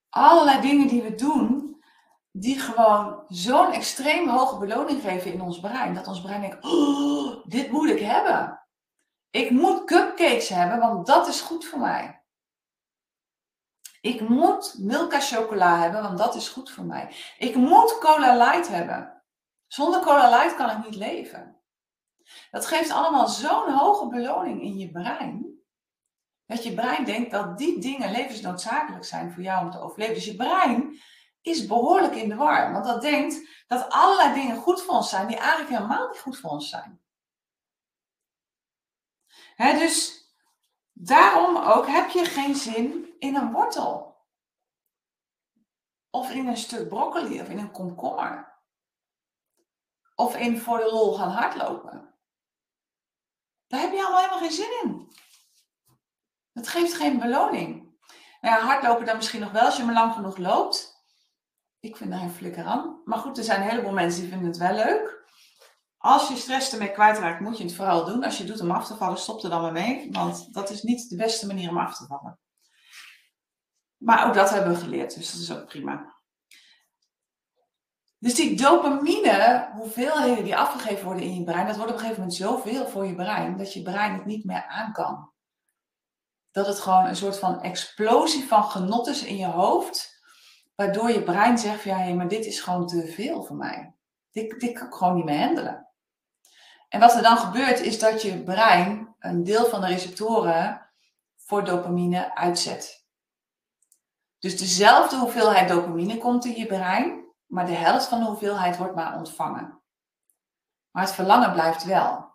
Allerlei 0.08 0.60
dingen 0.60 0.88
die 0.88 1.02
we 1.02 1.14
doen, 1.14 1.82
die 2.30 2.58
gewoon 2.58 3.24
zo'n 3.28 3.72
extreem 3.72 4.28
hoge 4.28 4.58
beloning 4.58 5.00
geven 5.00 5.32
in 5.32 5.40
ons 5.40 5.60
brein, 5.60 5.94
dat 5.94 6.06
ons 6.06 6.22
brein 6.22 6.40
denkt, 6.40 6.64
oh, 6.64 7.46
dit 7.46 7.70
moet 7.70 7.88
ik 7.88 8.00
hebben. 8.00 8.66
Ik 9.30 9.50
moet 9.50 9.84
cupcakes 9.84 10.48
hebben, 10.48 10.78
want 10.78 11.06
dat 11.06 11.28
is 11.28 11.40
goed 11.40 11.64
voor 11.64 11.78
mij. 11.78 12.24
Ik 14.00 14.28
moet 14.28 14.74
Milka 14.78 15.20
chocola 15.20 15.78
hebben, 15.78 16.02
want 16.02 16.18
dat 16.18 16.34
is 16.34 16.48
goed 16.48 16.70
voor 16.70 16.84
mij. 16.84 17.14
Ik 17.38 17.54
moet 17.54 17.98
Cola 17.98 18.36
Light 18.36 18.68
hebben. 18.68 19.21
Zonder 19.72 20.00
Cola 20.00 20.28
Light 20.28 20.56
kan 20.56 20.70
ik 20.70 20.84
niet 20.84 20.94
leven. 20.94 21.60
Dat 22.50 22.66
geeft 22.66 22.90
allemaal 22.90 23.28
zo'n 23.28 23.72
hoge 23.72 24.08
beloning 24.08 24.62
in 24.62 24.76
je 24.76 24.90
brein. 24.90 25.60
Dat 26.46 26.64
je 26.64 26.74
brein 26.74 27.04
denkt 27.04 27.30
dat 27.30 27.58
die 27.58 27.80
dingen 27.80 28.10
levensnoodzakelijk 28.10 29.04
zijn 29.04 29.32
voor 29.32 29.42
jou 29.42 29.64
om 29.64 29.70
te 29.70 29.80
overleven. 29.80 30.14
Dus 30.14 30.24
je 30.24 30.36
brein 30.36 31.00
is 31.40 31.66
behoorlijk 31.66 32.14
in 32.14 32.28
de 32.28 32.34
war. 32.34 32.72
Want 32.72 32.84
dat 32.84 33.02
denkt 33.02 33.64
dat 33.66 33.88
allerlei 33.88 34.34
dingen 34.34 34.56
goed 34.56 34.82
voor 34.82 34.94
ons 34.94 35.08
zijn 35.08 35.26
die 35.26 35.36
eigenlijk 35.36 35.70
helemaal 35.70 36.08
niet 36.08 36.20
goed 36.20 36.38
voor 36.38 36.50
ons 36.50 36.68
zijn. 36.68 37.02
dus 39.56 40.26
daarom 40.92 41.56
ook 41.56 41.86
heb 41.86 42.10
je 42.10 42.24
geen 42.24 42.54
zin 42.54 43.14
in 43.18 43.36
een 43.36 43.52
wortel. 43.52 44.16
Of 46.10 46.30
in 46.30 46.46
een 46.46 46.56
stuk 46.56 46.88
broccoli 46.88 47.40
of 47.40 47.48
in 47.48 47.58
een 47.58 47.70
komkommer. 47.70 48.51
Of 50.22 50.36
in 50.36 50.58
voor 50.58 50.78
de 50.78 50.90
lol 50.90 51.14
gaan 51.14 51.30
hardlopen. 51.30 52.14
Daar 53.66 53.80
heb 53.80 53.92
je 53.92 54.02
allemaal 54.02 54.20
helemaal 54.20 54.38
geen 54.38 54.52
zin 54.52 54.80
in. 54.82 55.12
Dat 56.52 56.68
geeft 56.68 56.94
geen 56.94 57.18
beloning. 57.18 57.96
Nou 58.40 58.56
ja, 58.56 58.64
hardlopen 58.64 59.06
dan 59.06 59.16
misschien 59.16 59.40
nog 59.40 59.50
wel 59.50 59.62
als 59.62 59.76
je 59.76 59.84
maar 59.84 59.94
lang 59.94 60.12
genoeg 60.12 60.36
loopt. 60.36 61.04
Ik 61.80 61.96
vind 61.96 62.10
daar 62.10 62.18
geen 62.18 62.30
flikker 62.30 62.64
aan. 62.64 63.00
Maar 63.04 63.18
goed, 63.18 63.38
er 63.38 63.44
zijn 63.44 63.62
een 63.62 63.68
heleboel 63.68 63.92
mensen 63.92 64.20
die 64.20 64.30
vinden 64.30 64.48
het 64.48 64.58
wel 64.58 64.74
leuk. 64.74 65.24
Als 65.98 66.28
je 66.28 66.36
stress 66.36 66.72
ermee 66.72 66.92
kwijtraakt, 66.92 67.40
moet 67.40 67.58
je 67.58 67.64
het 67.64 67.74
vooral 67.74 68.04
doen. 68.04 68.24
Als 68.24 68.38
je 68.38 68.44
doet 68.44 68.60
om 68.60 68.70
af 68.70 68.86
te 68.86 68.96
vallen, 68.96 69.18
stop 69.18 69.42
er 69.42 69.50
dan 69.50 69.62
maar 69.62 69.72
mee. 69.72 70.10
Want 70.10 70.52
dat 70.54 70.70
is 70.70 70.82
niet 70.82 71.08
de 71.08 71.16
beste 71.16 71.46
manier 71.46 71.70
om 71.70 71.78
af 71.78 71.96
te 71.96 72.06
vallen. 72.06 72.38
Maar 73.96 74.26
ook 74.26 74.34
dat 74.34 74.50
hebben 74.50 74.72
we 74.72 74.78
geleerd, 74.78 75.14
dus 75.14 75.32
dat 75.32 75.40
is 75.40 75.52
ook 75.52 75.66
prima. 75.66 76.21
Dus 78.22 78.34
die 78.34 78.56
dopamine, 78.56 79.68
hoeveelheden 79.72 80.44
die 80.44 80.56
afgegeven 80.56 81.04
worden 81.04 81.22
in 81.22 81.34
je 81.34 81.44
brein, 81.44 81.66
dat 81.66 81.76
wordt 81.76 81.90
op 81.90 81.96
een 81.96 82.02
gegeven 82.02 82.22
moment 82.22 82.40
zoveel 82.40 82.86
voor 82.88 83.06
je 83.06 83.14
brein, 83.14 83.56
dat 83.56 83.72
je 83.72 83.82
brein 83.82 84.12
het 84.12 84.24
niet 84.24 84.44
meer 84.44 84.66
aan 84.66 84.92
kan. 84.92 85.32
Dat 86.50 86.66
het 86.66 86.80
gewoon 86.80 87.06
een 87.06 87.16
soort 87.16 87.38
van 87.38 87.60
explosie 87.60 88.44
van 88.44 88.64
genot 88.64 89.06
is 89.06 89.24
in 89.24 89.36
je 89.36 89.46
hoofd, 89.46 90.22
waardoor 90.74 91.10
je 91.10 91.22
brein 91.22 91.58
zegt, 91.58 91.82
ja, 91.82 91.96
hé, 91.96 92.14
maar 92.14 92.28
dit 92.28 92.46
is 92.46 92.60
gewoon 92.60 92.86
te 92.86 93.06
veel 93.06 93.42
voor 93.42 93.56
mij. 93.56 93.94
Dit, 94.30 94.60
dit 94.60 94.78
kan 94.78 94.86
ik 94.86 94.94
gewoon 94.94 95.14
niet 95.14 95.24
meer 95.24 95.44
handelen. 95.44 95.88
En 96.88 97.00
wat 97.00 97.14
er 97.14 97.22
dan 97.22 97.36
gebeurt, 97.36 97.80
is 97.80 97.98
dat 97.98 98.22
je 98.22 98.42
brein 98.42 99.14
een 99.18 99.44
deel 99.44 99.64
van 99.64 99.80
de 99.80 99.86
receptoren 99.86 100.90
voor 101.36 101.64
dopamine 101.64 102.34
uitzet. 102.34 103.06
Dus 104.38 104.58
dezelfde 104.58 105.16
hoeveelheid 105.16 105.68
dopamine 105.68 106.18
komt 106.18 106.44
in 106.44 106.54
je 106.54 106.66
brein, 106.66 107.21
maar 107.52 107.66
de 107.66 107.72
helft 107.72 108.06
van 108.06 108.18
de 108.18 108.26
hoeveelheid 108.26 108.76
wordt 108.76 108.94
maar 108.94 109.16
ontvangen. 109.16 109.80
Maar 110.90 111.02
het 111.02 111.12
verlangen 111.12 111.52
blijft 111.52 111.84
wel. 111.84 112.34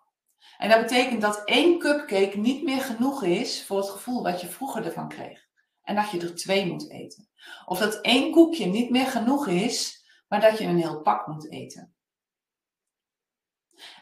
En 0.58 0.68
dat 0.68 0.80
betekent 0.80 1.20
dat 1.20 1.44
één 1.44 1.78
cupcake 1.78 2.38
niet 2.38 2.62
meer 2.62 2.80
genoeg 2.80 3.22
is 3.22 3.66
voor 3.66 3.76
het 3.76 3.88
gevoel 3.88 4.22
wat 4.22 4.40
je 4.40 4.46
vroeger 4.46 4.84
ervan 4.84 5.08
kreeg. 5.08 5.46
En 5.82 5.94
dat 5.94 6.10
je 6.10 6.20
er 6.20 6.34
twee 6.34 6.66
moet 6.66 6.90
eten. 6.90 7.28
Of 7.66 7.78
dat 7.78 8.00
één 8.00 8.32
koekje 8.32 8.66
niet 8.66 8.90
meer 8.90 9.06
genoeg 9.06 9.46
is, 9.46 10.04
maar 10.28 10.40
dat 10.40 10.58
je 10.58 10.64
een 10.64 10.78
heel 10.78 11.00
pak 11.00 11.26
moet 11.26 11.50
eten. 11.50 11.94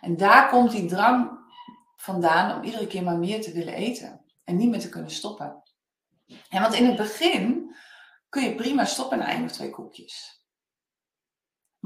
En 0.00 0.16
daar 0.16 0.48
komt 0.48 0.70
die 0.70 0.86
drang 0.86 1.38
vandaan 1.96 2.56
om 2.56 2.64
iedere 2.64 2.86
keer 2.86 3.02
maar 3.02 3.18
meer 3.18 3.42
te 3.42 3.52
willen 3.52 3.74
eten. 3.74 4.24
En 4.44 4.56
niet 4.56 4.68
meer 4.68 4.80
te 4.80 4.88
kunnen 4.88 5.10
stoppen. 5.10 5.62
En 6.48 6.62
want 6.62 6.74
in 6.74 6.86
het 6.86 6.96
begin 6.96 7.74
kun 8.28 8.42
je 8.42 8.54
prima 8.54 8.84
stoppen 8.84 9.20
in 9.20 9.26
één 9.26 9.44
of 9.44 9.52
twee 9.52 9.70
koekjes. 9.70 10.36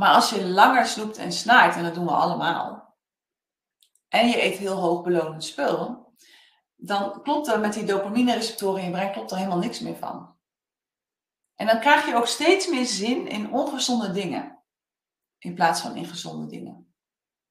Maar 0.00 0.14
als 0.14 0.30
je 0.30 0.48
langer 0.48 0.86
snoept 0.86 1.16
en 1.16 1.32
snaait, 1.32 1.74
en 1.74 1.82
dat 1.82 1.94
doen 1.94 2.04
we 2.04 2.10
allemaal, 2.10 2.96
en 4.08 4.28
je 4.28 4.42
eet 4.42 4.58
heel 4.58 4.76
hoog 4.76 5.02
belonend 5.02 5.44
spul, 5.44 6.12
dan 6.76 7.22
klopt 7.22 7.48
er 7.48 7.60
met 7.60 7.72
die 7.72 7.84
dopamine 7.84 8.34
receptoren 8.34 8.80
in 8.80 8.86
je 8.86 8.90
brein 8.90 9.12
klopt 9.12 9.30
er 9.30 9.36
helemaal 9.36 9.58
niks 9.58 9.80
meer 9.80 9.96
van. 9.96 10.36
En 11.54 11.66
dan 11.66 11.80
krijg 11.80 12.06
je 12.06 12.14
ook 12.14 12.26
steeds 12.26 12.66
meer 12.66 12.86
zin 12.86 13.26
in 13.26 13.52
ongezonde 13.52 14.10
dingen, 14.10 14.62
in 15.38 15.54
plaats 15.54 15.80
van 15.80 15.96
in 15.96 16.06
gezonde 16.06 16.46
dingen. 16.46 16.94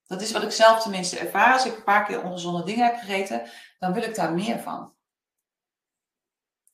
Dat 0.05 0.21
is 0.21 0.31
wat 0.31 0.43
ik 0.43 0.51
zelf 0.51 0.81
tenminste 0.81 1.19
ervaar. 1.19 1.53
Als 1.53 1.65
ik 1.65 1.77
een 1.77 1.83
paar 1.83 2.05
keer 2.05 2.23
ongezonde 2.23 2.63
dingen 2.63 2.85
heb 2.85 2.97
gegeten, 2.97 3.49
dan 3.79 3.93
wil 3.93 4.03
ik 4.03 4.15
daar 4.15 4.33
meer 4.33 4.59
van. 4.59 4.95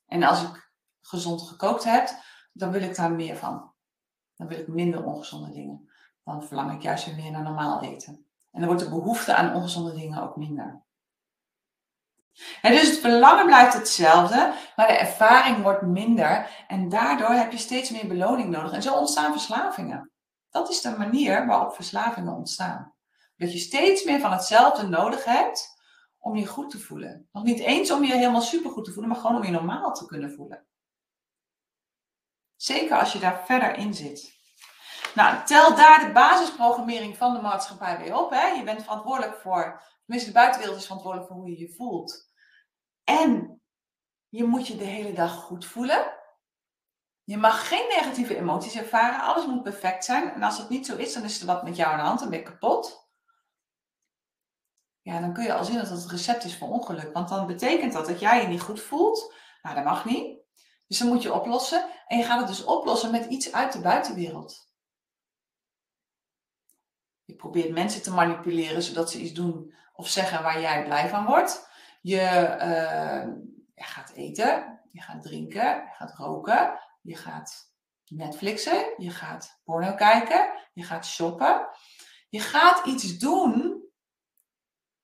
En 0.05 0.23
als 0.23 0.41
ik 0.41 0.71
gezond 1.01 1.41
gekookt 1.41 1.83
heb, 1.83 2.09
dan 2.51 2.71
wil 2.71 2.81
ik 2.81 2.95
daar 2.95 3.11
meer 3.11 3.37
van. 3.37 3.74
Dan 4.35 4.47
wil 4.47 4.59
ik 4.59 4.67
minder 4.67 5.03
ongezonde 5.03 5.51
dingen. 5.51 5.89
Dan 6.23 6.43
verlang 6.43 6.73
ik 6.73 6.81
juist 6.81 7.05
weer 7.05 7.15
meer 7.15 7.31
naar 7.31 7.43
normaal 7.43 7.81
eten. 7.81 8.25
En 8.51 8.59
dan 8.59 8.69
wordt 8.69 8.83
de 8.83 8.89
behoefte 8.89 9.35
aan 9.35 9.55
ongezonde 9.55 9.93
dingen 9.93 10.21
ook 10.21 10.35
minder. 10.35 10.83
En 12.61 12.71
dus 12.71 12.89
het 12.89 12.99
verlangen 12.99 13.45
blijft 13.45 13.73
hetzelfde, 13.73 14.53
maar 14.75 14.87
de 14.87 14.93
ervaring 14.93 15.61
wordt 15.61 15.81
minder. 15.81 16.65
En 16.67 16.89
daardoor 16.89 17.29
heb 17.29 17.51
je 17.51 17.57
steeds 17.57 17.89
meer 17.89 18.07
beloning 18.07 18.49
nodig. 18.49 18.71
En 18.71 18.81
zo 18.81 18.93
ontstaan 18.93 19.31
verslavingen. 19.31 20.11
Dat 20.49 20.69
is 20.69 20.81
de 20.81 20.95
manier 20.97 21.45
waarop 21.45 21.75
verslavingen 21.75 22.33
ontstaan. 22.33 22.93
Dat 23.37 23.51
je 23.51 23.57
steeds 23.57 24.03
meer 24.03 24.19
van 24.19 24.31
hetzelfde 24.31 24.87
nodig 24.87 25.25
hebt 25.25 25.75
om 26.17 26.35
je 26.35 26.47
goed 26.47 26.69
te 26.69 26.79
voelen. 26.79 27.27
Nog 27.31 27.43
niet 27.43 27.59
eens 27.59 27.91
om 27.91 28.03
je 28.03 28.13
helemaal 28.13 28.41
supergoed 28.41 28.85
te 28.85 28.91
voelen, 28.91 29.11
maar 29.11 29.21
gewoon 29.21 29.35
om 29.35 29.43
je 29.43 29.51
normaal 29.51 29.93
te 29.93 30.05
kunnen 30.05 30.31
voelen. 30.31 30.65
Zeker 32.55 32.99
als 32.99 33.13
je 33.13 33.19
daar 33.19 33.45
verder 33.45 33.75
in 33.75 33.93
zit. 33.93 34.33
Nou, 35.15 35.45
tel 35.45 35.75
daar 35.75 36.05
de 36.05 36.11
basisprogrammering 36.11 37.17
van 37.17 37.33
de 37.33 37.41
maatschappij 37.41 37.97
weer 37.97 38.17
op. 38.17 38.29
Hè? 38.29 38.45
Je 38.45 38.63
bent 38.63 38.83
verantwoordelijk 38.83 39.35
voor, 39.35 39.83
tenminste 40.05 40.31
de 40.31 40.39
buitenwereld 40.39 40.77
is 40.77 40.85
verantwoordelijk 40.85 41.29
voor 41.29 41.39
hoe 41.39 41.49
je 41.49 41.59
je 41.59 41.73
voelt. 41.73 42.33
En 43.03 43.61
je 44.29 44.43
moet 44.43 44.67
je 44.67 44.75
de 44.75 44.83
hele 44.83 45.13
dag 45.13 45.33
goed 45.33 45.65
voelen. 45.65 46.13
Je 47.23 47.37
mag 47.37 47.67
geen 47.67 47.87
negatieve 47.87 48.37
emoties 48.37 48.75
ervaren. 48.75 49.19
Alles 49.19 49.45
moet 49.45 49.63
perfect 49.63 50.05
zijn. 50.05 50.33
En 50.33 50.43
als 50.43 50.57
dat 50.57 50.69
niet 50.69 50.85
zo 50.85 50.95
is, 50.95 51.13
dan 51.13 51.23
is 51.23 51.39
er 51.39 51.45
wat 51.45 51.63
met 51.63 51.75
jou 51.75 51.91
aan 51.91 51.97
de 51.97 52.03
hand 52.03 52.21
en 52.21 52.29
ben 52.29 52.39
je 52.39 52.45
kapot. 52.45 53.09
Ja, 55.01 55.19
dan 55.19 55.33
kun 55.33 55.43
je 55.43 55.53
al 55.53 55.63
zien 55.63 55.77
dat 55.77 55.89
het 55.89 56.01
het 56.01 56.11
recept 56.11 56.43
is 56.43 56.57
voor 56.57 56.67
ongeluk. 56.67 57.13
Want 57.13 57.29
dan 57.29 57.47
betekent 57.47 57.93
dat 57.93 58.05
dat 58.05 58.19
jij 58.19 58.41
je 58.41 58.47
niet 58.47 58.61
goed 58.61 58.81
voelt. 58.81 59.33
Nou, 59.61 59.75
dat 59.75 59.83
mag 59.83 60.05
niet. 60.05 60.44
Dus 60.87 60.97
dan 60.97 61.07
moet 61.07 61.21
je 61.21 61.33
oplossen. 61.33 61.89
En 62.07 62.17
je 62.17 62.23
gaat 62.23 62.39
het 62.39 62.47
dus 62.47 62.63
oplossen 62.63 63.11
met 63.11 63.25
iets 63.25 63.53
uit 63.53 63.73
de 63.73 63.81
buitenwereld. 63.81 64.73
Je 67.23 67.35
probeert 67.35 67.71
mensen 67.71 68.01
te 68.01 68.11
manipuleren 68.11 68.83
zodat 68.83 69.11
ze 69.11 69.19
iets 69.19 69.33
doen 69.33 69.73
of 69.93 70.07
zeggen 70.07 70.43
waar 70.43 70.61
jij 70.61 70.83
blij 70.83 71.09
van 71.09 71.25
wordt. 71.25 71.69
Je, 72.01 72.21
uh, 72.61 73.33
je 73.75 73.83
gaat 73.83 74.11
eten, 74.11 74.81
je 74.91 75.01
gaat 75.01 75.21
drinken, 75.21 75.75
je 75.75 75.93
gaat 75.93 76.15
roken, 76.17 76.79
je 77.01 77.15
gaat 77.15 77.73
Netflixen, 78.05 78.93
je 78.97 79.09
gaat 79.09 79.61
porno 79.63 79.93
kijken, 79.93 80.53
je 80.73 80.83
gaat 80.83 81.05
shoppen. 81.05 81.67
Je 82.29 82.39
gaat 82.39 82.85
iets 82.85 83.17
doen 83.17 83.83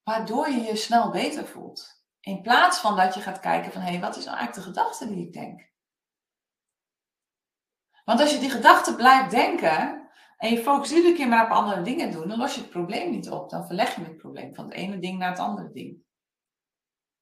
waardoor 0.03 0.49
je 0.49 0.61
je 0.61 0.75
snel 0.75 1.11
beter 1.11 1.47
voelt. 1.47 2.03
In 2.19 2.41
plaats 2.41 2.79
van 2.79 2.95
dat 2.95 3.13
je 3.13 3.21
gaat 3.21 3.39
kijken 3.39 3.71
van 3.71 3.81
hé, 3.81 3.91
hey, 3.91 3.99
wat 3.99 4.17
is 4.17 4.25
nou 4.25 4.37
eigenlijk 4.37 4.67
de 4.67 4.73
gedachte 4.73 5.07
die 5.07 5.25
ik 5.25 5.33
denk? 5.33 5.70
Want 8.11 8.23
als 8.23 8.31
je 8.31 8.39
die 8.39 8.49
gedachte 8.49 8.95
blijft 8.95 9.31
denken 9.31 10.09
en 10.37 10.49
je 10.49 10.61
focust 10.61 10.91
iedere 10.91 11.15
keer 11.15 11.27
maar 11.27 11.45
op 11.45 11.51
andere 11.51 11.81
dingen 11.81 12.11
doen, 12.11 12.27
dan 12.27 12.37
los 12.37 12.55
je 12.55 12.61
het 12.61 12.69
probleem 12.69 13.11
niet 13.11 13.29
op. 13.29 13.49
Dan 13.49 13.65
verleg 13.65 13.95
je 13.95 14.03
het 14.03 14.17
probleem 14.17 14.55
van 14.55 14.65
het 14.65 14.73
ene 14.73 14.99
ding 14.99 15.17
naar 15.17 15.29
het 15.29 15.39
andere 15.39 15.71
ding. 15.71 15.89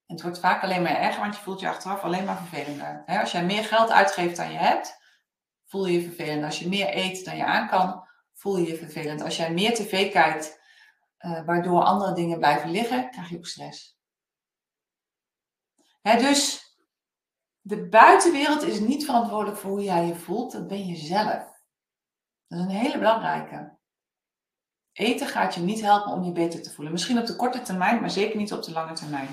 En 0.06 0.16
het 0.16 0.22
wordt 0.22 0.40
vaak 0.40 0.64
alleen 0.64 0.82
maar 0.82 0.96
erger, 0.96 1.22
want 1.22 1.36
je 1.36 1.42
voelt 1.42 1.60
je 1.60 1.68
achteraf 1.68 2.04
alleen 2.04 2.26
maar 2.26 2.38
vervelender. 2.38 3.04
Als 3.06 3.32
jij 3.32 3.46
meer 3.46 3.64
geld 3.64 3.90
uitgeeft 3.90 4.38
dan 4.38 4.52
je 4.52 4.58
hebt, 4.58 4.98
voel 5.66 5.86
je 5.86 5.94
je 5.94 6.08
vervelend. 6.08 6.44
Als 6.44 6.60
je 6.60 6.70
meer 6.70 6.96
eet 6.96 7.26
dan 7.26 7.38
je 7.38 7.46
aan 7.46 7.68
kan, 7.68 8.08
voel 8.34 8.58
je 8.58 8.68
je 8.68 8.78
vervelend. 8.78 9.22
Als 9.22 9.38
jij 9.38 9.54
meer 9.54 9.74
tv 9.74 10.12
kijkt, 10.12 10.60
uh, 11.20 11.46
waardoor 11.46 11.84
andere 11.84 12.14
dingen 12.14 12.38
blijven 12.38 12.72
liggen, 12.72 13.10
krijg 13.10 13.30
je 13.30 13.38
ook 13.38 13.46
stress. 13.46 13.98
dus 16.02 16.69
de 17.62 17.88
buitenwereld 17.88 18.64
is 18.64 18.80
niet 18.80 19.06
verantwoordelijk 19.06 19.58
voor 19.58 19.70
hoe 19.70 19.84
jij 19.84 20.06
je 20.06 20.16
voelt, 20.16 20.52
dat 20.52 20.68
ben 20.68 20.86
je 20.86 20.96
zelf. 20.96 21.44
Dat 22.48 22.60
is 22.60 22.66
een 22.66 22.70
hele 22.70 22.98
belangrijke. 22.98 23.78
Eten 24.94 25.28
gaat 25.28 25.56
je 25.56 25.62
niet 25.62 25.82
helpen 25.82 26.12
om 26.12 26.24
je 26.24 26.32
beter 26.32 26.62
te 26.62 26.72
voelen. 26.72 26.94
Misschien 26.94 27.20
op 27.20 27.26
de 27.26 27.36
korte 27.36 27.62
termijn, 27.62 28.00
maar 28.00 28.10
zeker 28.10 28.38
niet 28.38 28.54
op 28.54 28.64
de 28.64 28.72
lange 28.72 28.94
termijn. 28.94 29.28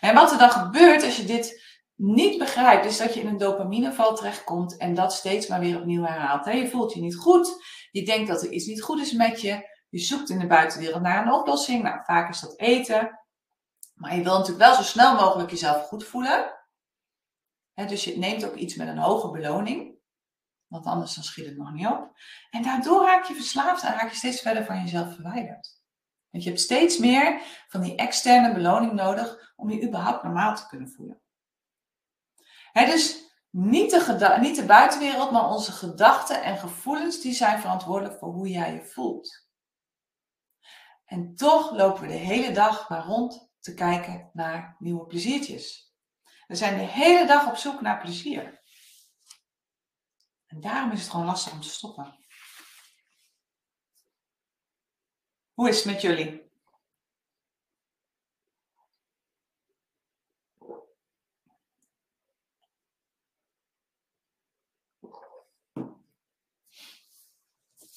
En 0.00 0.14
wat 0.14 0.32
er 0.32 0.38
dan 0.38 0.50
gebeurt 0.50 1.02
als 1.02 1.16
je 1.16 1.24
dit 1.24 1.66
niet 1.94 2.38
begrijpt, 2.38 2.84
is 2.84 2.98
dat 2.98 3.14
je 3.14 3.20
in 3.20 3.26
een 3.26 3.38
dopamineval 3.38 4.14
terechtkomt 4.14 4.76
en 4.76 4.94
dat 4.94 5.12
steeds 5.12 5.46
maar 5.46 5.60
weer 5.60 5.78
opnieuw 5.78 6.04
herhaalt. 6.04 6.44
Je 6.44 6.68
voelt 6.68 6.94
je 6.94 7.00
niet 7.00 7.16
goed, 7.16 7.64
je 7.90 8.04
denkt 8.04 8.28
dat 8.28 8.42
er 8.42 8.50
iets 8.50 8.66
niet 8.66 8.82
goed 8.82 9.00
is 9.00 9.12
met 9.12 9.40
je, 9.40 9.76
je 9.88 9.98
zoekt 9.98 10.30
in 10.30 10.38
de 10.38 10.46
buitenwereld 10.46 11.02
naar 11.02 11.26
een 11.26 11.32
oplossing. 11.32 11.82
Nou, 11.82 12.00
vaak 12.04 12.28
is 12.28 12.40
dat 12.40 12.58
eten. 12.58 13.18
Maar 13.94 14.16
je 14.16 14.22
wil 14.22 14.32
natuurlijk 14.32 14.64
wel 14.64 14.74
zo 14.74 14.82
snel 14.82 15.14
mogelijk 15.14 15.50
jezelf 15.50 15.86
goed 15.86 16.04
voelen. 16.04 16.57
Dus 17.86 18.04
je 18.04 18.18
neemt 18.18 18.44
ook 18.44 18.54
iets 18.54 18.74
met 18.74 18.88
een 18.88 18.98
hoge 18.98 19.30
beloning. 19.30 19.96
Want 20.66 20.86
anders 20.86 21.14
dan 21.14 21.24
schiet 21.24 21.46
het 21.46 21.56
nog 21.56 21.72
niet 21.72 21.86
op. 21.86 22.12
En 22.50 22.62
daardoor 22.62 23.04
raak 23.04 23.24
je 23.24 23.34
verslaafd 23.34 23.82
en 23.82 23.92
raak 23.92 24.10
je 24.10 24.16
steeds 24.16 24.40
verder 24.40 24.64
van 24.64 24.80
jezelf 24.80 25.14
verwijderd. 25.14 25.78
Want 26.30 26.44
je 26.44 26.48
hebt 26.48 26.62
steeds 26.62 26.98
meer 26.98 27.40
van 27.68 27.80
die 27.80 27.96
externe 27.96 28.54
beloning 28.54 28.92
nodig 28.92 29.52
om 29.56 29.70
je 29.70 29.86
überhaupt 29.86 30.22
normaal 30.22 30.56
te 30.56 30.66
kunnen 30.66 30.90
voelen. 30.90 31.20
dus 32.72 33.26
niet 33.50 33.90
de, 33.90 34.36
niet 34.40 34.56
de 34.56 34.64
buitenwereld, 34.64 35.30
maar 35.30 35.48
onze 35.48 35.72
gedachten 35.72 36.42
en 36.42 36.58
gevoelens, 36.58 37.20
die 37.20 37.32
zijn 37.32 37.60
verantwoordelijk 37.60 38.18
voor 38.18 38.32
hoe 38.32 38.48
jij 38.48 38.72
je 38.72 38.84
voelt. 38.84 39.48
En 41.04 41.34
toch 41.34 41.72
lopen 41.72 42.02
we 42.02 42.08
de 42.08 42.12
hele 42.12 42.52
dag 42.52 42.88
maar 42.88 43.04
rond 43.04 43.50
te 43.60 43.74
kijken 43.74 44.30
naar 44.32 44.76
nieuwe 44.78 45.06
pleziertjes. 45.06 45.87
We 46.48 46.54
zijn 46.54 46.78
de 46.78 46.84
hele 46.84 47.26
dag 47.26 47.48
op 47.48 47.56
zoek 47.56 47.80
naar 47.80 48.00
plezier. 48.00 48.62
En 50.46 50.60
daarom 50.60 50.92
is 50.92 51.00
het 51.00 51.10
gewoon 51.10 51.26
lastig 51.26 51.52
om 51.52 51.60
te 51.60 51.68
stoppen. 51.68 52.18
Hoe 55.52 55.68
is 55.68 55.76
het 55.76 55.84
met 55.84 56.00
jullie? 56.00 56.50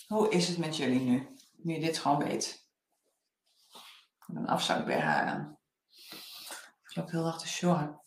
Hoe 0.08 0.30
is 0.30 0.48
het 0.48 0.58
met 0.58 0.78
jullie 0.78 1.00
nu? 1.00 1.36
Nu 1.52 1.74
je 1.74 1.80
dit 1.80 1.98
gewoon 1.98 2.24
weet. 2.24 2.70
Een 4.28 4.48
afzak 4.48 4.86
bij 4.86 5.00
haar 5.00 5.26
aan. 5.26 5.60
Ik 6.84 6.96
loop 6.96 7.10
heel 7.10 7.26
erg 7.26 7.38
te 7.38 7.48
sjorren. 7.48 8.01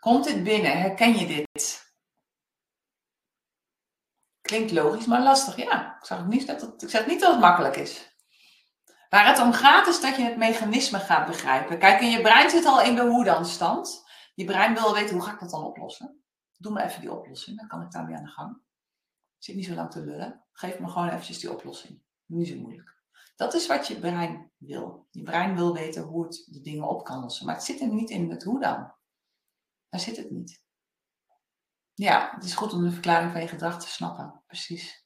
Komt 0.00 0.24
dit 0.24 0.42
binnen? 0.42 0.80
Herken 0.80 1.18
je 1.18 1.26
dit? 1.26 1.88
Klinkt 4.40 4.72
logisch, 4.72 5.06
maar 5.06 5.22
lastig. 5.22 5.56
Ja, 5.56 5.96
ik, 5.96 6.04
zeg 6.04 6.26
niet 6.26 6.46
dat 6.46 6.60
het, 6.60 6.82
ik 6.82 6.90
zeg 6.90 7.06
niet 7.06 7.20
dat 7.20 7.30
het 7.30 7.40
makkelijk 7.40 7.76
is. 7.76 8.18
Waar 9.08 9.26
het 9.26 9.38
om 9.38 9.52
gaat 9.52 9.86
is 9.86 10.00
dat 10.00 10.16
je 10.16 10.22
het 10.22 10.36
mechanisme 10.36 10.98
gaat 10.98 11.26
begrijpen. 11.26 11.78
Kijk, 11.78 12.00
in 12.00 12.10
je 12.10 12.20
brein 12.20 12.50
zit 12.50 12.64
al 12.64 12.82
in 12.82 12.94
de 12.94 13.02
hoe-dan-stand. 13.02 14.08
Je 14.34 14.44
brein 14.44 14.74
wil 14.74 14.94
weten, 14.94 15.14
hoe 15.14 15.24
ga 15.24 15.32
ik 15.32 15.40
dat 15.40 15.50
dan 15.50 15.64
oplossen? 15.64 16.22
Doe 16.56 16.72
me 16.72 16.82
even 16.82 17.00
die 17.00 17.12
oplossing, 17.12 17.58
dan 17.58 17.68
kan 17.68 17.82
ik 17.82 17.90
daarmee 17.90 18.16
aan 18.16 18.24
de 18.24 18.30
gang. 18.30 18.60
Zit 19.38 19.56
niet 19.56 19.64
zo 19.64 19.74
lang 19.74 19.90
te 19.90 20.04
lullen. 20.04 20.44
Geef 20.52 20.78
me 20.78 20.88
gewoon 20.88 21.08
eventjes 21.08 21.38
die 21.38 21.52
oplossing. 21.52 22.02
Niet 22.26 22.48
zo 22.48 22.56
moeilijk. 22.56 22.96
Dat 23.36 23.54
is 23.54 23.66
wat 23.66 23.86
je 23.86 23.98
brein 23.98 24.50
wil. 24.56 25.06
Je 25.10 25.22
brein 25.22 25.54
wil 25.54 25.74
weten 25.74 26.02
hoe 26.02 26.24
het 26.24 26.46
de 26.46 26.60
dingen 26.60 26.88
op 26.88 27.04
kan 27.04 27.20
lossen. 27.20 27.46
Maar 27.46 27.54
het 27.54 27.64
zit 27.64 27.80
er 27.80 27.88
niet 27.88 28.10
in 28.10 28.30
het 28.30 28.42
hoe 28.42 28.60
dan. 28.60 28.92
Daar 29.90 30.00
zit 30.00 30.16
het 30.16 30.30
niet. 30.30 30.62
Ja, 31.94 32.30
het 32.34 32.44
is 32.44 32.54
goed 32.54 32.72
om 32.72 32.84
de 32.84 32.90
verklaring 32.90 33.32
van 33.32 33.40
je 33.40 33.48
gedrag 33.48 33.80
te 33.80 33.88
snappen. 33.88 34.42
Precies. 34.46 35.04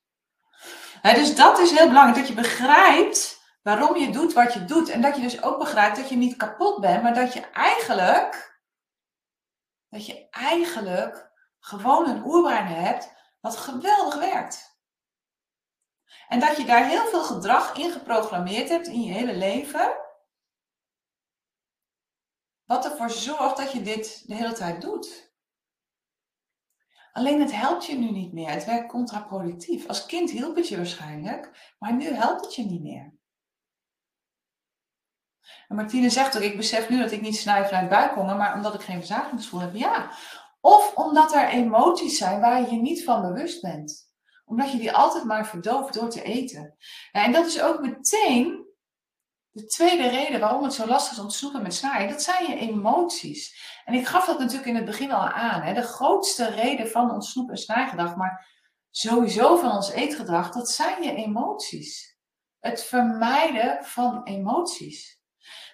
dus 1.03 1.37
dat 1.37 1.59
is 1.59 1.71
heel 1.71 1.89
belangrijk. 1.89 2.19
Dat 2.19 2.29
je 2.29 2.35
begrijpt 2.35 3.43
waarom 3.63 3.97
je 3.97 4.13
doet 4.13 4.33
wat 4.33 4.53
je 4.53 4.65
doet. 4.65 4.89
En 4.89 5.01
dat 5.01 5.17
je 5.17 5.23
dus 5.23 5.43
ook 5.43 5.59
begrijpt 5.59 5.97
dat 5.97 6.09
je 6.09 6.17
niet 6.17 6.37
kapot 6.37 6.81
bent. 6.81 7.03
Maar 7.03 7.15
dat 7.15 7.33
je 7.33 7.41
eigenlijk... 7.41 8.63
Dat 9.89 10.07
je 10.07 10.29
eigenlijk 10.31 11.33
gewoon 11.61 12.09
een 12.09 12.25
oerbrein 12.25 12.67
hebt 12.67 13.13
wat 13.41 13.57
geweldig 13.57 14.15
werkt. 14.15 14.79
En 16.29 16.41
dat 16.41 16.57
je 16.57 16.65
daar 16.65 16.87
heel 16.87 17.07
veel 17.07 17.23
gedrag 17.25 17.77
in 17.77 17.91
geprogrammeerd 17.91 18.69
hebt 18.69 18.87
in 18.87 19.01
je 19.03 19.13
hele 19.13 19.37
leven. 19.37 20.04
Wat 22.67 22.85
ervoor 22.85 23.11
zorgt 23.11 23.57
dat 23.57 23.73
je 23.73 23.83
dit 23.83 24.29
de 24.29 24.35
hele 24.35 24.53
tijd 24.53 24.81
doet. 24.81 25.33
Alleen 27.13 27.41
het 27.41 27.53
helpt 27.53 27.87
je 27.87 27.99
nu 27.99 28.11
niet 28.11 28.33
meer. 28.33 28.51
Het 28.51 28.65
werkt 28.65 28.91
contraproductief. 28.91 29.87
Als 29.87 30.07
kind 30.07 30.31
hielp 30.31 30.57
het 30.57 30.69
je 30.69 30.77
waarschijnlijk, 30.77 31.75
maar 31.79 31.95
nu 31.95 32.13
helpt 32.13 32.45
het 32.45 32.55
je 32.55 32.65
niet 32.65 32.83
meer. 32.83 33.15
En 35.69 35.77
Martine 35.77 36.11
zegt 36.11 36.37
ook, 36.37 36.43
ik 36.43 36.57
besef 36.57 36.89
nu 36.89 36.99
dat 36.99 37.11
ik 37.11 37.21
niet 37.21 37.37
snij 37.37 37.67
vanuit 37.67 37.89
buikhonger, 37.89 38.37
maar 38.37 38.55
omdat 38.55 38.75
ik 38.75 38.81
geen 38.81 38.99
verzagingsgevoel 38.99 39.61
heb. 39.61 39.75
Ja, 39.75 40.11
of 40.61 40.95
omdat 40.95 41.35
er 41.35 41.49
emoties 41.49 42.19
zijn 42.19 42.41
waar 42.41 42.61
je 42.61 42.71
je 42.71 42.81
niet 42.81 43.05
van 43.05 43.23
bewust 43.23 43.63
bent. 43.63 44.13
Omdat 44.45 44.73
je 44.73 44.79
die 44.79 44.93
altijd 44.93 45.25
maar 45.25 45.47
verdooft 45.47 45.95
door 45.95 46.11
te 46.11 46.23
eten. 46.23 46.77
En 47.13 47.33
dat 47.33 47.47
is 47.47 47.63
ook 47.63 47.81
meteen 47.81 48.64
de 49.55 49.67
tweede 49.67 50.09
reden 50.09 50.41
waarom 50.41 50.63
het 50.63 50.73
zo 50.75 50.87
lastig 50.87 51.13
is 51.13 51.19
om 51.19 51.29
te 51.29 51.37
snoepen 51.37 51.63
met 51.63 51.75
snijden. 51.75 52.09
Dat 52.09 52.23
zijn 52.23 52.51
je 52.51 52.57
emoties. 52.57 53.63
En 53.85 53.95
ik 53.95 54.07
gaf 54.07 54.27
dat 54.27 54.39
natuurlijk 54.39 54.67
in 54.67 54.77
het 54.77 54.85
begin 54.85 55.13
al 55.13 55.29
aan. 55.29 55.63
Hè? 55.63 55.75
De 55.75 55.83
grootste 55.83 56.51
reden 56.51 56.91
van 56.91 57.11
ons 57.11 57.31
snoep- 57.31 57.51
en 57.51 57.57
snijgedrag, 57.57 58.17
maar 58.17 58.47
sowieso 58.91 59.57
van 59.57 59.71
ons 59.71 59.91
eetgedrag, 59.91 60.51
dat 60.51 60.71
zijn 60.71 61.03
je 61.03 61.15
emoties. 61.15 62.19
Het 62.61 62.85
vermijden 62.85 63.85
van 63.85 64.25
emoties. 64.25 65.21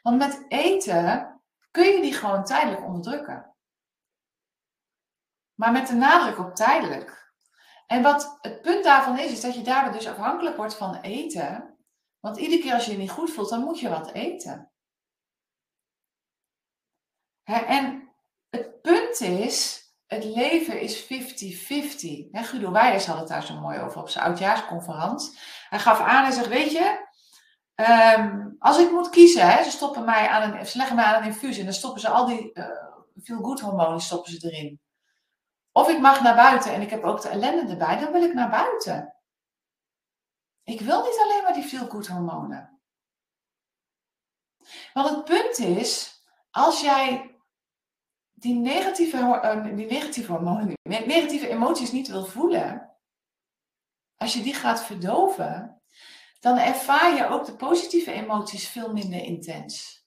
Want 0.02 0.18
met 0.18 0.44
eten 0.48 1.40
kun 1.70 1.84
je 1.84 2.00
die 2.00 2.14
gewoon 2.14 2.44
tijdelijk 2.44 2.84
onderdrukken. 2.84 3.54
Maar 5.54 5.72
met 5.72 5.86
de 5.86 5.94
nadruk 5.94 6.38
op 6.38 6.54
tijdelijk. 6.54 7.32
En 7.86 8.02
wat 8.02 8.38
het 8.40 8.60
punt 8.60 8.84
daarvan 8.84 9.18
is, 9.18 9.32
is 9.32 9.40
dat 9.40 9.54
je 9.54 9.62
daardoor 9.62 9.92
dus 9.92 10.08
afhankelijk 10.08 10.56
wordt 10.56 10.74
van 10.74 10.94
eten. 10.94 11.69
Want 12.20 12.38
iedere 12.38 12.62
keer 12.62 12.74
als 12.74 12.84
je 12.84 12.92
je 12.92 12.98
niet 12.98 13.10
goed 13.10 13.30
voelt, 13.30 13.48
dan 13.48 13.64
moet 13.64 13.80
je 13.80 13.88
wat 13.88 14.12
eten. 14.12 14.70
en 17.44 18.08
het 18.50 18.80
punt 18.80 19.20
is, 19.20 19.84
het 20.06 20.24
leven 20.24 20.80
is 20.80 21.02
50-50. 21.02 21.06
Guido 22.30 22.72
Weijers 22.72 23.06
had 23.06 23.18
het 23.18 23.28
daar 23.28 23.42
zo 23.42 23.60
mooi 23.60 23.78
over 23.78 24.00
op 24.00 24.08
zijn 24.08 24.24
oudjaarsconferentie. 24.24 25.38
Hij 25.68 25.78
gaf 25.78 26.00
aan 26.00 26.24
en 26.24 26.32
zegt, 26.32 26.48
weet 26.48 26.72
je, 26.72 27.08
ehm, 27.74 28.48
als 28.58 28.78
ik 28.78 28.90
moet 28.90 29.10
kiezen, 29.10 29.50
hè, 29.50 29.62
ze, 29.62 29.70
stoppen 29.70 30.04
mij 30.04 30.28
aan 30.28 30.52
een, 30.52 30.66
ze 30.66 30.76
leggen 30.76 30.96
mij 30.96 31.04
aan 31.04 31.22
een 31.22 31.28
infusie 31.28 31.58
en 31.58 31.64
dan 31.64 31.74
stoppen 31.74 32.00
ze 32.00 32.08
al 32.08 32.26
die 32.26 32.50
uh, 32.54 32.66
feel-good 33.22 33.60
hormonen 33.60 34.00
stoppen 34.00 34.32
ze 34.32 34.50
erin. 34.50 34.80
Of 35.72 35.88
ik 35.88 36.00
mag 36.00 36.22
naar 36.22 36.36
buiten 36.36 36.72
en 36.72 36.80
ik 36.80 36.90
heb 36.90 37.04
ook 37.04 37.22
de 37.22 37.28
ellende 37.28 37.72
erbij, 37.72 37.98
dan 37.98 38.12
wil 38.12 38.22
ik 38.22 38.34
naar 38.34 38.50
buiten. 38.50 39.14
Ik 40.70 40.80
wil 40.80 41.02
niet 41.02 41.18
alleen 41.22 41.42
maar 41.42 41.52
die 41.52 41.62
feel-good 41.62 42.06
hormonen. 42.06 42.80
Want 44.92 45.08
het 45.08 45.24
punt 45.24 45.58
is, 45.58 46.22
als 46.50 46.80
jij 46.80 47.36
die 48.32 48.54
negatieve, 48.54 49.16
uh, 49.16 49.64
die 49.64 49.86
negatieve 49.86 50.32
hormonen, 50.32 50.74
negatieve 50.82 51.48
emoties 51.48 51.92
niet 51.92 52.08
wil 52.08 52.24
voelen, 52.24 52.96
als 54.16 54.34
je 54.34 54.42
die 54.42 54.54
gaat 54.54 54.82
verdoven, 54.82 55.82
dan 56.40 56.58
ervaar 56.58 57.14
je 57.14 57.26
ook 57.26 57.44
de 57.44 57.56
positieve 57.56 58.12
emoties 58.12 58.68
veel 58.68 58.92
minder 58.92 59.22
intens. 59.22 60.04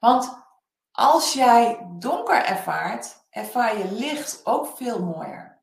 Want 0.00 0.44
als 0.92 1.32
jij 1.32 1.86
donker 1.98 2.44
ervaart, 2.44 3.26
ervaar 3.30 3.78
je 3.78 3.92
licht 3.92 4.46
ook 4.46 4.76
veel 4.76 5.04
mooier. 5.04 5.59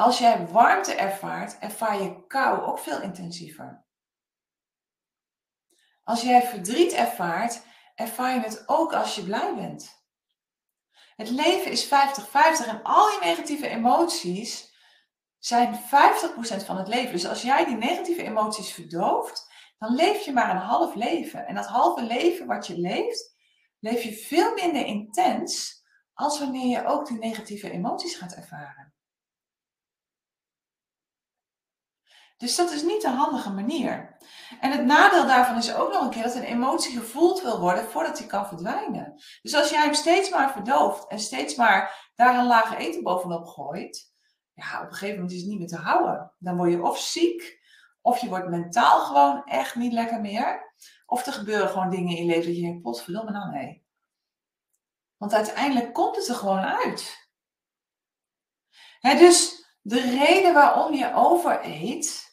Als 0.00 0.18
jij 0.18 0.46
warmte 0.46 0.94
ervaart, 0.94 1.58
ervaar 1.58 2.02
je 2.02 2.26
kou 2.26 2.62
ook 2.62 2.78
veel 2.78 3.00
intensiever. 3.00 3.84
Als 6.02 6.22
jij 6.22 6.42
verdriet 6.42 6.92
ervaart, 6.92 7.62
ervaar 7.94 8.34
je 8.34 8.40
het 8.40 8.68
ook 8.68 8.92
als 8.94 9.14
je 9.14 9.22
blij 9.22 9.54
bent. 9.54 10.04
Het 11.16 11.30
leven 11.30 11.70
is 11.70 11.86
50-50 11.86 11.88
en 12.66 12.82
al 12.82 13.10
je 13.10 13.18
negatieve 13.22 13.68
emoties 13.68 14.74
zijn 15.38 15.74
50% 15.74 15.78
van 16.64 16.76
het 16.76 16.88
leven. 16.88 17.12
Dus 17.12 17.26
als 17.26 17.42
jij 17.42 17.64
die 17.64 17.76
negatieve 17.76 18.22
emoties 18.22 18.72
verdooft, 18.72 19.52
dan 19.78 19.94
leef 19.94 20.24
je 20.24 20.32
maar 20.32 20.50
een 20.50 20.62
half 20.62 20.94
leven. 20.94 21.46
En 21.46 21.54
dat 21.54 21.66
halve 21.66 22.02
leven 22.02 22.46
wat 22.46 22.66
je 22.66 22.78
leeft, 22.78 23.36
leef 23.78 24.02
je 24.02 24.12
veel 24.12 24.54
minder 24.54 24.86
intens 24.86 25.82
als 26.14 26.38
wanneer 26.38 26.66
je 26.66 26.86
ook 26.86 27.06
die 27.06 27.18
negatieve 27.18 27.70
emoties 27.70 28.14
gaat 28.14 28.34
ervaren. 28.34 28.79
Dus 32.40 32.56
dat 32.56 32.70
is 32.70 32.82
niet 32.82 33.04
een 33.04 33.14
handige 33.14 33.50
manier. 33.50 34.16
En 34.60 34.70
het 34.70 34.84
nadeel 34.84 35.26
daarvan 35.26 35.56
is 35.56 35.74
ook 35.74 35.92
nog 35.92 36.02
een 36.02 36.10
keer 36.10 36.22
dat 36.22 36.34
een 36.34 36.42
emotie 36.42 36.98
gevoeld 36.98 37.42
wil 37.42 37.60
worden 37.60 37.84
voordat 37.84 38.16
die 38.16 38.26
kan 38.26 38.46
verdwijnen. 38.46 39.22
Dus 39.42 39.54
als 39.54 39.70
jij 39.70 39.82
hem 39.82 39.94
steeds 39.94 40.30
maar 40.30 40.52
verdooft 40.52 41.06
en 41.06 41.18
steeds 41.18 41.54
maar 41.54 42.10
daar 42.14 42.38
een 42.38 42.46
lage 42.46 42.76
eten 42.76 43.02
bovenop 43.02 43.46
gooit, 43.46 44.12
ja, 44.52 44.80
op 44.82 44.86
een 44.86 44.92
gegeven 44.92 45.14
moment 45.14 45.32
is 45.32 45.40
het 45.40 45.48
niet 45.48 45.58
meer 45.58 45.68
te 45.68 45.76
houden. 45.76 46.32
Dan 46.38 46.56
word 46.56 46.70
je 46.70 46.82
of 46.82 46.98
ziek, 46.98 47.60
of 48.00 48.18
je 48.18 48.28
wordt 48.28 48.48
mentaal 48.48 49.00
gewoon 49.00 49.44
echt 49.44 49.74
niet 49.74 49.92
lekker 49.92 50.20
meer. 50.20 50.74
Of 51.06 51.26
er 51.26 51.32
gebeuren 51.32 51.68
gewoon 51.68 51.90
dingen 51.90 52.16
in 52.16 52.24
je 52.24 52.30
leven 52.30 52.46
dat 52.46 52.56
je 52.56 52.62
denkt, 52.62 52.82
potverdomme 52.82 53.30
nou 53.30 53.50
nee. 53.50 53.84
Want 55.16 55.34
uiteindelijk 55.34 55.94
komt 55.94 56.16
het 56.16 56.28
er 56.28 56.34
gewoon 56.34 56.64
uit. 56.64 57.28
dus 59.00 59.64
de 59.80 60.00
reden 60.00 60.54
waarom 60.54 60.94
je 60.94 61.14
overeet, 61.14 62.29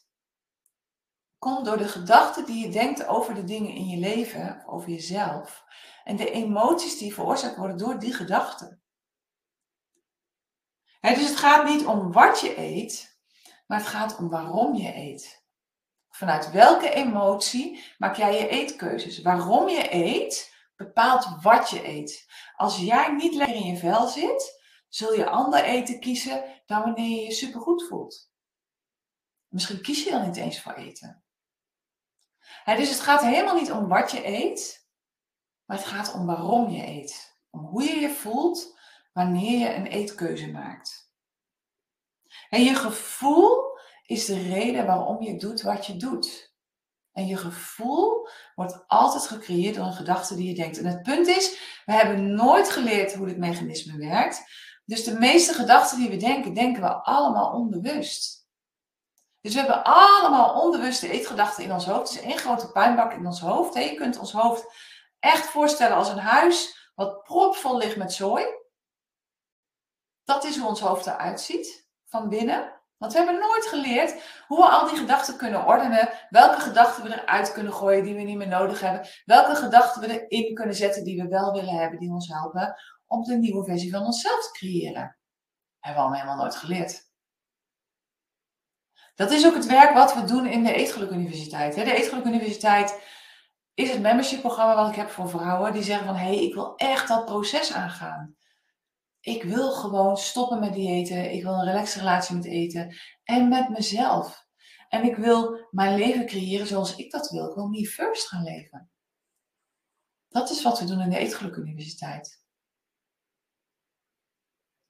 komt 1.40 1.66
door 1.66 1.78
de 1.78 1.88
gedachten 1.88 2.46
die 2.46 2.66
je 2.66 2.72
denkt 2.72 3.06
over 3.08 3.34
de 3.34 3.44
dingen 3.44 3.74
in 3.74 3.88
je 3.88 3.98
leven, 3.98 4.64
over 4.66 4.90
jezelf. 4.90 5.66
En 6.04 6.16
de 6.16 6.32
emoties 6.32 6.98
die 6.98 7.14
veroorzaakt 7.14 7.58
worden 7.58 7.78
door 7.78 8.00
die 8.00 8.14
gedachten. 8.14 8.82
dus 11.02 11.28
het 11.30 11.36
gaat 11.36 11.68
niet 11.68 11.86
om 11.86 12.12
wat 12.12 12.40
je 12.40 12.58
eet, 12.58 13.20
maar 13.68 13.78
het 13.78 13.88
gaat 13.88 14.18
om 14.18 14.30
waarom 14.30 14.76
je 14.76 14.96
eet. 14.96 15.46
Vanuit 16.10 16.52
welke 16.52 16.90
emotie 16.90 17.84
maak 17.98 18.16
jij 18.16 18.40
je 18.40 18.48
eetkeuzes? 18.48 19.22
Waarom 19.22 19.70
je 19.70 19.94
eet 19.94 20.56
bepaalt 20.76 21.42
wat 21.42 21.70
je 21.70 21.88
eet. 21.88 22.28
Als 22.56 22.78
jij 22.78 23.12
niet 23.12 23.34
lekker 23.34 23.56
in 23.56 23.66
je 23.66 23.78
vel 23.78 24.08
zit, 24.08 24.62
zul 24.90 25.14
je 25.14 25.30
ander 25.30 25.64
eten 25.64 26.00
kiezen 26.00 26.62
dan 26.66 26.82
wanneer 26.82 27.10
je 27.10 27.22
je 27.22 27.32
supergoed 27.32 27.88
voelt. 27.88 28.32
Misschien 29.48 29.82
kies 29.82 30.04
je 30.04 30.12
dan 30.12 30.26
niet 30.26 30.38
eens 30.38 30.62
voor 30.62 30.74
eten 30.74 31.27
dus 32.66 32.90
het 32.90 33.00
gaat 33.00 33.22
helemaal 33.22 33.56
niet 33.56 33.72
om 33.72 33.88
wat 33.88 34.12
je 34.12 34.28
eet, 34.28 34.88
maar 35.66 35.78
het 35.78 35.86
gaat 35.86 36.14
om 36.14 36.26
waarom 36.26 36.70
je 36.70 36.88
eet. 36.88 37.40
Om 37.50 37.60
hoe 37.60 37.84
je 37.84 38.00
je 38.00 38.10
voelt 38.10 38.78
wanneer 39.14 39.60
je 39.60 39.74
een 39.74 39.88
eetkeuze 39.88 40.52
maakt. 40.52 41.12
En 42.50 42.64
je 42.64 42.76
gevoel 42.76 43.78
is 44.06 44.26
de 44.26 44.42
reden 44.42 44.86
waarom 44.86 45.22
je 45.22 45.38
doet 45.38 45.62
wat 45.62 45.86
je 45.86 45.98
doet. 45.98 46.56
En 47.12 47.28
je 47.28 47.38
gevoel 47.38 48.28
wordt 48.56 48.84
altijd 48.88 49.28
gecreëerd 49.28 49.76
door 49.76 49.86
een 49.86 49.94
gedachte 49.94 50.36
die 50.36 50.48
je 50.48 50.56
denkt. 50.56 50.78
En 50.78 50.86
het 50.86 51.04
punt 51.04 51.28
is, 51.28 51.82
we 51.86 51.94
hebben 51.94 52.34
nooit 52.36 52.70
geleerd 52.70 53.14
hoe 53.14 53.28
dit 53.28 53.38
mechanisme 53.38 53.98
werkt. 53.98 54.44
Dus 54.86 55.04
de 55.04 55.20
meeste 55.20 55.54
gedachten 55.54 55.98
die 55.98 56.10
we 56.10 56.18
denken, 56.18 56.54
denken 56.54 56.82
we 56.82 57.04
allemaal 57.04 57.52
onbewust. 57.54 58.37
Dus 59.48 59.56
we 59.56 59.62
hebben 59.62 59.84
allemaal 59.84 60.62
onbewuste 60.62 61.10
eetgedachten 61.10 61.64
in 61.64 61.72
ons 61.72 61.86
hoofd. 61.86 62.10
Het 62.10 62.20
is 62.20 62.26
één 62.26 62.38
grote 62.38 62.72
puinbak 62.72 63.14
in 63.14 63.26
ons 63.26 63.40
hoofd. 63.40 63.74
Je 63.74 63.96
kunt 63.96 64.20
ons 64.20 64.32
hoofd 64.32 64.66
echt 65.20 65.46
voorstellen 65.46 65.98
als 65.98 66.10
een 66.10 66.18
huis 66.18 66.90
wat 66.96 67.24
propvol 67.24 67.78
ligt 67.78 67.96
met 67.96 68.14
zooi. 68.14 68.46
Dat 70.24 70.44
is 70.44 70.58
hoe 70.58 70.68
ons 70.68 70.80
hoofd 70.80 71.06
eruit 71.06 71.42
ziet, 71.42 71.88
van 72.06 72.30
binnen. 72.30 72.82
Want 72.98 73.12
we 73.12 73.18
hebben 73.18 73.40
nooit 73.40 73.66
geleerd 73.66 74.24
hoe 74.48 74.58
we 74.58 74.70
al 74.70 74.88
die 74.88 74.98
gedachten 74.98 75.38
kunnen 75.38 75.66
ordenen. 75.66 76.10
Welke 76.30 76.60
gedachten 76.60 77.04
we 77.04 77.22
eruit 77.22 77.52
kunnen 77.52 77.74
gooien 77.74 78.04
die 78.04 78.16
we 78.16 78.22
niet 78.22 78.38
meer 78.38 78.48
nodig 78.48 78.80
hebben. 78.80 79.08
Welke 79.26 79.56
gedachten 79.56 80.02
we 80.02 80.28
erin 80.28 80.54
kunnen 80.56 80.76
zetten 80.76 81.04
die 81.04 81.22
we 81.22 81.28
wel 81.28 81.52
willen 81.52 81.76
hebben, 81.76 82.00
die 82.00 82.12
ons 82.12 82.28
helpen 82.28 82.76
om 83.06 83.24
de 83.24 83.36
nieuwe 83.36 83.66
versie 83.66 83.92
van 83.92 84.06
onszelf 84.06 84.44
te 84.44 84.52
creëren. 84.52 85.18
Hebben 85.80 86.02
we 86.04 86.08
allemaal 86.08 86.20
helemaal 86.20 86.38
nooit 86.38 86.56
geleerd. 86.56 87.07
Dat 89.18 89.32
is 89.32 89.46
ook 89.46 89.54
het 89.54 89.66
werk 89.66 89.94
wat 89.94 90.14
we 90.14 90.24
doen 90.24 90.46
in 90.46 90.64
de 90.64 90.74
Eetgeluk 90.74 91.10
Universiteit. 91.10 91.76
De 91.76 91.94
Eetgeluk 91.94 92.26
Universiteit 92.26 93.02
is 93.74 93.92
het 93.92 94.02
membership 94.02 94.40
programma 94.40 94.76
wat 94.76 94.90
ik 94.90 94.96
heb 94.96 95.10
voor 95.10 95.30
vrouwen 95.30 95.74
die 95.74 95.84
zeggen 95.84 96.06
van 96.06 96.16
hé, 96.16 96.26
hey, 96.26 96.44
ik 96.44 96.54
wil 96.54 96.76
echt 96.76 97.08
dat 97.08 97.26
proces 97.26 97.74
aangaan. 97.74 98.36
Ik 99.20 99.44
wil 99.44 99.72
gewoon 99.72 100.18
stoppen 100.18 100.60
met 100.60 100.74
diëten. 100.74 101.32
Ik 101.32 101.44
wil 101.44 101.54
een 101.54 101.66
relaxe 101.66 102.00
relatie 102.00 102.36
met 102.36 102.46
eten 102.46 102.96
en 103.24 103.50
met 103.50 103.70
mezelf. 103.70 104.46
En 104.90 105.04
ik 105.04 105.16
wil 105.16 105.68
mijn 105.72 105.98
leven 105.98 106.26
creëren 106.26 106.68
zoals 106.68 106.96
ik 106.96 107.12
dat 107.12 107.30
wil. 107.30 107.50
Ik 107.50 107.56
wil 107.56 107.68
me 107.68 107.86
first 107.86 108.28
gaan 108.28 108.44
leven. 108.44 108.90
Dat 110.28 110.50
is 110.50 110.64
wat 110.64 110.80
we 110.80 110.86
doen 110.86 111.02
in 111.02 111.10
de 111.10 111.18
Eetgeluk 111.18 111.56
Universiteit. 111.56 112.44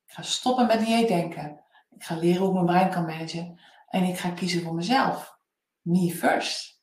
Ik 0.05 0.13
ga 0.13 0.21
stoppen 0.21 0.67
met 0.67 0.86
dieetdenken. 0.86 1.63
Ik 1.89 2.03
ga 2.03 2.15
leren 2.15 2.39
hoe 2.39 2.47
ik 2.47 2.53
mijn 2.53 2.65
brein 2.65 2.89
kan 2.89 3.05
managen. 3.05 3.59
En 3.88 4.03
ik 4.03 4.17
ga 4.17 4.29
kiezen 4.29 4.63
voor 4.63 4.73
mezelf. 4.73 5.38
Me 5.81 6.15
first. 6.15 6.81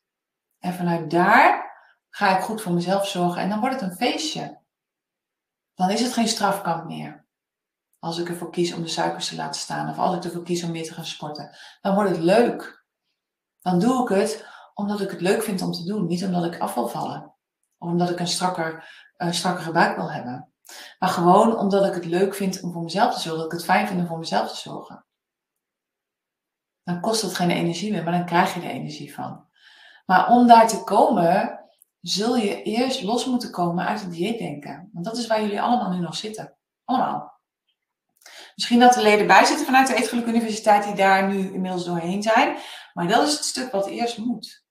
En 0.59 0.73
vanuit 0.73 1.11
daar 1.11 1.73
ga 2.09 2.37
ik 2.37 2.43
goed 2.43 2.61
voor 2.61 2.73
mezelf 2.73 3.07
zorgen. 3.07 3.41
En 3.41 3.49
dan 3.49 3.59
wordt 3.59 3.81
het 3.81 3.89
een 3.89 3.97
feestje. 3.97 4.63
Dan 5.73 5.89
is 5.89 6.01
het 6.01 6.13
geen 6.13 6.27
strafkamp 6.27 6.85
meer. 6.85 7.25
Als 7.99 8.17
ik 8.17 8.29
ervoor 8.29 8.51
kies 8.51 8.73
om 8.73 8.81
de 8.81 8.87
suikers 8.87 9.27
te 9.27 9.35
laten 9.35 9.61
staan. 9.61 9.89
Of 9.89 9.97
als 9.97 10.15
ik 10.15 10.23
ervoor 10.23 10.43
kies 10.43 10.63
om 10.63 10.71
meer 10.71 10.83
te 10.83 10.93
gaan 10.93 11.05
sporten. 11.05 11.57
Dan 11.81 11.95
wordt 11.95 12.09
het 12.09 12.19
leuk. 12.19 12.85
Dan 13.61 13.79
doe 13.79 14.03
ik 14.03 14.09
het 14.09 14.47
omdat 14.73 15.01
ik 15.01 15.11
het 15.11 15.21
leuk 15.21 15.43
vind 15.43 15.61
om 15.61 15.71
te 15.71 15.83
doen. 15.83 16.05
Niet 16.07 16.23
omdat 16.23 16.53
ik 16.53 16.59
af 16.59 16.73
wil 16.73 16.87
vallen. 16.87 17.35
Of 17.77 17.89
omdat 17.89 18.09
ik 18.09 18.19
een 18.19 18.27
strakker, 18.27 18.89
strakkere 19.29 19.71
buik 19.71 19.95
wil 19.95 20.11
hebben. 20.11 20.53
Maar 20.99 21.09
gewoon 21.09 21.57
omdat 21.57 21.85
ik 21.85 21.93
het 21.93 22.05
leuk 22.05 22.35
vind 22.35 22.61
om 22.61 22.71
voor 22.71 22.83
mezelf 22.83 23.13
te 23.13 23.19
zorgen. 23.19 23.41
Dat 23.41 23.51
ik 23.51 23.57
het 23.57 23.67
fijn 23.67 23.87
vind 23.87 23.99
om 23.99 24.07
voor 24.07 24.19
mezelf 24.19 24.49
te 24.49 24.57
zorgen. 24.57 25.05
Dan 26.85 27.01
kost 27.01 27.21
het 27.21 27.35
geen 27.35 27.51
energie 27.51 27.91
meer, 27.91 28.03
maar 28.03 28.13
dan 28.13 28.25
krijg 28.25 28.53
je 28.53 28.61
er 28.61 28.69
energie 28.69 29.13
van. 29.13 29.45
Maar 30.05 30.29
om 30.29 30.47
daar 30.47 30.67
te 30.67 30.83
komen, 30.83 31.59
zul 32.01 32.35
je 32.35 32.63
eerst 32.63 33.03
los 33.03 33.25
moeten 33.25 33.51
komen 33.51 33.85
uit 33.85 34.01
het 34.01 34.11
dieetdenken. 34.11 34.89
Want 34.93 35.05
dat 35.05 35.17
is 35.17 35.27
waar 35.27 35.41
jullie 35.41 35.61
allemaal 35.61 35.91
nu 35.91 35.99
nog 35.99 36.15
zitten. 36.15 36.57
Allemaal. 36.83 37.39
Misschien 38.55 38.79
dat 38.79 38.95
er 38.95 39.01
leden 39.01 39.27
bij 39.27 39.45
zitten 39.45 39.65
vanuit 39.65 39.87
de 39.87 39.95
Eetgeluk 39.95 40.25
Universiteit 40.25 40.83
die 40.83 40.95
daar 40.95 41.27
nu 41.27 41.53
inmiddels 41.53 41.85
doorheen 41.85 42.23
zijn. 42.23 42.57
Maar 42.93 43.07
dat 43.07 43.27
is 43.27 43.33
het 43.33 43.45
stuk 43.45 43.71
wat 43.71 43.87
eerst 43.87 44.17
moet. 44.17 44.65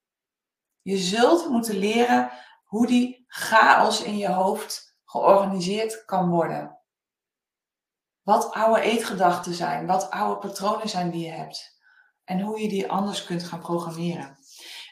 Je 0.83 0.97
zult 0.97 1.49
moeten 1.49 1.79
leren 1.79 2.31
hoe 2.65 2.87
die 2.87 3.25
chaos 3.27 4.03
in 4.03 4.17
je 4.17 4.29
hoofd 4.29 4.97
georganiseerd 5.05 6.05
kan 6.05 6.29
worden. 6.29 6.79
Wat 8.23 8.53
oude 8.53 8.81
eetgedachten 8.81 9.55
zijn, 9.55 9.87
wat 9.87 10.11
oude 10.11 10.49
patronen 10.49 10.89
zijn 10.89 11.11
die 11.11 11.25
je 11.25 11.31
hebt. 11.31 11.74
En 12.25 12.41
hoe 12.41 12.61
je 12.61 12.69
die 12.69 12.91
anders 12.91 13.25
kunt 13.25 13.45
gaan 13.45 13.61
programmeren. 13.61 14.39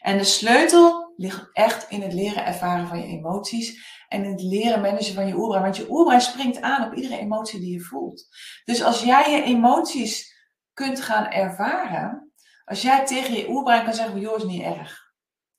En 0.00 0.18
de 0.18 0.24
sleutel 0.24 1.12
ligt 1.16 1.48
echt 1.52 1.90
in 1.90 2.02
het 2.02 2.12
leren 2.12 2.44
ervaren 2.44 2.86
van 2.86 2.98
je 2.98 3.06
emoties 3.06 3.90
en 4.08 4.24
het 4.24 4.42
leren 4.42 4.80
managen 4.80 5.14
van 5.14 5.26
je 5.26 5.34
oerbrein. 5.34 5.62
Want 5.62 5.76
je 5.76 5.90
oerbrein 5.90 6.20
springt 6.20 6.60
aan 6.60 6.86
op 6.86 6.94
iedere 6.94 7.18
emotie 7.18 7.60
die 7.60 7.72
je 7.72 7.80
voelt. 7.80 8.26
Dus 8.64 8.82
als 8.82 9.02
jij 9.02 9.30
je 9.30 9.42
emoties 9.42 10.34
kunt 10.72 11.00
gaan 11.00 11.26
ervaren, 11.26 12.32
als 12.64 12.82
jij 12.82 13.06
tegen 13.06 13.34
je 13.34 13.48
oerbrein 13.48 13.84
kan 13.84 13.94
zeggen, 13.94 14.20
joh, 14.20 14.36
is 14.36 14.44
niet 14.44 14.62
erg. 14.62 15.12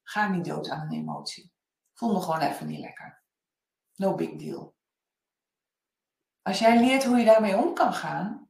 Ga 0.03 0.27
niet 0.27 0.45
dood 0.45 0.69
aan 0.69 0.81
een 0.81 0.99
emotie. 0.99 1.51
Voel 1.93 2.13
me 2.13 2.21
gewoon 2.21 2.39
even 2.39 2.67
niet 2.67 2.79
lekker. 2.79 3.23
No 3.95 4.15
big 4.15 4.35
deal. 4.35 4.75
Als 6.41 6.59
jij 6.59 6.79
leert 6.79 7.03
hoe 7.03 7.17
je 7.17 7.25
daarmee 7.25 7.57
om 7.57 7.73
kan 7.73 7.93
gaan, 7.93 8.42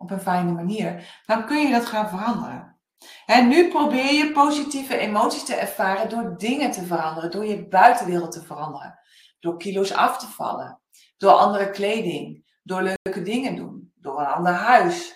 op 0.00 0.10
een 0.10 0.20
fijne 0.20 0.52
manier, 0.52 1.20
dan 1.26 1.46
kun 1.46 1.58
je 1.58 1.72
dat 1.72 1.86
gaan 1.86 2.08
veranderen. 2.08 2.78
En 3.26 3.48
nu 3.48 3.68
probeer 3.68 4.12
je 4.12 4.32
positieve 4.32 4.96
emoties 4.96 5.44
te 5.44 5.54
ervaren 5.54 6.08
door 6.08 6.36
dingen 6.36 6.70
te 6.70 6.84
veranderen, 6.84 7.30
door 7.30 7.46
je 7.46 7.68
buitenwereld 7.68 8.32
te 8.32 8.42
veranderen, 8.42 8.98
door 9.40 9.58
kilo's 9.58 9.92
af 9.92 10.18
te 10.18 10.26
vallen, 10.26 10.80
door 11.16 11.30
andere 11.30 11.70
kleding, 11.70 12.44
door 12.62 12.82
leuke 12.82 13.22
dingen 13.22 13.56
doen, 13.56 13.92
door 13.94 14.20
een 14.20 14.26
ander 14.26 14.52
huis, 14.52 15.14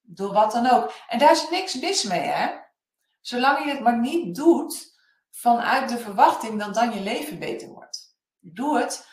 door 0.00 0.32
wat 0.32 0.52
dan 0.52 0.66
ook. 0.66 0.92
En 1.08 1.18
daar 1.18 1.30
is 1.30 1.50
niks 1.50 1.80
mis 1.80 2.02
mee, 2.02 2.20
hè? 2.20 2.48
Zolang 3.20 3.64
je 3.64 3.70
het 3.70 3.80
maar 3.80 3.98
niet 3.98 4.34
doet 4.34 4.98
vanuit 5.30 5.88
de 5.88 5.98
verwachting 5.98 6.58
dat 6.58 6.74
dan 6.74 6.94
je 6.94 7.00
leven 7.00 7.38
beter 7.38 7.68
wordt. 7.68 8.16
Doe 8.38 8.78
het 8.78 9.08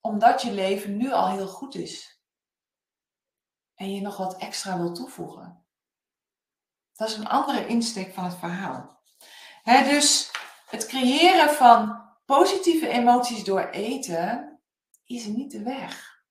omdat 0.00 0.42
je 0.42 0.52
leven 0.52 0.96
nu 0.96 1.12
al 1.12 1.30
heel 1.30 1.48
goed 1.48 1.74
is. 1.74 2.19
En 3.80 3.94
je 3.94 4.00
nog 4.00 4.16
wat 4.16 4.36
extra 4.36 4.78
wil 4.78 4.92
toevoegen. 4.92 5.64
Dat 6.92 7.08
is 7.08 7.16
een 7.16 7.28
andere 7.28 7.66
insteek 7.66 8.14
van 8.14 8.24
het 8.24 8.34
verhaal. 8.34 9.02
dus 9.64 10.30
het 10.66 10.86
creëren 10.86 11.54
van 11.54 12.02
positieve 12.24 12.88
emoties 12.88 13.44
door 13.44 13.68
eten 13.68 14.60
is 15.04 15.24
niet 15.24 15.50
de 15.50 15.62
weg. 15.62 16.22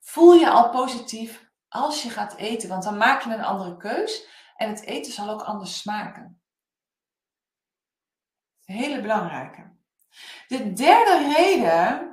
Voel 0.00 0.32
je 0.34 0.50
al 0.50 0.70
positief 0.70 1.50
als 1.68 2.02
je 2.02 2.10
gaat 2.10 2.36
eten, 2.36 2.68
want 2.68 2.82
dan 2.82 2.96
maak 2.96 3.22
je 3.22 3.30
een 3.30 3.44
andere 3.44 3.76
keus 3.76 4.26
en 4.56 4.68
het 4.68 4.82
eten 4.82 5.12
zal 5.12 5.28
ook 5.28 5.42
anders 5.42 5.78
smaken. 5.78 6.42
Hele 8.64 9.00
belangrijke. 9.00 9.76
De 10.48 10.72
derde 10.72 11.32
reden 11.34 12.09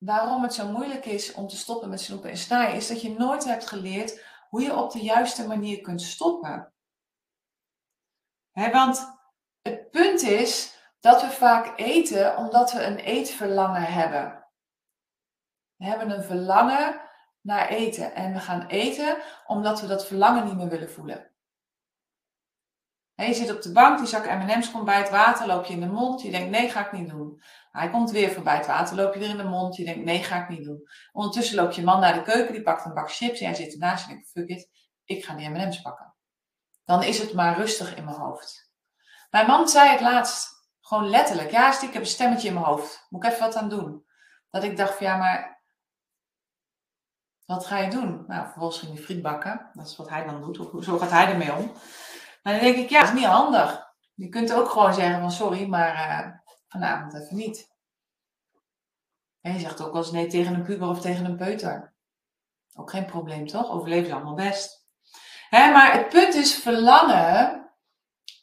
waarom 0.00 0.42
het 0.42 0.54
zo 0.54 0.68
moeilijk 0.68 1.04
is 1.04 1.32
om 1.32 1.48
te 1.48 1.56
stoppen 1.56 1.88
met 1.88 2.00
snoepen 2.00 2.30
en 2.30 2.36
snijden, 2.36 2.76
is 2.76 2.88
dat 2.88 3.02
je 3.02 3.14
nooit 3.18 3.44
hebt 3.44 3.66
geleerd 3.66 4.24
hoe 4.48 4.62
je 4.62 4.76
op 4.76 4.92
de 4.92 5.00
juiste 5.00 5.46
manier 5.46 5.80
kunt 5.80 6.02
stoppen 6.02 6.72
want 8.52 9.18
het 9.62 9.90
punt 9.90 10.22
is 10.22 10.78
dat 11.00 11.22
we 11.22 11.28
vaak 11.28 11.78
eten 11.78 12.36
omdat 12.36 12.72
we 12.72 12.84
een 12.84 12.98
eetverlangen 12.98 13.82
hebben. 13.82 14.46
We 15.76 15.84
hebben 15.84 16.10
een 16.10 16.24
verlangen 16.24 17.00
naar 17.40 17.68
eten 17.68 18.14
en 18.14 18.32
we 18.32 18.38
gaan 18.38 18.66
eten 18.66 19.16
omdat 19.46 19.80
we 19.80 19.86
dat 19.86 20.06
verlangen 20.06 20.44
niet 20.44 20.56
meer 20.56 20.68
willen 20.68 20.90
voelen. 20.90 21.30
Je 23.26 23.34
zit 23.34 23.52
op 23.52 23.62
de 23.62 23.72
bank, 23.72 23.98
die 23.98 24.06
zak 24.06 24.24
M&M's 24.24 24.70
komt 24.70 24.84
bij 24.84 24.98
het 24.98 25.10
water, 25.10 25.46
loop 25.46 25.64
je 25.64 25.72
in 25.72 25.80
de 25.80 25.86
mond, 25.86 26.22
je 26.22 26.30
denkt 26.30 26.50
nee, 26.50 26.70
ga 26.70 26.86
ik 26.86 26.92
niet 26.92 27.08
doen. 27.08 27.42
Hij 27.72 27.90
komt 27.90 28.10
weer 28.10 28.30
voorbij 28.30 28.56
het 28.56 28.66
water, 28.66 28.96
loop 28.96 29.14
je 29.14 29.20
weer 29.20 29.28
in 29.28 29.36
de 29.36 29.44
mond, 29.44 29.76
je 29.76 29.84
denkt 29.84 30.04
nee, 30.04 30.22
ga 30.22 30.42
ik 30.42 30.48
niet 30.48 30.64
doen. 30.64 30.82
Ondertussen 31.12 31.56
loopt 31.56 31.74
je 31.74 31.84
man 31.84 32.00
naar 32.00 32.14
de 32.14 32.22
keuken, 32.22 32.52
die 32.52 32.62
pakt 32.62 32.84
een 32.84 32.94
bak 32.94 33.12
chips 33.12 33.40
en 33.40 33.46
jij 33.46 33.54
zit 33.54 33.72
ernaast 33.72 34.04
en 34.04 34.10
denkt 34.10 34.30
fuck 34.30 34.48
it, 34.48 34.68
ik 35.04 35.24
ga 35.24 35.34
die 35.34 35.48
M&M's 35.48 35.80
pakken 35.80 36.10
dan 36.90 37.02
is 37.02 37.18
het 37.18 37.34
maar 37.34 37.56
rustig 37.56 37.96
in 37.96 38.04
mijn 38.04 38.16
hoofd. 38.16 38.72
Mijn 39.30 39.46
man 39.46 39.68
zei 39.68 39.90
het 39.90 40.00
laatst, 40.00 40.68
gewoon 40.80 41.08
letterlijk, 41.08 41.50
ja, 41.50 41.82
ik 41.82 41.92
heb 41.92 42.02
een 42.02 42.06
stemmetje 42.06 42.48
in 42.48 42.54
mijn 42.54 42.66
hoofd. 42.66 43.06
Moet 43.08 43.24
ik 43.24 43.30
even 43.30 43.44
wat 43.44 43.56
aan 43.56 43.68
doen? 43.68 44.04
Dat 44.50 44.64
ik 44.64 44.76
dacht 44.76 44.94
van 44.94 45.06
ja, 45.06 45.16
maar 45.16 45.62
wat 47.44 47.66
ga 47.66 47.78
je 47.78 47.90
doen? 47.90 48.24
Nou, 48.26 48.44
vervolgens 48.44 48.78
ging 48.78 48.92
hij 48.92 49.02
friet 49.02 49.22
bakken. 49.22 49.70
Dat 49.72 49.86
is 49.86 49.96
wat 49.96 50.08
hij 50.08 50.24
dan 50.24 50.40
doet. 50.40 50.84
Zo 50.84 50.98
gaat 50.98 51.10
hij 51.10 51.26
ermee 51.26 51.54
om. 51.54 51.72
Maar 52.42 52.52
dan 52.52 52.62
denk 52.62 52.76
ik, 52.76 52.90
ja, 52.90 53.00
dat 53.00 53.08
is 53.08 53.14
niet 53.14 53.24
handig. 53.24 53.88
Je 54.14 54.28
kunt 54.28 54.52
ook 54.52 54.68
gewoon 54.68 54.94
zeggen 54.94 55.20
van 55.20 55.30
sorry, 55.30 55.66
maar 55.66 55.94
uh, 55.94 56.32
vanavond 56.68 57.14
even 57.14 57.36
niet. 57.36 57.68
En 59.40 59.52
je 59.52 59.58
zegt 59.58 59.82
ook 59.82 59.92
wel 59.92 60.02
eens 60.02 60.12
nee 60.12 60.26
tegen 60.26 60.54
een 60.54 60.62
puber 60.62 60.88
of 60.88 61.00
tegen 61.00 61.24
een 61.24 61.36
peuter. 61.36 61.94
Ook 62.74 62.90
geen 62.90 63.06
probleem, 63.06 63.46
toch? 63.46 63.70
Overleven 63.70 64.06
ze 64.06 64.14
allemaal 64.14 64.34
best 64.34 64.80
maar 65.50 65.92
het 65.92 66.08
punt 66.08 66.34
is, 66.34 66.54
verlangen 66.54 67.58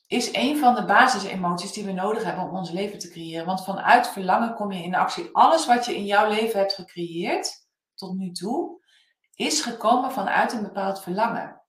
is 0.08 0.34
een 0.34 0.58
van 0.58 0.76
de 0.76 0.86
basisemoties 0.86 1.72
die 1.72 1.86
we 1.86 1.91
nodig 1.91 2.24
hebben 2.24 2.43
om 2.43 2.56
ons 2.56 2.72
leven 2.72 3.00
te 3.00 3.10
creëren. 3.10 3.45
Want 3.45 3.64
vanuit 3.64 4.08
verlangen 4.08 4.54
kom 4.54 4.72
je 4.72 4.84
in 4.84 4.95
actie. 4.95 5.30
Alles 5.32 5.66
wat 5.66 5.86
je 5.86 5.95
in 5.95 6.06
jouw 6.06 6.30
leven 6.30 6.60
hebt 6.60 6.74
gecreëerd 6.74 7.66
tot 7.95 8.18
nu 8.18 8.32
toe, 8.32 8.86
is 9.34 9.62
gekomen 9.62 10.12
vanuit 10.12 10.54
een 10.54 10.62
bepaald 10.62 11.02
verlangen. 11.02 11.62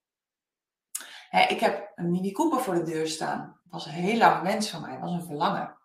ik 1.49 1.61
heb 1.61 1.88
een 1.99 2.11
Mini 2.11 2.33
Cooper 2.33 2.61
voor 2.61 2.75
de 2.75 2.83
deur 2.83 3.09
staan. 3.09 3.61
Was 3.65 3.87
een 3.87 3.93
heel 3.93 4.19
lange 4.19 4.43
wens 4.43 4.71
van 4.71 4.81
mij. 4.81 4.99
Was 4.99 5.13
een 5.13 5.25
verlangen. 5.25 5.77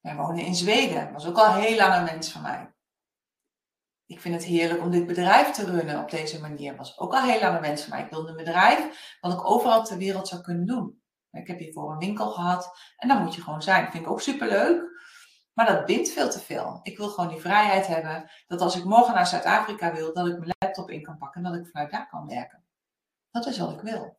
Wij 0.00 0.16
wonen 0.16 0.44
in 0.44 0.54
Zweden. 0.54 1.12
Was 1.12 1.26
ook 1.26 1.38
al 1.38 1.54
een 1.54 1.60
heel 1.60 1.76
lange 1.76 2.04
wens 2.04 2.30
van 2.30 2.42
mij. 2.42 2.74
Ik 4.06 4.20
vind 4.20 4.34
het 4.34 4.44
heerlijk 4.44 4.80
om 4.80 4.90
dit 4.90 5.06
bedrijf 5.06 5.50
te 5.50 5.64
runnen 5.64 6.02
op 6.02 6.10
deze 6.10 6.40
manier. 6.40 6.76
Was 6.76 6.98
ook 6.98 7.12
al 7.12 7.22
heel 7.22 7.40
lange 7.40 7.60
wens 7.60 7.82
van 7.82 7.90
mij. 7.90 8.04
Ik 8.04 8.10
wilde 8.10 8.28
een 8.28 8.36
bedrijf 8.36 9.16
wat 9.20 9.32
ik 9.32 9.50
overal 9.50 9.84
ter 9.84 9.98
wereld 9.98 10.28
zou 10.28 10.42
kunnen 10.42 10.66
doen. 10.66 11.02
Ik 11.30 11.46
heb 11.46 11.58
hiervoor 11.58 11.92
een 11.92 11.98
winkel 11.98 12.30
gehad 12.30 12.78
en 12.96 13.08
dan 13.08 13.22
moet 13.22 13.34
je 13.34 13.42
gewoon 13.42 13.62
zijn. 13.62 13.82
Dat 13.82 13.92
vind 13.92 14.04
ik 14.04 14.10
ook 14.10 14.20
superleuk. 14.20 14.94
Maar 15.52 15.66
dat 15.66 15.84
bindt 15.84 16.10
veel 16.10 16.30
te 16.30 16.40
veel. 16.40 16.80
Ik 16.82 16.96
wil 16.96 17.08
gewoon 17.08 17.30
die 17.30 17.40
vrijheid 17.40 17.86
hebben 17.86 18.30
dat 18.46 18.60
als 18.60 18.76
ik 18.76 18.84
morgen 18.84 19.14
naar 19.14 19.26
Zuid-Afrika 19.26 19.92
wil, 19.92 20.14
dat 20.14 20.26
ik 20.26 20.38
mijn 20.38 20.54
laptop 20.58 20.90
in 20.90 21.02
kan 21.02 21.18
pakken 21.18 21.44
en 21.44 21.52
dat 21.52 21.60
ik 21.60 21.70
vanuit 21.70 21.90
daar 21.90 22.08
kan 22.08 22.26
werken. 22.26 22.64
Dat 23.30 23.46
is 23.46 23.58
wat 23.58 23.72
ik 23.72 23.80
wil. 23.80 24.18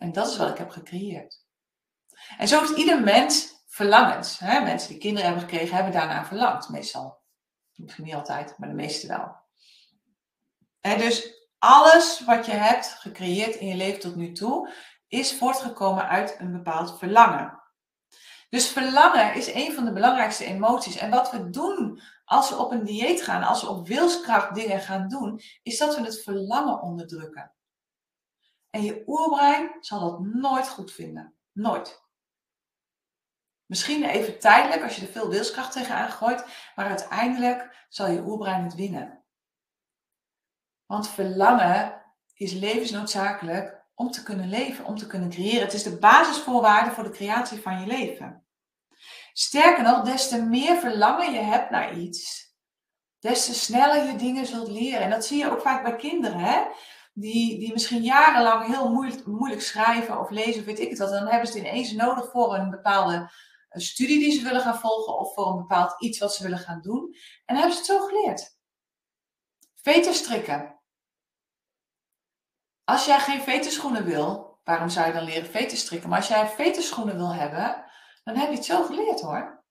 En 0.00 0.12
dat 0.12 0.28
is 0.28 0.36
wat 0.36 0.50
ik 0.50 0.58
heb 0.58 0.70
gecreëerd. 0.70 1.44
En 2.38 2.48
zo 2.48 2.60
heeft 2.60 2.76
ieder 2.76 3.02
mens 3.02 3.64
verlangens. 3.66 4.38
Hè? 4.38 4.60
Mensen 4.60 4.88
die 4.88 4.98
kinderen 4.98 5.28
hebben 5.30 5.48
gekregen, 5.48 5.74
hebben 5.74 5.92
daarna 5.92 6.24
verlangd, 6.24 6.68
meestal. 6.68 7.18
Niet 7.96 8.14
altijd, 8.14 8.58
maar 8.58 8.68
de 8.68 8.74
meeste 8.74 9.06
wel. 9.06 9.36
Dus 10.98 11.48
alles 11.58 12.24
wat 12.24 12.46
je 12.46 12.52
hebt 12.52 12.86
gecreëerd 12.86 13.54
in 13.54 13.66
je 13.66 13.74
leven 13.74 14.00
tot 14.00 14.16
nu 14.16 14.32
toe, 14.32 14.72
is 15.08 15.34
voortgekomen 15.34 16.08
uit 16.08 16.36
een 16.38 16.52
bepaald 16.52 16.98
verlangen. 16.98 17.62
Dus 18.48 18.68
verlangen 18.68 19.34
is 19.34 19.54
een 19.54 19.72
van 19.72 19.84
de 19.84 19.92
belangrijkste 19.92 20.44
emoties. 20.44 20.96
En 20.96 21.10
wat 21.10 21.30
we 21.30 21.50
doen 21.50 22.00
als 22.24 22.48
we 22.48 22.56
op 22.56 22.70
een 22.70 22.84
dieet 22.84 23.22
gaan, 23.22 23.42
als 23.42 23.62
we 23.62 23.68
op 23.68 23.88
wilskracht 23.88 24.54
dingen 24.54 24.80
gaan 24.80 25.08
doen, 25.08 25.40
is 25.62 25.78
dat 25.78 25.96
we 25.96 26.02
het 26.02 26.22
verlangen 26.22 26.82
onderdrukken. 26.82 27.52
En 28.70 28.82
je 28.82 29.02
oerbrein 29.06 29.76
zal 29.80 30.00
dat 30.00 30.20
nooit 30.20 30.68
goed 30.68 30.92
vinden. 30.92 31.34
Nooit. 31.52 32.02
Misschien 33.66 34.04
even 34.04 34.38
tijdelijk 34.38 34.82
als 34.82 34.96
je 34.96 35.06
er 35.06 35.12
veel 35.12 35.28
wilskracht 35.28 35.72
tegenaan 35.72 36.10
gooit, 36.10 36.44
maar 36.74 36.86
uiteindelijk 36.86 37.86
zal 37.88 38.10
je 38.10 38.22
oerbrein 38.22 38.64
het 38.64 38.74
winnen. 38.74 39.24
Want 40.86 41.08
verlangen 41.08 42.02
is 42.34 42.52
levensnoodzakelijk 42.52 43.84
om 43.94 44.10
te 44.10 44.22
kunnen 44.22 44.48
leven, 44.48 44.84
om 44.84 44.96
te 44.96 45.06
kunnen 45.06 45.30
creëren. 45.30 45.62
Het 45.62 45.72
is 45.72 45.82
de 45.82 45.98
basisvoorwaarde 45.98 46.90
voor 46.90 47.04
de 47.04 47.10
creatie 47.10 47.60
van 47.60 47.80
je 47.80 47.86
leven. 47.86 48.44
Sterker 49.32 49.82
nog, 49.82 50.02
des 50.02 50.28
te 50.28 50.42
meer 50.42 50.76
verlangen 50.76 51.32
je 51.32 51.40
hebt 51.40 51.70
naar 51.70 51.98
iets, 51.98 52.52
des 53.18 53.44
te 53.44 53.54
sneller 53.54 54.06
je 54.06 54.16
dingen 54.16 54.46
zult 54.46 54.68
leren. 54.68 55.00
En 55.00 55.10
dat 55.10 55.26
zie 55.26 55.38
je 55.38 55.50
ook 55.50 55.60
vaak 55.60 55.82
bij 55.82 55.96
kinderen, 55.96 56.38
hè? 56.38 56.64
Die, 57.12 57.58
die 57.58 57.72
misschien 57.72 58.02
jarenlang 58.02 58.66
heel 58.66 58.90
moeilijk, 58.90 59.26
moeilijk 59.26 59.62
schrijven 59.62 60.20
of 60.20 60.30
lezen, 60.30 60.64
weet 60.64 60.80
ik 60.80 60.90
het 60.90 60.98
wat. 60.98 61.10
Dan 61.10 61.26
hebben 61.26 61.46
ze 61.46 61.58
het 61.58 61.66
ineens 61.66 61.92
nodig 61.92 62.30
voor 62.30 62.54
een 62.54 62.70
bepaalde 62.70 63.30
studie 63.70 64.18
die 64.18 64.32
ze 64.32 64.42
willen 64.42 64.60
gaan 64.60 64.78
volgen 64.78 65.18
of 65.18 65.34
voor 65.34 65.46
een 65.46 65.56
bepaald 65.56 66.02
iets 66.02 66.18
wat 66.18 66.34
ze 66.34 66.42
willen 66.42 66.58
gaan 66.58 66.80
doen. 66.80 67.14
En 67.44 67.54
dan 67.54 67.56
hebben 67.56 67.72
ze 67.72 67.78
het 67.78 67.86
zo 67.86 68.06
geleerd. 68.06 68.58
Veterstrikken. 69.74 70.80
Als 72.84 73.06
jij 73.06 73.18
geen 73.18 73.40
veterschoenen 73.40 74.04
wil, 74.04 74.58
waarom 74.64 74.88
zou 74.88 75.06
je 75.06 75.12
dan 75.12 75.24
leren 75.24 75.50
veterstrikken? 75.50 76.08
Maar 76.08 76.18
als 76.18 76.28
jij 76.28 76.48
veterschoenen 76.48 77.16
wil 77.16 77.34
hebben, 77.34 77.84
dan 78.24 78.36
heb 78.36 78.48
je 78.48 78.56
het 78.56 78.64
zo 78.64 78.84
geleerd 78.84 79.20
hoor. 79.20 79.64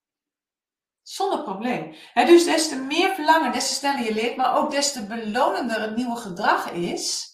Zonder 1.02 1.42
probleem. 1.42 1.94
dus 2.14 2.44
des 2.44 2.68
te 2.68 2.76
meer 2.76 3.14
verlangen, 3.14 3.52
des 3.52 3.68
te 3.68 3.74
sneller 3.74 4.04
je 4.04 4.14
leert, 4.14 4.36
maar 4.36 4.56
ook 4.56 4.70
des 4.70 4.92
te 4.92 5.06
belonender 5.06 5.80
het 5.80 5.96
nieuwe 5.96 6.16
gedrag 6.16 6.70
is, 6.70 7.29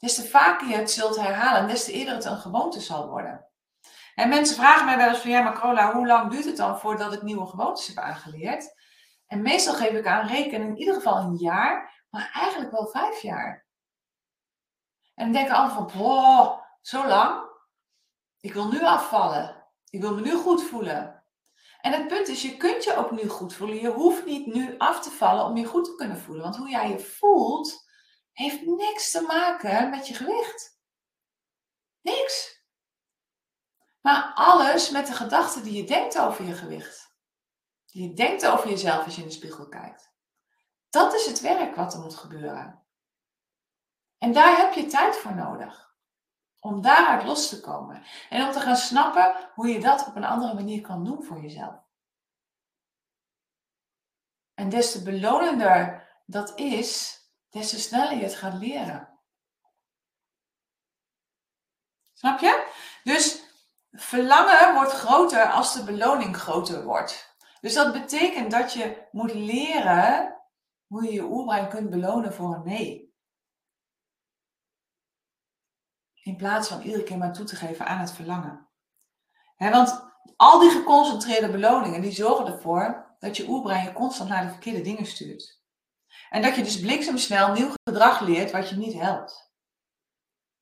des 0.00 0.14
te 0.14 0.28
vaker 0.28 0.68
je 0.68 0.76
het 0.76 0.90
zult 0.90 1.16
herhalen, 1.16 1.68
des 1.68 1.84
te 1.84 1.92
eerder 1.92 2.14
het 2.14 2.24
een 2.24 2.36
gewoonte 2.36 2.80
zal 2.80 3.08
worden. 3.08 3.46
En 4.14 4.28
mensen 4.28 4.56
vragen 4.56 4.86
mij 4.86 4.96
wel 4.96 5.08
eens 5.08 5.18
van, 5.18 5.30
ja 5.30 5.42
maar 5.42 5.60
Carola, 5.60 5.92
hoe 5.92 6.06
lang 6.06 6.30
duurt 6.30 6.44
het 6.44 6.56
dan 6.56 6.78
voordat 6.78 7.12
ik 7.12 7.22
nieuwe 7.22 7.46
gewoontes 7.46 7.86
heb 7.86 7.98
aangeleerd? 7.98 8.74
En 9.26 9.42
meestal 9.42 9.74
geef 9.74 9.90
ik 9.90 10.06
aan 10.06 10.26
rekenen 10.26 10.68
in 10.68 10.76
ieder 10.76 10.94
geval 10.94 11.16
een 11.16 11.36
jaar, 11.36 12.04
maar 12.10 12.30
eigenlijk 12.34 12.70
wel 12.70 12.86
vijf 12.86 13.20
jaar. 13.20 13.66
En 15.14 15.24
dan 15.24 15.32
denken 15.32 15.54
altijd 15.54 15.90
van, 15.90 16.02
wow, 16.02 16.60
zo 16.80 17.06
lang? 17.06 17.48
Ik 18.40 18.52
wil 18.52 18.68
nu 18.68 18.84
afvallen. 18.84 19.66
Ik 19.90 20.00
wil 20.00 20.14
me 20.14 20.20
nu 20.20 20.34
goed 20.34 20.62
voelen. 20.62 21.24
En 21.80 21.92
het 21.92 22.06
punt 22.06 22.28
is, 22.28 22.42
je 22.42 22.56
kunt 22.56 22.84
je 22.84 22.96
ook 22.96 23.10
nu 23.10 23.28
goed 23.28 23.54
voelen. 23.54 23.80
Je 23.80 23.90
hoeft 23.90 24.24
niet 24.24 24.46
nu 24.46 24.74
af 24.78 25.02
te 25.02 25.10
vallen 25.10 25.44
om 25.44 25.56
je 25.56 25.64
goed 25.64 25.84
te 25.84 25.94
kunnen 25.94 26.18
voelen. 26.18 26.42
Want 26.42 26.56
hoe 26.56 26.68
jij 26.68 26.90
je 26.90 26.98
voelt, 26.98 27.89
heeft 28.40 28.66
niks 28.66 29.10
te 29.10 29.20
maken 29.20 29.90
met 29.90 30.08
je 30.08 30.14
gewicht. 30.14 30.80
Niks. 32.00 32.64
Maar 34.00 34.32
alles 34.34 34.90
met 34.90 35.06
de 35.06 35.12
gedachten 35.12 35.62
die 35.62 35.72
je 35.72 35.84
denkt 35.84 36.18
over 36.18 36.44
je 36.44 36.54
gewicht. 36.54 37.14
Die 37.86 38.08
je 38.08 38.14
denkt 38.14 38.46
over 38.46 38.68
jezelf 38.68 39.04
als 39.04 39.14
je 39.14 39.22
in 39.22 39.28
de 39.28 39.34
spiegel 39.34 39.68
kijkt. 39.68 40.12
Dat 40.90 41.14
is 41.14 41.26
het 41.26 41.40
werk 41.40 41.74
wat 41.74 41.94
er 41.94 42.00
moet 42.00 42.16
gebeuren. 42.16 42.84
En 44.18 44.32
daar 44.32 44.56
heb 44.56 44.72
je 44.72 44.86
tijd 44.86 45.16
voor 45.16 45.34
nodig. 45.34 45.94
Om 46.60 46.82
daaruit 46.82 47.24
los 47.24 47.48
te 47.48 47.60
komen. 47.60 48.04
En 48.28 48.46
om 48.46 48.52
te 48.52 48.60
gaan 48.60 48.76
snappen 48.76 49.50
hoe 49.54 49.68
je 49.68 49.80
dat 49.80 50.06
op 50.06 50.16
een 50.16 50.24
andere 50.24 50.54
manier 50.54 50.80
kan 50.80 51.04
doen 51.04 51.22
voor 51.22 51.40
jezelf. 51.40 51.88
En 54.54 54.68
des 54.68 54.92
te 54.92 55.02
belonender 55.02 56.08
dat 56.26 56.58
is, 56.58 57.19
des 57.50 57.70
te 57.70 57.80
sneller 57.80 58.16
je 58.16 58.22
het 58.22 58.34
gaat 58.34 58.54
leren. 58.54 59.18
Snap 62.12 62.40
je? 62.40 62.72
Dus 63.04 63.42
verlangen 63.92 64.74
wordt 64.74 64.92
groter 64.92 65.50
als 65.50 65.74
de 65.74 65.84
beloning 65.84 66.36
groter 66.36 66.84
wordt. 66.84 67.36
Dus 67.60 67.74
dat 67.74 67.92
betekent 67.92 68.50
dat 68.50 68.72
je 68.72 69.08
moet 69.10 69.34
leren 69.34 70.40
hoe 70.86 71.04
je 71.04 71.12
je 71.12 71.22
oerbrein 71.22 71.68
kunt 71.68 71.90
belonen 71.90 72.34
voor 72.34 72.54
een 72.54 72.64
nee. 72.64 73.14
In 76.22 76.36
plaats 76.36 76.68
van 76.68 76.80
iedere 76.80 77.02
keer 77.02 77.18
maar 77.18 77.32
toe 77.32 77.44
te 77.44 77.56
geven 77.56 77.86
aan 77.86 77.98
het 77.98 78.12
verlangen. 78.12 78.68
want 79.56 80.04
al 80.36 80.58
die 80.58 80.70
geconcentreerde 80.70 81.50
beloningen, 81.50 82.00
die 82.00 82.12
zorgen 82.12 82.46
ervoor 82.46 83.16
dat 83.18 83.36
je 83.36 83.48
oerbrein 83.48 83.84
je 83.84 83.92
constant 83.92 84.28
naar 84.28 84.42
de 84.42 84.50
verkeerde 84.50 84.80
dingen 84.80 85.06
stuurt. 85.06 85.59
En 86.30 86.42
dat 86.42 86.56
je 86.56 86.62
dus 86.62 86.80
bliksemsnel 86.80 87.52
nieuw 87.52 87.72
gedrag 87.82 88.20
leert 88.20 88.50
wat 88.50 88.68
je 88.68 88.76
niet 88.76 88.94
helpt. 88.94 89.50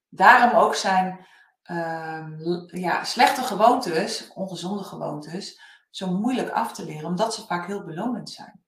Daarom 0.08 0.58
ook 0.58 0.74
zijn 0.74 1.26
uh, 1.70 2.26
ja, 2.66 3.04
slechte 3.04 3.42
gewoontes, 3.42 4.32
ongezonde 4.32 4.84
gewoontes, 4.84 5.60
zo 5.90 6.10
moeilijk 6.10 6.50
af 6.50 6.72
te 6.72 6.84
leren, 6.84 7.08
omdat 7.08 7.34
ze 7.34 7.46
vaak 7.46 7.66
heel 7.66 7.84
belonend 7.84 8.30
zijn. 8.30 8.62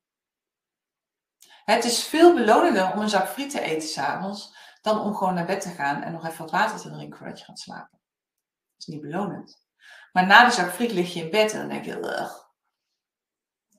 Het 1.65 1.85
is 1.85 2.05
veel 2.05 2.35
belonender 2.35 2.93
om 2.93 2.99
een 2.99 3.09
zak 3.09 3.29
friet 3.29 3.51
te 3.51 3.61
eten 3.61 3.89
s'avonds 3.89 4.57
dan 4.83 5.01
om 5.01 5.15
gewoon 5.15 5.35
naar 5.35 5.47
bed 5.47 5.61
te 5.61 5.71
gaan 5.71 6.03
en 6.03 6.13
nog 6.13 6.27
even 6.27 6.39
wat 6.39 6.51
water 6.51 6.81
te 6.81 6.91
drinken 6.91 7.19
voordat 7.19 7.39
je 7.39 7.45
gaat 7.45 7.59
slapen. 7.59 7.99
Dat 8.01 8.79
is 8.79 8.87
niet 8.87 9.01
belonend. 9.01 9.67
Maar 10.13 10.27
na 10.27 10.45
de 10.45 10.51
zak 10.51 10.71
friet 10.71 10.93
lig 10.93 11.13
je 11.13 11.25
in 11.25 11.31
bed 11.31 11.53
en 11.53 11.59
dan 11.59 11.69
denk 11.69 11.85
je, 11.85 11.99
Ugh. 11.99 12.35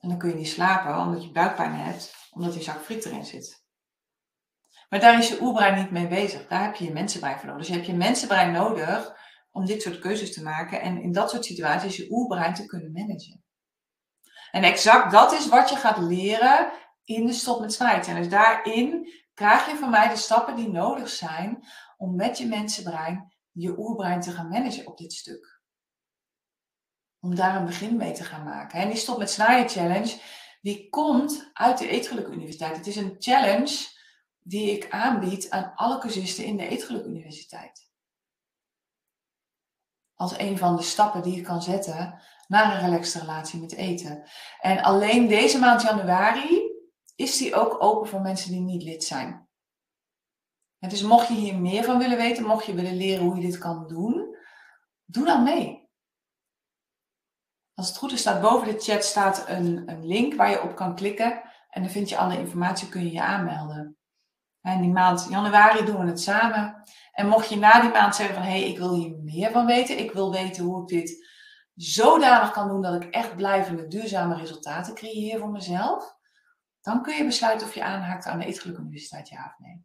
en 0.00 0.08
dan 0.08 0.18
kun 0.18 0.28
je 0.28 0.34
niet 0.34 0.48
slapen 0.48 0.98
omdat 0.98 1.24
je 1.24 1.32
buikpijn 1.32 1.74
hebt, 1.74 2.21
omdat 2.32 2.52
die 2.52 2.62
zak 2.62 2.82
friet 2.82 3.04
erin 3.04 3.24
zit. 3.24 3.64
Maar 4.88 5.00
daar 5.00 5.18
is 5.18 5.28
je 5.28 5.40
oerbrein 5.40 5.78
niet 5.78 5.90
mee 5.90 6.08
bezig. 6.08 6.46
Daar 6.46 6.62
heb 6.62 6.74
je 6.74 6.84
je 6.84 6.92
mensenbrein 6.92 7.38
voor 7.38 7.46
nodig. 7.46 7.60
Dus 7.60 7.68
je 7.68 7.74
hebt 7.74 7.86
je 7.86 7.96
mensenbrein 7.96 8.52
nodig 8.52 9.20
om 9.50 9.64
dit 9.66 9.82
soort 9.82 9.98
keuzes 9.98 10.34
te 10.34 10.42
maken 10.42 10.80
en 10.80 11.02
in 11.02 11.12
dat 11.12 11.30
soort 11.30 11.44
situaties 11.44 11.96
je 11.96 12.10
oerbrein 12.10 12.54
te 12.54 12.66
kunnen 12.66 12.92
managen. 12.92 13.44
En 14.50 14.62
exact 14.62 15.12
dat 15.12 15.32
is 15.32 15.48
wat 15.48 15.68
je 15.70 15.76
gaat 15.76 15.98
leren 15.98 16.72
in 17.04 17.26
de 17.26 17.32
stop 17.32 17.60
met 17.60 17.72
snijden. 17.72 18.14
Dus 18.14 18.28
daarin 18.28 19.12
krijg 19.34 19.66
je 19.66 19.76
van 19.76 19.90
mij 19.90 20.08
de 20.08 20.16
stappen 20.16 20.56
die 20.56 20.68
nodig 20.68 21.08
zijn 21.08 21.66
om 21.96 22.16
met 22.16 22.38
je 22.38 22.46
mensenbrein 22.46 23.32
je 23.52 23.78
oerbrein 23.78 24.20
te 24.20 24.30
gaan 24.30 24.48
managen 24.48 24.86
op 24.86 24.98
dit 24.98 25.12
stuk. 25.12 25.60
Om 27.20 27.34
daar 27.34 27.56
een 27.56 27.66
begin 27.66 27.96
mee 27.96 28.12
te 28.12 28.24
gaan 28.24 28.44
maken. 28.44 28.80
En 28.80 28.88
die 28.88 28.96
Stop 28.96 29.18
met 29.18 29.30
Snijden 29.30 29.68
Challenge, 29.68 30.20
die 30.62 30.88
komt 30.88 31.50
uit 31.52 31.78
de 31.78 31.88
Eetgeluk 31.88 32.26
Universiteit. 32.26 32.76
Het 32.76 32.86
is 32.86 32.96
een 32.96 33.16
challenge 33.18 33.88
die 34.38 34.70
ik 34.70 34.90
aanbied 34.90 35.50
aan 35.50 35.72
alle 35.74 35.98
cursisten 35.98 36.44
in 36.44 36.56
de 36.56 36.68
Eetgeluk 36.68 37.04
Universiteit. 37.04 37.90
Als 40.14 40.38
een 40.38 40.58
van 40.58 40.76
de 40.76 40.82
stappen 40.82 41.22
die 41.22 41.34
je 41.34 41.42
kan 41.42 41.62
zetten 41.62 42.20
naar 42.48 42.74
een 42.74 42.90
relaxte 42.90 43.18
relatie 43.18 43.60
met 43.60 43.72
eten. 43.72 44.28
En 44.60 44.82
alleen 44.82 45.28
deze 45.28 45.58
maand 45.58 45.82
januari 45.82 46.70
is 47.16 47.36
die 47.36 47.54
ook 47.54 47.82
open 47.82 48.08
voor 48.08 48.20
mensen 48.20 48.50
die 48.50 48.60
niet 48.60 48.82
lid 48.82 49.04
zijn. 49.04 49.48
En 50.78 50.88
dus 50.88 51.02
mocht 51.02 51.28
je 51.28 51.34
hier 51.34 51.58
meer 51.58 51.84
van 51.84 51.98
willen 51.98 52.16
weten, 52.16 52.44
mocht 52.44 52.66
je 52.66 52.74
willen 52.74 52.96
leren 52.96 53.24
hoe 53.24 53.34
je 53.34 53.42
dit 53.42 53.58
kan 53.58 53.86
doen, 53.88 54.36
doe 55.04 55.24
dan 55.24 55.42
mee. 55.42 55.81
Als 57.74 57.88
het 57.88 57.96
goed 57.96 58.12
is, 58.12 58.20
staat 58.20 58.40
boven 58.40 58.68
de 58.68 58.80
chat 58.80 59.04
staat 59.04 59.48
een, 59.48 59.82
een 59.86 60.06
link 60.06 60.34
waar 60.34 60.50
je 60.50 60.62
op 60.62 60.76
kan 60.76 60.94
klikken. 60.94 61.42
En 61.70 61.82
dan 61.82 61.90
vind 61.90 62.08
je 62.08 62.16
alle 62.16 62.38
informatie, 62.38 62.88
kun 62.88 63.04
je 63.04 63.12
je 63.12 63.22
aanmelden. 63.22 63.96
En 64.60 64.80
die 64.80 64.90
maand 64.90 65.26
januari 65.30 65.84
doen 65.84 66.00
we 66.00 66.06
het 66.06 66.20
samen. 66.20 66.82
En 67.12 67.28
mocht 67.28 67.48
je 67.48 67.56
na 67.56 67.80
die 67.80 67.90
maand 67.90 68.14
zeggen 68.14 68.34
van, 68.34 68.44
hé, 68.44 68.50
hey, 68.50 68.68
ik 68.68 68.78
wil 68.78 68.94
hier 68.94 69.18
meer 69.22 69.50
van 69.50 69.66
weten. 69.66 69.98
Ik 69.98 70.12
wil 70.12 70.32
weten 70.32 70.64
hoe 70.64 70.82
ik 70.82 70.88
dit 70.88 71.30
zodanig 71.74 72.50
kan 72.50 72.68
doen 72.68 72.82
dat 72.82 73.02
ik 73.02 73.14
echt 73.14 73.36
blijvende, 73.36 73.88
duurzame 73.88 74.36
resultaten 74.36 74.94
creëer 74.94 75.38
voor 75.38 75.50
mezelf. 75.50 76.16
Dan 76.80 77.02
kun 77.02 77.16
je 77.16 77.24
besluiten 77.24 77.66
of 77.66 77.74
je 77.74 77.84
aanhaakt 77.84 78.26
aan 78.26 78.38
de 78.38 78.44
Eetgeluk 78.44 78.78
Universiteit, 78.78 79.28
ja 79.28 79.44
of 79.46 79.58
nee. 79.58 79.84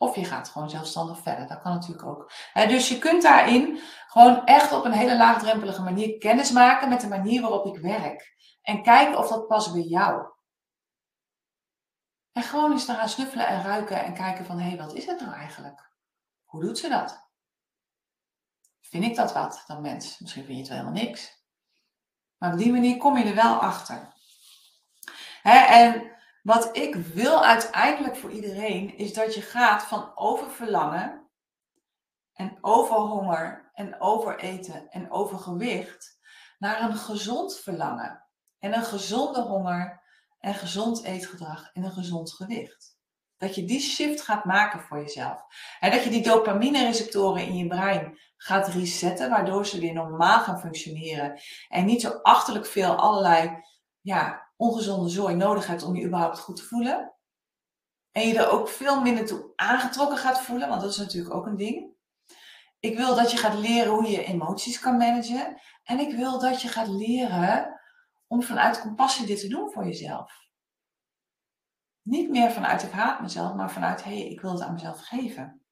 Of 0.00 0.16
je 0.16 0.24
gaat 0.24 0.48
gewoon 0.48 0.70
zelfstandig 0.70 1.18
verder. 1.18 1.46
Dat 1.46 1.60
kan 1.60 1.72
natuurlijk 1.72 2.06
ook. 2.06 2.32
dus 2.52 2.88
je 2.88 2.98
kunt 2.98 3.22
daarin 3.22 3.80
gewoon 4.06 4.46
echt 4.46 4.72
op 4.72 4.84
een 4.84 4.92
hele 4.92 5.16
laagdrempelige 5.16 5.82
manier 5.82 6.18
kennis 6.18 6.50
maken 6.50 6.88
met 6.88 7.00
de 7.00 7.08
manier 7.08 7.40
waarop 7.40 7.66
ik 7.66 7.82
werk. 7.82 8.34
En 8.62 8.82
kijken 8.82 9.18
of 9.18 9.28
dat 9.28 9.46
past 9.46 9.72
bij 9.72 9.82
jou. 9.82 10.32
En 12.32 12.42
gewoon 12.42 12.72
eens 12.72 12.84
gaan 12.84 13.08
snuffelen 13.08 13.46
en 13.46 13.62
ruiken 13.62 14.04
en 14.04 14.14
kijken 14.14 14.44
van, 14.44 14.58
hé, 14.58 14.68
hey, 14.68 14.78
wat 14.78 14.94
is 14.94 15.06
het 15.06 15.20
nou 15.20 15.32
eigenlijk? 15.32 15.90
Hoe 16.44 16.60
doet 16.60 16.78
ze 16.78 16.88
dat? 16.88 17.28
Vind 18.80 19.04
ik 19.04 19.16
dat 19.16 19.32
wat 19.32 19.64
dan 19.66 19.80
mens? 19.80 20.18
Misschien 20.18 20.44
vind 20.44 20.56
je 20.56 20.62
het 20.62 20.72
wel 20.72 20.78
helemaal 20.78 21.02
niks. 21.04 21.44
Maar 22.38 22.52
op 22.52 22.58
die 22.58 22.72
manier 22.72 22.96
kom 22.96 23.18
je 23.18 23.24
er 23.24 23.34
wel 23.34 23.54
achter. 23.54 24.12
en 25.42 26.18
wat 26.42 26.76
ik 26.76 26.94
wil 26.94 27.44
uiteindelijk 27.44 28.16
voor 28.16 28.30
iedereen 28.30 28.96
is 28.96 29.12
dat 29.12 29.34
je 29.34 29.42
gaat 29.42 29.82
van 29.82 30.12
oververlangen 30.14 31.30
en 32.32 32.58
overhonger 32.60 33.70
en 33.72 34.00
overeten 34.00 34.88
en 34.90 35.10
overgewicht 35.10 36.18
naar 36.58 36.80
een 36.80 36.96
gezond 36.96 37.58
verlangen 37.58 38.24
en 38.58 38.74
een 38.74 38.84
gezonde 38.84 39.40
honger 39.40 40.02
en 40.38 40.54
gezond 40.54 41.04
eetgedrag 41.04 41.70
en 41.72 41.84
een 41.84 41.92
gezond 41.92 42.32
gewicht. 42.32 42.98
Dat 43.36 43.54
je 43.54 43.64
die 43.64 43.80
shift 43.80 44.22
gaat 44.22 44.44
maken 44.44 44.80
voor 44.80 44.98
jezelf. 44.98 45.44
En 45.80 45.90
dat 45.90 46.04
je 46.04 46.10
die 46.10 46.22
dopamine 46.22 46.84
receptoren 46.84 47.46
in 47.46 47.56
je 47.56 47.66
brein 47.66 48.18
gaat 48.36 48.68
resetten, 48.68 49.30
waardoor 49.30 49.66
ze 49.66 49.80
weer 49.80 49.92
normaal 49.92 50.40
gaan 50.40 50.60
functioneren. 50.60 51.40
En 51.68 51.84
niet 51.84 52.00
zo 52.00 52.10
achterlijk 52.22 52.66
veel 52.66 52.94
allerlei 52.94 53.64
ja, 54.00 54.49
ongezonde 54.60 55.08
zooi 55.08 55.34
nodig 55.34 55.66
hebt 55.66 55.82
om 55.82 55.96
je 55.96 56.06
überhaupt 56.06 56.38
goed 56.38 56.56
te 56.56 56.62
voelen. 56.62 57.14
En 58.12 58.28
je 58.28 58.38
er 58.38 58.50
ook 58.50 58.68
veel 58.68 59.00
minder 59.00 59.26
toe 59.26 59.52
aangetrokken 59.56 60.18
gaat 60.18 60.40
voelen, 60.40 60.68
want 60.68 60.80
dat 60.80 60.90
is 60.90 60.96
natuurlijk 60.96 61.34
ook 61.34 61.46
een 61.46 61.56
ding. 61.56 61.94
Ik 62.78 62.96
wil 62.96 63.14
dat 63.14 63.30
je 63.30 63.36
gaat 63.36 63.58
leren 63.58 63.92
hoe 63.92 64.10
je 64.10 64.24
emoties 64.24 64.80
kan 64.80 64.96
managen. 64.96 65.60
En 65.82 65.98
ik 65.98 66.16
wil 66.16 66.38
dat 66.38 66.62
je 66.62 66.68
gaat 66.68 66.88
leren 66.88 67.80
om 68.26 68.42
vanuit 68.42 68.80
compassie 68.80 69.26
dit 69.26 69.40
te 69.40 69.48
doen 69.48 69.70
voor 69.70 69.84
jezelf. 69.84 70.32
Niet 72.02 72.30
meer 72.30 72.50
vanuit 72.50 72.82
ik 72.82 72.90
haat 72.90 73.20
mezelf, 73.20 73.54
maar 73.54 73.70
vanuit 73.70 74.04
hé, 74.04 74.18
hey, 74.18 74.28
ik 74.28 74.40
wil 74.40 74.52
het 74.52 74.60
aan 74.60 74.72
mezelf 74.72 75.00
geven. 75.00 75.64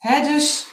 Dus 0.00 0.68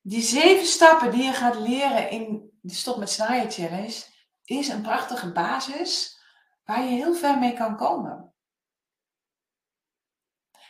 die 0.00 0.22
zeven 0.22 0.66
stappen 0.66 1.10
die 1.10 1.22
je 1.22 1.32
gaat 1.32 1.56
leren 1.56 2.10
in 2.10 2.50
de 2.60 2.74
Stop 2.74 2.98
met 2.98 3.10
Snaaien 3.10 3.50
Challenge 3.50 4.16
is 4.48 4.68
een 4.68 4.82
prachtige 4.82 5.32
basis 5.32 6.20
waar 6.64 6.82
je 6.82 6.88
heel 6.88 7.14
ver 7.14 7.38
mee 7.38 7.52
kan 7.52 7.76
komen. 7.76 8.32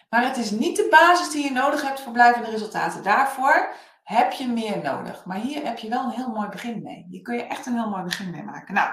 Maar 0.09 0.25
het 0.25 0.37
is 0.37 0.51
niet 0.51 0.77
de 0.77 0.87
basis 0.91 1.31
die 1.31 1.45
je 1.45 1.51
nodig 1.51 1.83
hebt 1.83 2.01
voor 2.01 2.13
blijvende 2.13 2.51
resultaten. 2.51 3.03
Daarvoor 3.03 3.75
heb 4.03 4.33
je 4.33 4.47
meer 4.47 4.83
nodig. 4.83 5.25
Maar 5.25 5.37
hier 5.37 5.65
heb 5.65 5.79
je 5.79 5.89
wel 5.89 6.05
een 6.05 6.11
heel 6.11 6.31
mooi 6.31 6.49
begin 6.49 6.83
mee. 6.83 7.07
Hier 7.09 7.23
kun 7.23 7.37
je 7.37 7.43
echt 7.43 7.67
een 7.67 7.75
heel 7.75 7.89
mooi 7.89 8.03
begin 8.03 8.31
mee 8.31 8.43
maken. 8.43 8.75
Nou, 8.75 8.91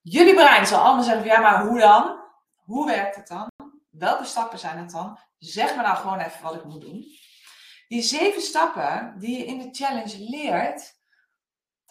jullie 0.00 0.34
brein 0.34 0.66
zal 0.66 0.82
allemaal 0.82 1.04
zeggen, 1.04 1.24
ja, 1.24 1.40
maar 1.40 1.66
hoe 1.66 1.78
dan? 1.78 2.20
Hoe 2.54 2.86
werkt 2.86 3.16
het 3.16 3.28
dan? 3.28 3.46
Welke 3.90 4.24
stappen 4.24 4.58
zijn 4.58 4.78
het 4.78 4.90
dan? 4.90 5.18
Zeg 5.38 5.76
me 5.76 5.82
nou 5.82 5.96
gewoon 5.96 6.18
even 6.18 6.42
wat 6.42 6.54
ik 6.54 6.64
moet 6.64 6.80
doen. 6.80 7.04
Die 7.88 8.02
zeven 8.02 8.42
stappen 8.42 9.14
die 9.18 9.38
je 9.38 9.44
in 9.44 9.58
de 9.58 9.68
challenge 9.72 10.18
leert, 10.18 11.01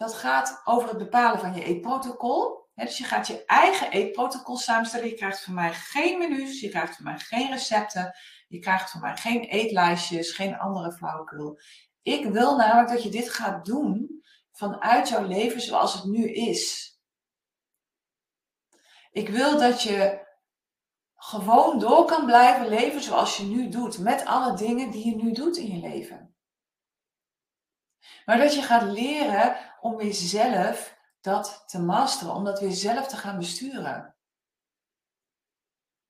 dat 0.01 0.13
gaat 0.13 0.61
over 0.63 0.89
het 0.89 0.97
bepalen 0.97 1.39
van 1.39 1.53
je 1.53 1.63
eetprotocol. 1.63 2.69
dus 2.75 2.97
je 2.97 3.03
gaat 3.03 3.27
je 3.27 3.45
eigen 3.45 3.91
eetprotocol 3.91 4.57
samenstellen. 4.57 5.07
Je 5.07 5.13
krijgt 5.13 5.43
van 5.43 5.53
mij 5.53 5.73
geen 5.73 6.17
menus, 6.17 6.59
je 6.59 6.69
krijgt 6.69 6.95
van 6.95 7.05
mij 7.05 7.19
geen 7.19 7.49
recepten, 7.49 8.13
je 8.47 8.59
krijgt 8.59 8.91
van 8.91 9.01
mij 9.01 9.17
geen 9.17 9.41
eetlijstjes, 9.41 10.31
geen 10.31 10.57
andere 10.57 10.91
flauwekul. 10.91 11.59
Ik 12.01 12.25
wil 12.25 12.55
namelijk 12.55 12.89
dat 12.89 13.03
je 13.03 13.09
dit 13.09 13.29
gaat 13.29 13.65
doen 13.65 14.23
vanuit 14.51 15.09
jouw 15.09 15.27
leven 15.27 15.61
zoals 15.61 15.93
het 15.93 16.03
nu 16.03 16.31
is. 16.31 16.95
Ik 19.11 19.29
wil 19.29 19.57
dat 19.57 19.81
je 19.81 20.27
gewoon 21.15 21.79
door 21.79 22.05
kan 22.05 22.25
blijven 22.25 22.67
leven 22.67 23.01
zoals 23.01 23.37
je 23.37 23.43
nu 23.43 23.69
doet, 23.69 23.99
met 23.99 24.25
alle 24.25 24.57
dingen 24.57 24.91
die 24.91 25.05
je 25.05 25.23
nu 25.23 25.31
doet 25.31 25.57
in 25.57 25.75
je 25.75 25.87
leven. 25.87 26.35
Maar 28.25 28.37
dat 28.37 28.53
je 28.53 28.61
gaat 28.61 28.91
leren 28.91 29.57
om 29.79 29.95
weer 29.95 30.13
zelf 30.13 30.97
dat 31.21 31.63
te 31.67 31.79
masteren, 31.79 32.33
om 32.33 32.43
dat 32.43 32.59
weer 32.59 32.71
zelf 32.71 33.07
te 33.07 33.17
gaan 33.17 33.37
besturen. 33.37 34.15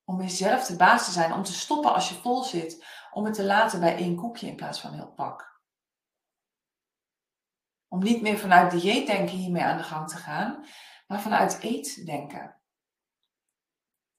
Om 0.04 0.18
weer 0.18 0.30
zelf 0.30 0.66
de 0.66 0.76
baas 0.76 1.06
te 1.06 1.12
zijn, 1.12 1.34
om 1.34 1.44
te 1.44 1.54
stoppen 1.54 1.94
als 1.94 2.10
je 2.10 2.16
vol 2.16 2.44
zit, 2.44 2.86
om 3.12 3.26
het 3.26 3.34
te 3.34 3.44
laten 3.44 3.80
bij 3.80 3.96
één 3.96 4.16
koekje 4.16 4.48
in 4.48 4.56
plaats 4.56 4.80
van 4.80 4.94
heel 4.94 5.12
pak. 5.12 5.60
Om 7.88 8.00
niet 8.00 8.22
meer 8.22 8.38
vanuit 8.38 8.72
dieetdenken 8.72 9.38
hiermee 9.38 9.64
aan 9.64 9.78
de 9.78 9.84
gang 9.84 10.10
te 10.10 10.18
gaan, 10.18 10.66
maar 11.08 11.22
vanuit 11.22 11.60
eetdenken. 11.60 12.62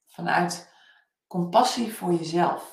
Vanuit 0.05 0.73
compassie 1.27 1.93
voor 1.93 2.13
jezelf. 2.13 2.72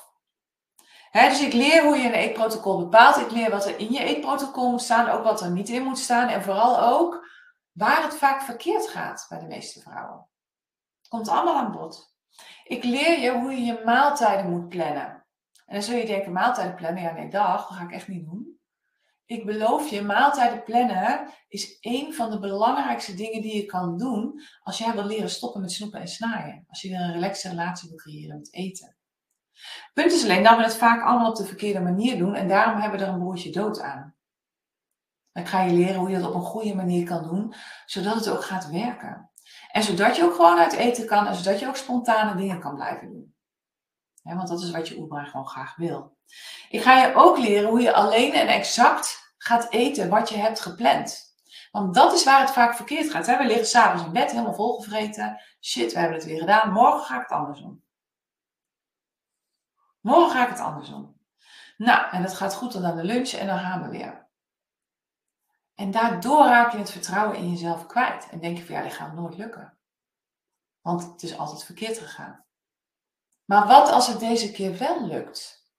Dus 1.11 1.41
ik 1.41 1.53
leer 1.53 1.83
hoe 1.83 1.97
je 1.97 2.07
een 2.07 2.13
eetprotocol 2.13 2.77
bepaalt. 2.77 3.17
Ik 3.17 3.31
leer 3.31 3.49
wat 3.49 3.65
er 3.65 3.79
in 3.79 3.91
je 3.91 4.03
eetprotocol 4.03 4.71
moet 4.71 4.81
staan, 4.81 5.09
ook 5.09 5.23
wat 5.23 5.41
er 5.41 5.51
niet 5.51 5.69
in 5.69 5.83
moet 5.83 5.99
staan. 5.99 6.27
En 6.27 6.43
vooral 6.43 6.81
ook 6.81 7.27
waar 7.71 8.03
het 8.03 8.15
vaak 8.15 8.41
verkeerd 8.41 8.87
gaat 8.87 9.25
bij 9.29 9.39
de 9.39 9.45
meeste 9.45 9.81
vrouwen. 9.81 10.27
Het 10.99 11.07
komt 11.07 11.27
allemaal 11.27 11.57
aan 11.57 11.71
bod. 11.71 12.15
Ik 12.63 12.83
leer 12.83 13.19
je 13.19 13.31
hoe 13.31 13.51
je 13.51 13.61
je 13.61 13.81
maaltijden 13.85 14.49
moet 14.49 14.69
plannen. 14.69 15.25
En 15.65 15.77
dan 15.77 15.81
zul 15.81 15.97
je 15.97 16.05
denken, 16.05 16.31
maaltijden 16.31 16.75
plannen? 16.75 17.03
Ja, 17.03 17.11
nee, 17.11 17.29
dag, 17.29 17.67
dat 17.67 17.77
ga 17.77 17.83
ik 17.83 17.91
echt 17.91 18.07
niet 18.07 18.25
doen. 18.25 18.59
Ik 19.25 19.45
beloof 19.45 19.89
je, 19.89 20.01
maaltijden 20.01 20.63
plannen 20.63 21.29
is 21.47 21.77
een 21.79 22.13
van 22.13 22.29
de 22.31 22.39
belangrijkste 22.39 23.13
dingen 23.13 23.41
die 23.41 23.55
je 23.55 23.65
kan 23.65 23.97
doen 23.97 24.41
als 24.63 24.77
jij 24.77 24.93
wil 24.93 25.05
leren 25.05 25.29
stoppen 25.29 25.61
met 25.61 25.71
snoepen 25.71 25.99
en 25.99 26.07
snaaien. 26.07 26.65
Als 26.67 26.81
je 26.81 26.93
een 26.93 27.11
relaxe 27.11 27.49
relatie 27.49 27.89
wil 27.89 27.97
creëren 27.97 28.37
met 28.37 28.53
eten. 28.53 28.95
Punt 29.93 30.11
is 30.11 30.23
alleen 30.23 30.43
dat 30.43 30.57
we 30.57 30.63
het 30.63 30.75
vaak 30.75 31.03
allemaal 31.03 31.29
op 31.29 31.35
de 31.35 31.45
verkeerde 31.45 31.79
manier 31.79 32.17
doen 32.17 32.35
en 32.35 32.47
daarom 32.47 32.81
hebben 32.81 32.99
we 32.99 33.05
er 33.05 33.11
een 33.11 33.19
broertje 33.19 33.51
dood 33.51 33.79
aan. 33.81 34.15
Ik 35.33 35.47
ga 35.47 35.61
je 35.61 35.73
leren 35.73 35.95
hoe 35.95 36.09
je 36.09 36.19
dat 36.19 36.27
op 36.27 36.33
een 36.33 36.41
goede 36.41 36.75
manier 36.75 37.05
kan 37.05 37.23
doen, 37.23 37.53
zodat 37.85 38.15
het 38.15 38.29
ook 38.29 38.43
gaat 38.43 38.69
werken. 38.69 39.31
En 39.71 39.83
zodat 39.83 40.15
je 40.15 40.23
ook 40.23 40.35
gewoon 40.35 40.57
uit 40.57 40.73
eten 40.73 41.05
kan 41.05 41.27
en 41.27 41.35
zodat 41.35 41.59
je 41.59 41.67
ook 41.67 41.75
spontane 41.75 42.35
dingen 42.35 42.59
kan 42.59 42.75
blijven 42.75 43.07
doen. 43.07 43.35
want 44.23 44.47
dat 44.47 44.61
is 44.61 44.71
wat 44.71 44.87
je 44.87 44.97
oerbrein 44.97 45.27
gewoon 45.27 45.47
graag 45.47 45.75
wil. 45.75 46.17
Ik 46.69 46.81
ga 46.81 47.05
je 47.05 47.15
ook 47.15 47.37
leren 47.37 47.69
hoe 47.69 47.81
je 47.81 47.93
alleen 47.93 48.33
en 48.33 48.47
exact 48.47 49.33
gaat 49.37 49.69
eten 49.69 50.09
wat 50.09 50.29
je 50.29 50.37
hebt 50.37 50.59
gepland. 50.59 51.29
Want 51.71 51.93
dat 51.93 52.13
is 52.13 52.23
waar 52.23 52.39
het 52.39 52.51
vaak 52.51 52.75
verkeerd 52.75 53.11
gaat. 53.11 53.25
We 53.25 53.45
liggen 53.45 53.65
s'avonds 53.65 54.05
in 54.05 54.11
bed 54.11 54.31
helemaal 54.31 54.53
volgevreten. 54.53 55.41
Shit, 55.61 55.93
we 55.93 55.99
hebben 55.99 56.17
het 56.17 56.25
weer 56.25 56.39
gedaan. 56.39 56.71
Morgen 56.71 57.05
ga 57.05 57.15
ik 57.15 57.21
het 57.21 57.37
andersom. 57.37 57.83
Morgen 60.01 60.31
ga 60.31 60.43
ik 60.43 60.49
het 60.49 60.59
andersom. 60.59 61.19
Nou, 61.77 62.11
en 62.11 62.21
het 62.21 62.33
gaat 62.33 62.53
goed 62.53 62.71
tot 62.71 62.83
aan 62.83 62.95
de 62.95 63.03
lunch 63.03 63.29
en 63.29 63.47
dan 63.47 63.59
gaan 63.59 63.81
we 63.81 63.89
weer. 63.89 64.29
En 65.75 65.91
daardoor 65.91 66.45
raak 66.45 66.71
je 66.71 66.77
het 66.77 66.91
vertrouwen 66.91 67.37
in 67.37 67.49
jezelf 67.49 67.85
kwijt. 67.85 68.29
En 68.29 68.39
denk 68.39 68.57
je 68.57 68.65
van 68.65 68.75
ja, 68.75 68.81
dit 68.81 68.93
gaat 68.93 69.13
nooit 69.13 69.37
lukken. 69.37 69.77
Want 70.81 71.03
het 71.03 71.23
is 71.23 71.37
altijd 71.37 71.63
verkeerd 71.63 71.97
gegaan. 71.97 72.45
Maar 73.45 73.67
wat 73.67 73.91
als 73.91 74.07
het 74.07 74.19
deze 74.19 74.51
keer 74.51 74.77
wel 74.77 75.07
lukt? 75.07 75.69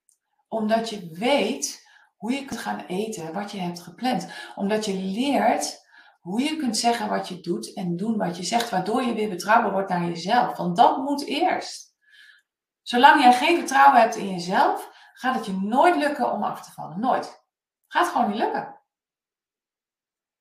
Omdat 0.47 0.89
je 0.89 1.09
weet 1.11 1.87
hoe 2.15 2.31
je 2.31 2.45
kunt 2.45 2.59
gaan 2.59 2.85
eten 2.85 3.33
wat 3.33 3.51
je 3.51 3.59
hebt 3.59 3.79
gepland. 3.79 4.27
Omdat 4.55 4.85
je 4.85 4.93
leert 4.93 5.81
hoe 6.21 6.41
je 6.41 6.57
kunt 6.57 6.77
zeggen 6.77 7.09
wat 7.09 7.27
je 7.27 7.39
doet 7.39 7.73
en 7.73 7.95
doen 7.95 8.17
wat 8.17 8.37
je 8.37 8.43
zegt, 8.43 8.69
waardoor 8.69 9.03
je 9.03 9.13
weer 9.13 9.29
betrouwbaar 9.29 9.71
wordt 9.71 9.89
naar 9.89 10.05
jezelf. 10.05 10.57
Want 10.57 10.75
dat 10.75 10.97
moet 10.97 11.25
eerst. 11.25 11.92
Zolang 12.83 13.21
jij 13.21 13.33
geen 13.33 13.57
vertrouwen 13.57 14.01
hebt 14.01 14.15
in 14.15 14.29
jezelf, 14.29 14.91
gaat 15.13 15.35
het 15.35 15.45
je 15.45 15.53
nooit 15.61 15.95
lukken 15.95 16.31
om 16.31 16.43
af 16.43 16.61
te 16.61 16.71
vallen. 16.71 16.99
Nooit. 16.99 17.45
Gaat 17.87 18.07
gewoon 18.07 18.29
niet 18.29 18.39
lukken. 18.39 18.81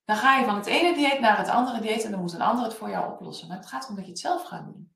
Dan 0.04 0.16
ga 0.16 0.36
je 0.36 0.44
van 0.44 0.56
het 0.56 0.66
ene 0.66 0.94
dieet 0.94 1.20
naar 1.20 1.38
het 1.38 1.48
andere 1.48 1.80
dieet 1.80 2.04
en 2.04 2.10
dan 2.10 2.20
moet 2.20 2.32
een 2.32 2.42
ander 2.42 2.64
het 2.64 2.74
voor 2.74 2.90
jou 2.90 3.12
oplossen. 3.12 3.48
Maar 3.48 3.56
het 3.56 3.66
gaat 3.66 3.88
om 3.88 3.94
dat 3.94 4.04
je 4.04 4.10
het 4.10 4.20
zelf 4.20 4.42
gaat 4.42 4.64
doen. 4.64 4.94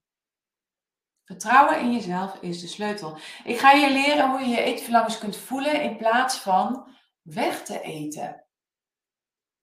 Vertrouwen 1.25 1.81
in 1.81 1.93
jezelf 1.93 2.35
is 2.41 2.61
de 2.61 2.67
sleutel. 2.67 3.19
Ik 3.45 3.59
ga 3.59 3.71
je 3.71 3.93
leren 3.93 4.31
hoe 4.31 4.41
je 4.41 4.47
je 4.47 4.63
eetverlangens 4.63 5.19
kunt 5.19 5.37
voelen 5.37 5.83
in 5.83 5.97
plaats 5.97 6.39
van 6.39 6.89
weg 7.23 7.63
te 7.63 7.81
eten. 7.81 8.45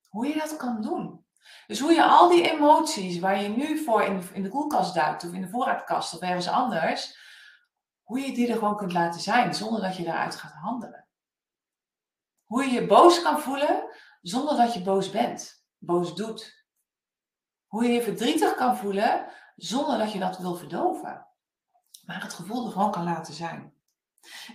Hoe 0.10 0.28
je 0.28 0.34
dat 0.34 0.58
kan 0.58 0.82
doen. 0.82 1.26
Dus 1.68 1.80
hoe 1.80 1.94
je 1.94 2.04
al 2.04 2.30
die 2.30 2.52
emoties 2.52 3.20
waar 3.20 3.42
je 3.42 3.50
nu 3.50 3.84
voor 3.84 4.02
in 4.04 4.20
de, 4.20 4.28
in 4.34 4.44
de 4.44 4.50
koelkast 4.50 4.94
duikt 4.94 5.24
of 5.24 5.34
in 5.34 5.42
de 5.42 5.50
voorraadkast 5.50 6.14
of 6.14 6.22
ergens 6.22 6.48
anders, 6.48 7.18
hoe 8.14 8.22
je 8.22 8.34
die 8.34 8.48
er 8.48 8.58
gewoon 8.58 8.78
kunt 8.78 8.94
laten 8.94 9.22
zijn 9.22 9.54
zonder 9.54 9.82
dat 9.82 9.98
je 9.98 10.04
daaruit 10.04 10.36
gaat 10.36 10.54
handelen. 10.54 11.08
Hoe 12.44 12.64
je 12.64 12.72
je 12.72 12.86
boos 12.86 13.22
kan 13.22 13.40
voelen 13.40 13.90
zonder 14.22 14.58
dat 14.58 14.74
je 14.74 14.82
boos 14.82 15.10
bent, 15.10 15.66
boos 15.78 16.16
doet. 16.16 16.66
Hoe 17.66 17.84
je 17.84 17.94
je 17.94 18.02
verdrietig 18.02 18.56
kan 18.56 18.78
voelen 18.78 19.26
zonder 19.56 19.98
dat 19.98 20.12
je 20.12 20.20
dat 20.20 20.38
wil 20.38 20.56
verdoven. 20.56 21.28
Maar 22.06 22.22
het 22.22 22.34
gevoel 22.34 22.66
er 22.66 22.72
gewoon 22.72 22.92
kan 22.92 23.04
laten 23.04 23.34
zijn. 23.34 23.74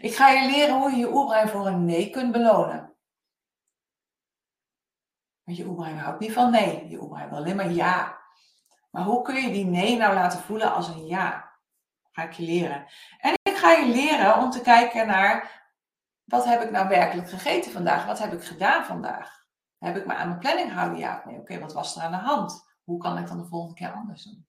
Ik 0.01 0.15
ga 0.15 0.29
je 0.29 0.51
leren 0.51 0.79
hoe 0.79 0.91
je 0.91 0.97
je 0.97 1.13
oerbrein 1.13 1.49
voor 1.49 1.67
een 1.67 1.85
nee 1.85 2.11
kunt 2.11 2.33
belonen. 2.33 2.97
Want 5.45 5.57
je 5.57 5.67
oerbrein 5.67 5.99
houdt 5.99 6.21
niet 6.21 6.33
van 6.33 6.51
nee. 6.51 6.89
Je 6.89 7.01
oerbrein 7.01 7.29
wil 7.29 7.39
alleen 7.39 7.57
maar 7.57 7.71
ja. 7.71 8.19
Maar 8.91 9.05
hoe 9.05 9.23
kun 9.23 9.43
je 9.43 9.53
die 9.53 9.67
nee 9.67 9.97
nou 9.97 10.15
laten 10.15 10.41
voelen 10.41 10.73
als 10.73 10.89
een 10.89 11.07
ja? 11.07 11.49
Ga 12.19 12.25
ik 12.25 12.33
je 12.33 12.43
leren. 12.43 12.87
En 13.19 13.38
ga 13.59 13.71
je 13.71 13.93
leren 13.93 14.39
om 14.39 14.51
te 14.51 14.61
kijken 14.61 15.07
naar 15.07 15.63
wat 16.25 16.45
heb 16.45 16.63
ik 16.63 16.71
nou 16.71 16.89
werkelijk 16.89 17.31
gegeten 17.31 17.73
vandaag? 17.73 18.07
Wat 18.07 18.19
heb 18.19 18.33
ik 18.33 18.45
gedaan 18.45 18.85
vandaag? 18.85 19.45
Heb 19.79 19.97
ik 19.97 20.07
me 20.07 20.15
aan 20.15 20.29
mijn 20.29 20.41
planning 20.41 20.69
gehouden? 20.71 20.99
Ja 20.99 21.23
nee? 21.25 21.39
Oké, 21.39 21.59
wat 21.59 21.73
was 21.73 21.97
er 21.97 22.03
aan 22.03 22.11
de 22.11 22.17
hand? 22.17 22.67
Hoe 22.85 22.99
kan 22.99 23.19
ik 23.19 23.27
dan 23.27 23.39
de 23.39 23.47
volgende 23.47 23.75
keer 23.75 23.93
anders 23.93 24.25
doen? 24.25 24.47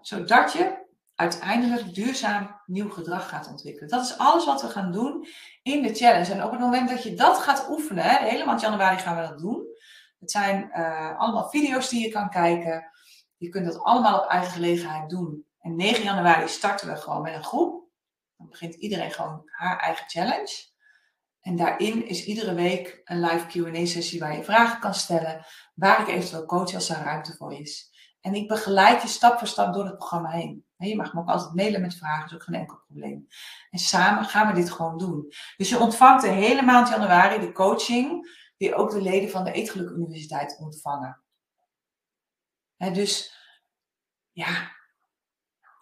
Zodat 0.00 0.52
je 0.52 0.82
uiteindelijk 1.14 1.94
duurzaam 1.94 2.60
nieuw 2.66 2.90
gedrag 2.90 3.28
gaat 3.28 3.48
ontwikkelen. 3.48 3.88
Dat 3.88 4.04
is 4.04 4.18
alles 4.18 4.44
wat 4.44 4.62
we 4.62 4.68
gaan 4.68 4.92
doen 4.92 5.26
in 5.62 5.82
de 5.82 5.94
challenge. 5.94 6.32
En 6.32 6.44
op 6.44 6.50
het 6.50 6.60
moment 6.60 6.88
dat 6.88 7.02
je 7.02 7.14
dat 7.14 7.38
gaat 7.38 7.68
oefenen, 7.70 8.04
de 8.04 8.28
hele 8.28 8.44
maand 8.44 8.60
januari 8.60 8.98
gaan 8.98 9.16
we 9.16 9.28
dat 9.28 9.38
doen. 9.38 9.66
Het 10.20 10.30
zijn 10.30 10.70
uh, 10.72 11.18
allemaal 11.18 11.48
video's 11.48 11.88
die 11.88 12.06
je 12.06 12.12
kan 12.12 12.30
kijken. 12.30 12.90
Je 13.36 13.48
kunt 13.48 13.66
dat 13.66 13.82
allemaal 13.82 14.18
op 14.18 14.28
eigen 14.28 14.52
gelegenheid 14.52 15.10
doen. 15.10 15.46
En 15.60 15.76
9 15.76 16.04
januari 16.04 16.48
starten 16.48 16.88
we 16.88 16.96
gewoon 16.96 17.22
met 17.22 17.34
een 17.34 17.44
groep. 17.44 17.83
Begint 18.50 18.74
iedereen 18.74 19.10
gewoon 19.10 19.42
haar 19.44 19.78
eigen 19.78 20.08
challenge. 20.08 20.72
En 21.40 21.56
daarin 21.56 22.06
is 22.06 22.24
iedere 22.24 22.54
week 22.54 23.00
een 23.04 23.20
live 23.20 23.46
QA-sessie 23.46 24.20
waar 24.20 24.36
je 24.36 24.44
vragen 24.44 24.80
kan 24.80 24.94
stellen, 24.94 25.46
waar 25.74 26.00
ik 26.00 26.08
eventueel 26.08 26.46
coach 26.46 26.74
als 26.74 26.88
er 26.88 27.02
ruimte 27.04 27.36
voor 27.36 27.52
is. 27.52 27.92
En 28.20 28.34
ik 28.34 28.48
begeleid 28.48 29.02
je 29.02 29.08
stap 29.08 29.38
voor 29.38 29.48
stap 29.48 29.74
door 29.74 29.84
het 29.84 29.96
programma 29.96 30.30
heen. 30.30 30.64
Je 30.76 30.96
mag 30.96 31.14
me 31.14 31.20
ook 31.20 31.28
altijd 31.28 31.54
mailen 31.54 31.80
met 31.80 31.96
vragen, 31.96 32.26
is 32.26 32.34
ook 32.34 32.42
geen 32.42 32.54
enkel 32.54 32.82
probleem. 32.86 33.26
En 33.70 33.78
samen 33.78 34.24
gaan 34.24 34.46
we 34.46 34.52
dit 34.52 34.70
gewoon 34.70 34.98
doen. 34.98 35.32
Dus 35.56 35.68
je 35.68 35.78
ontvangt 35.78 36.22
de 36.22 36.28
hele 36.28 36.62
maand 36.62 36.88
januari 36.88 37.40
de 37.40 37.52
coaching, 37.52 38.28
die 38.56 38.74
ook 38.74 38.90
de 38.90 39.02
leden 39.02 39.30
van 39.30 39.44
de 39.44 39.52
Eetgeluk 39.52 39.90
Universiteit 39.90 40.58
ontvangen. 40.58 41.22
dus 42.76 43.38
ja, 44.32 44.72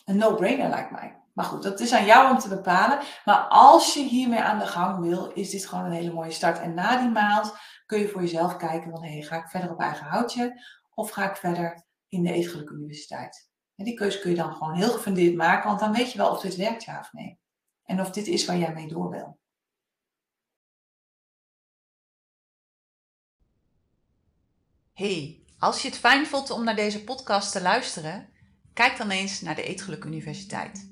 een 0.05 0.17
no-brainer 0.17 0.69
lijkt 0.69 0.91
mij. 0.91 1.22
Maar 1.33 1.45
goed, 1.45 1.63
dat 1.63 1.81
is 1.81 1.93
aan 1.93 2.05
jou 2.05 2.31
om 2.31 2.39
te 2.39 2.49
bepalen. 2.49 2.99
Maar 3.25 3.47
als 3.49 3.95
je 3.95 4.03
hiermee 4.03 4.41
aan 4.41 4.59
de 4.59 4.67
gang 4.67 5.01
wil, 5.01 5.27
is 5.27 5.51
dit 5.51 5.67
gewoon 5.67 5.85
een 5.85 5.93
hele 5.93 6.13
mooie 6.13 6.31
start. 6.31 6.59
En 6.59 6.75
na 6.75 6.97
die 6.97 7.11
maand 7.11 7.55
kun 7.87 7.99
je 7.99 8.09
voor 8.09 8.21
jezelf 8.21 8.57
kijken 8.57 8.91
van, 8.91 9.23
ga 9.23 9.37
ik 9.37 9.49
verder 9.49 9.71
op 9.71 9.81
eigen 9.81 10.07
houtje 10.07 10.65
of 10.95 11.11
ga 11.11 11.31
ik 11.31 11.37
verder 11.37 11.87
in 12.09 12.23
de 12.23 12.33
Eetgeluk 12.33 12.71
Universiteit? 12.71 13.51
En 13.77 13.85
die 13.85 13.95
keuze 13.95 14.21
kun 14.21 14.31
je 14.31 14.37
dan 14.37 14.53
gewoon 14.53 14.75
heel 14.75 14.91
gefundeerd 14.91 15.37
maken, 15.37 15.69
want 15.69 15.81
dan 15.81 15.93
weet 15.93 16.13
je 16.13 16.19
wel 16.19 16.31
of 16.31 16.41
dit 16.41 16.57
werkt, 16.57 16.85
ja 16.85 16.99
of 16.99 17.13
nee. 17.13 17.41
En 17.85 18.01
of 18.01 18.11
dit 18.11 18.27
is 18.27 18.45
waar 18.45 18.57
jij 18.57 18.73
mee 18.73 18.89
door 18.89 19.11
wil. 19.11 19.39
Hey, 24.93 25.45
als 25.59 25.83
je 25.83 25.89
het 25.89 25.99
fijn 25.99 26.27
vond 26.27 26.51
om 26.51 26.65
naar 26.65 26.77
deze 26.77 27.05
podcast 27.05 27.53
te 27.53 27.63
luisteren, 27.63 28.33
kijk 28.73 28.97
dan 28.97 29.11
eens 29.11 29.41
naar 29.41 29.55
de 29.55 29.63
Eetgeluk 29.63 30.05
Universiteit. 30.05 30.92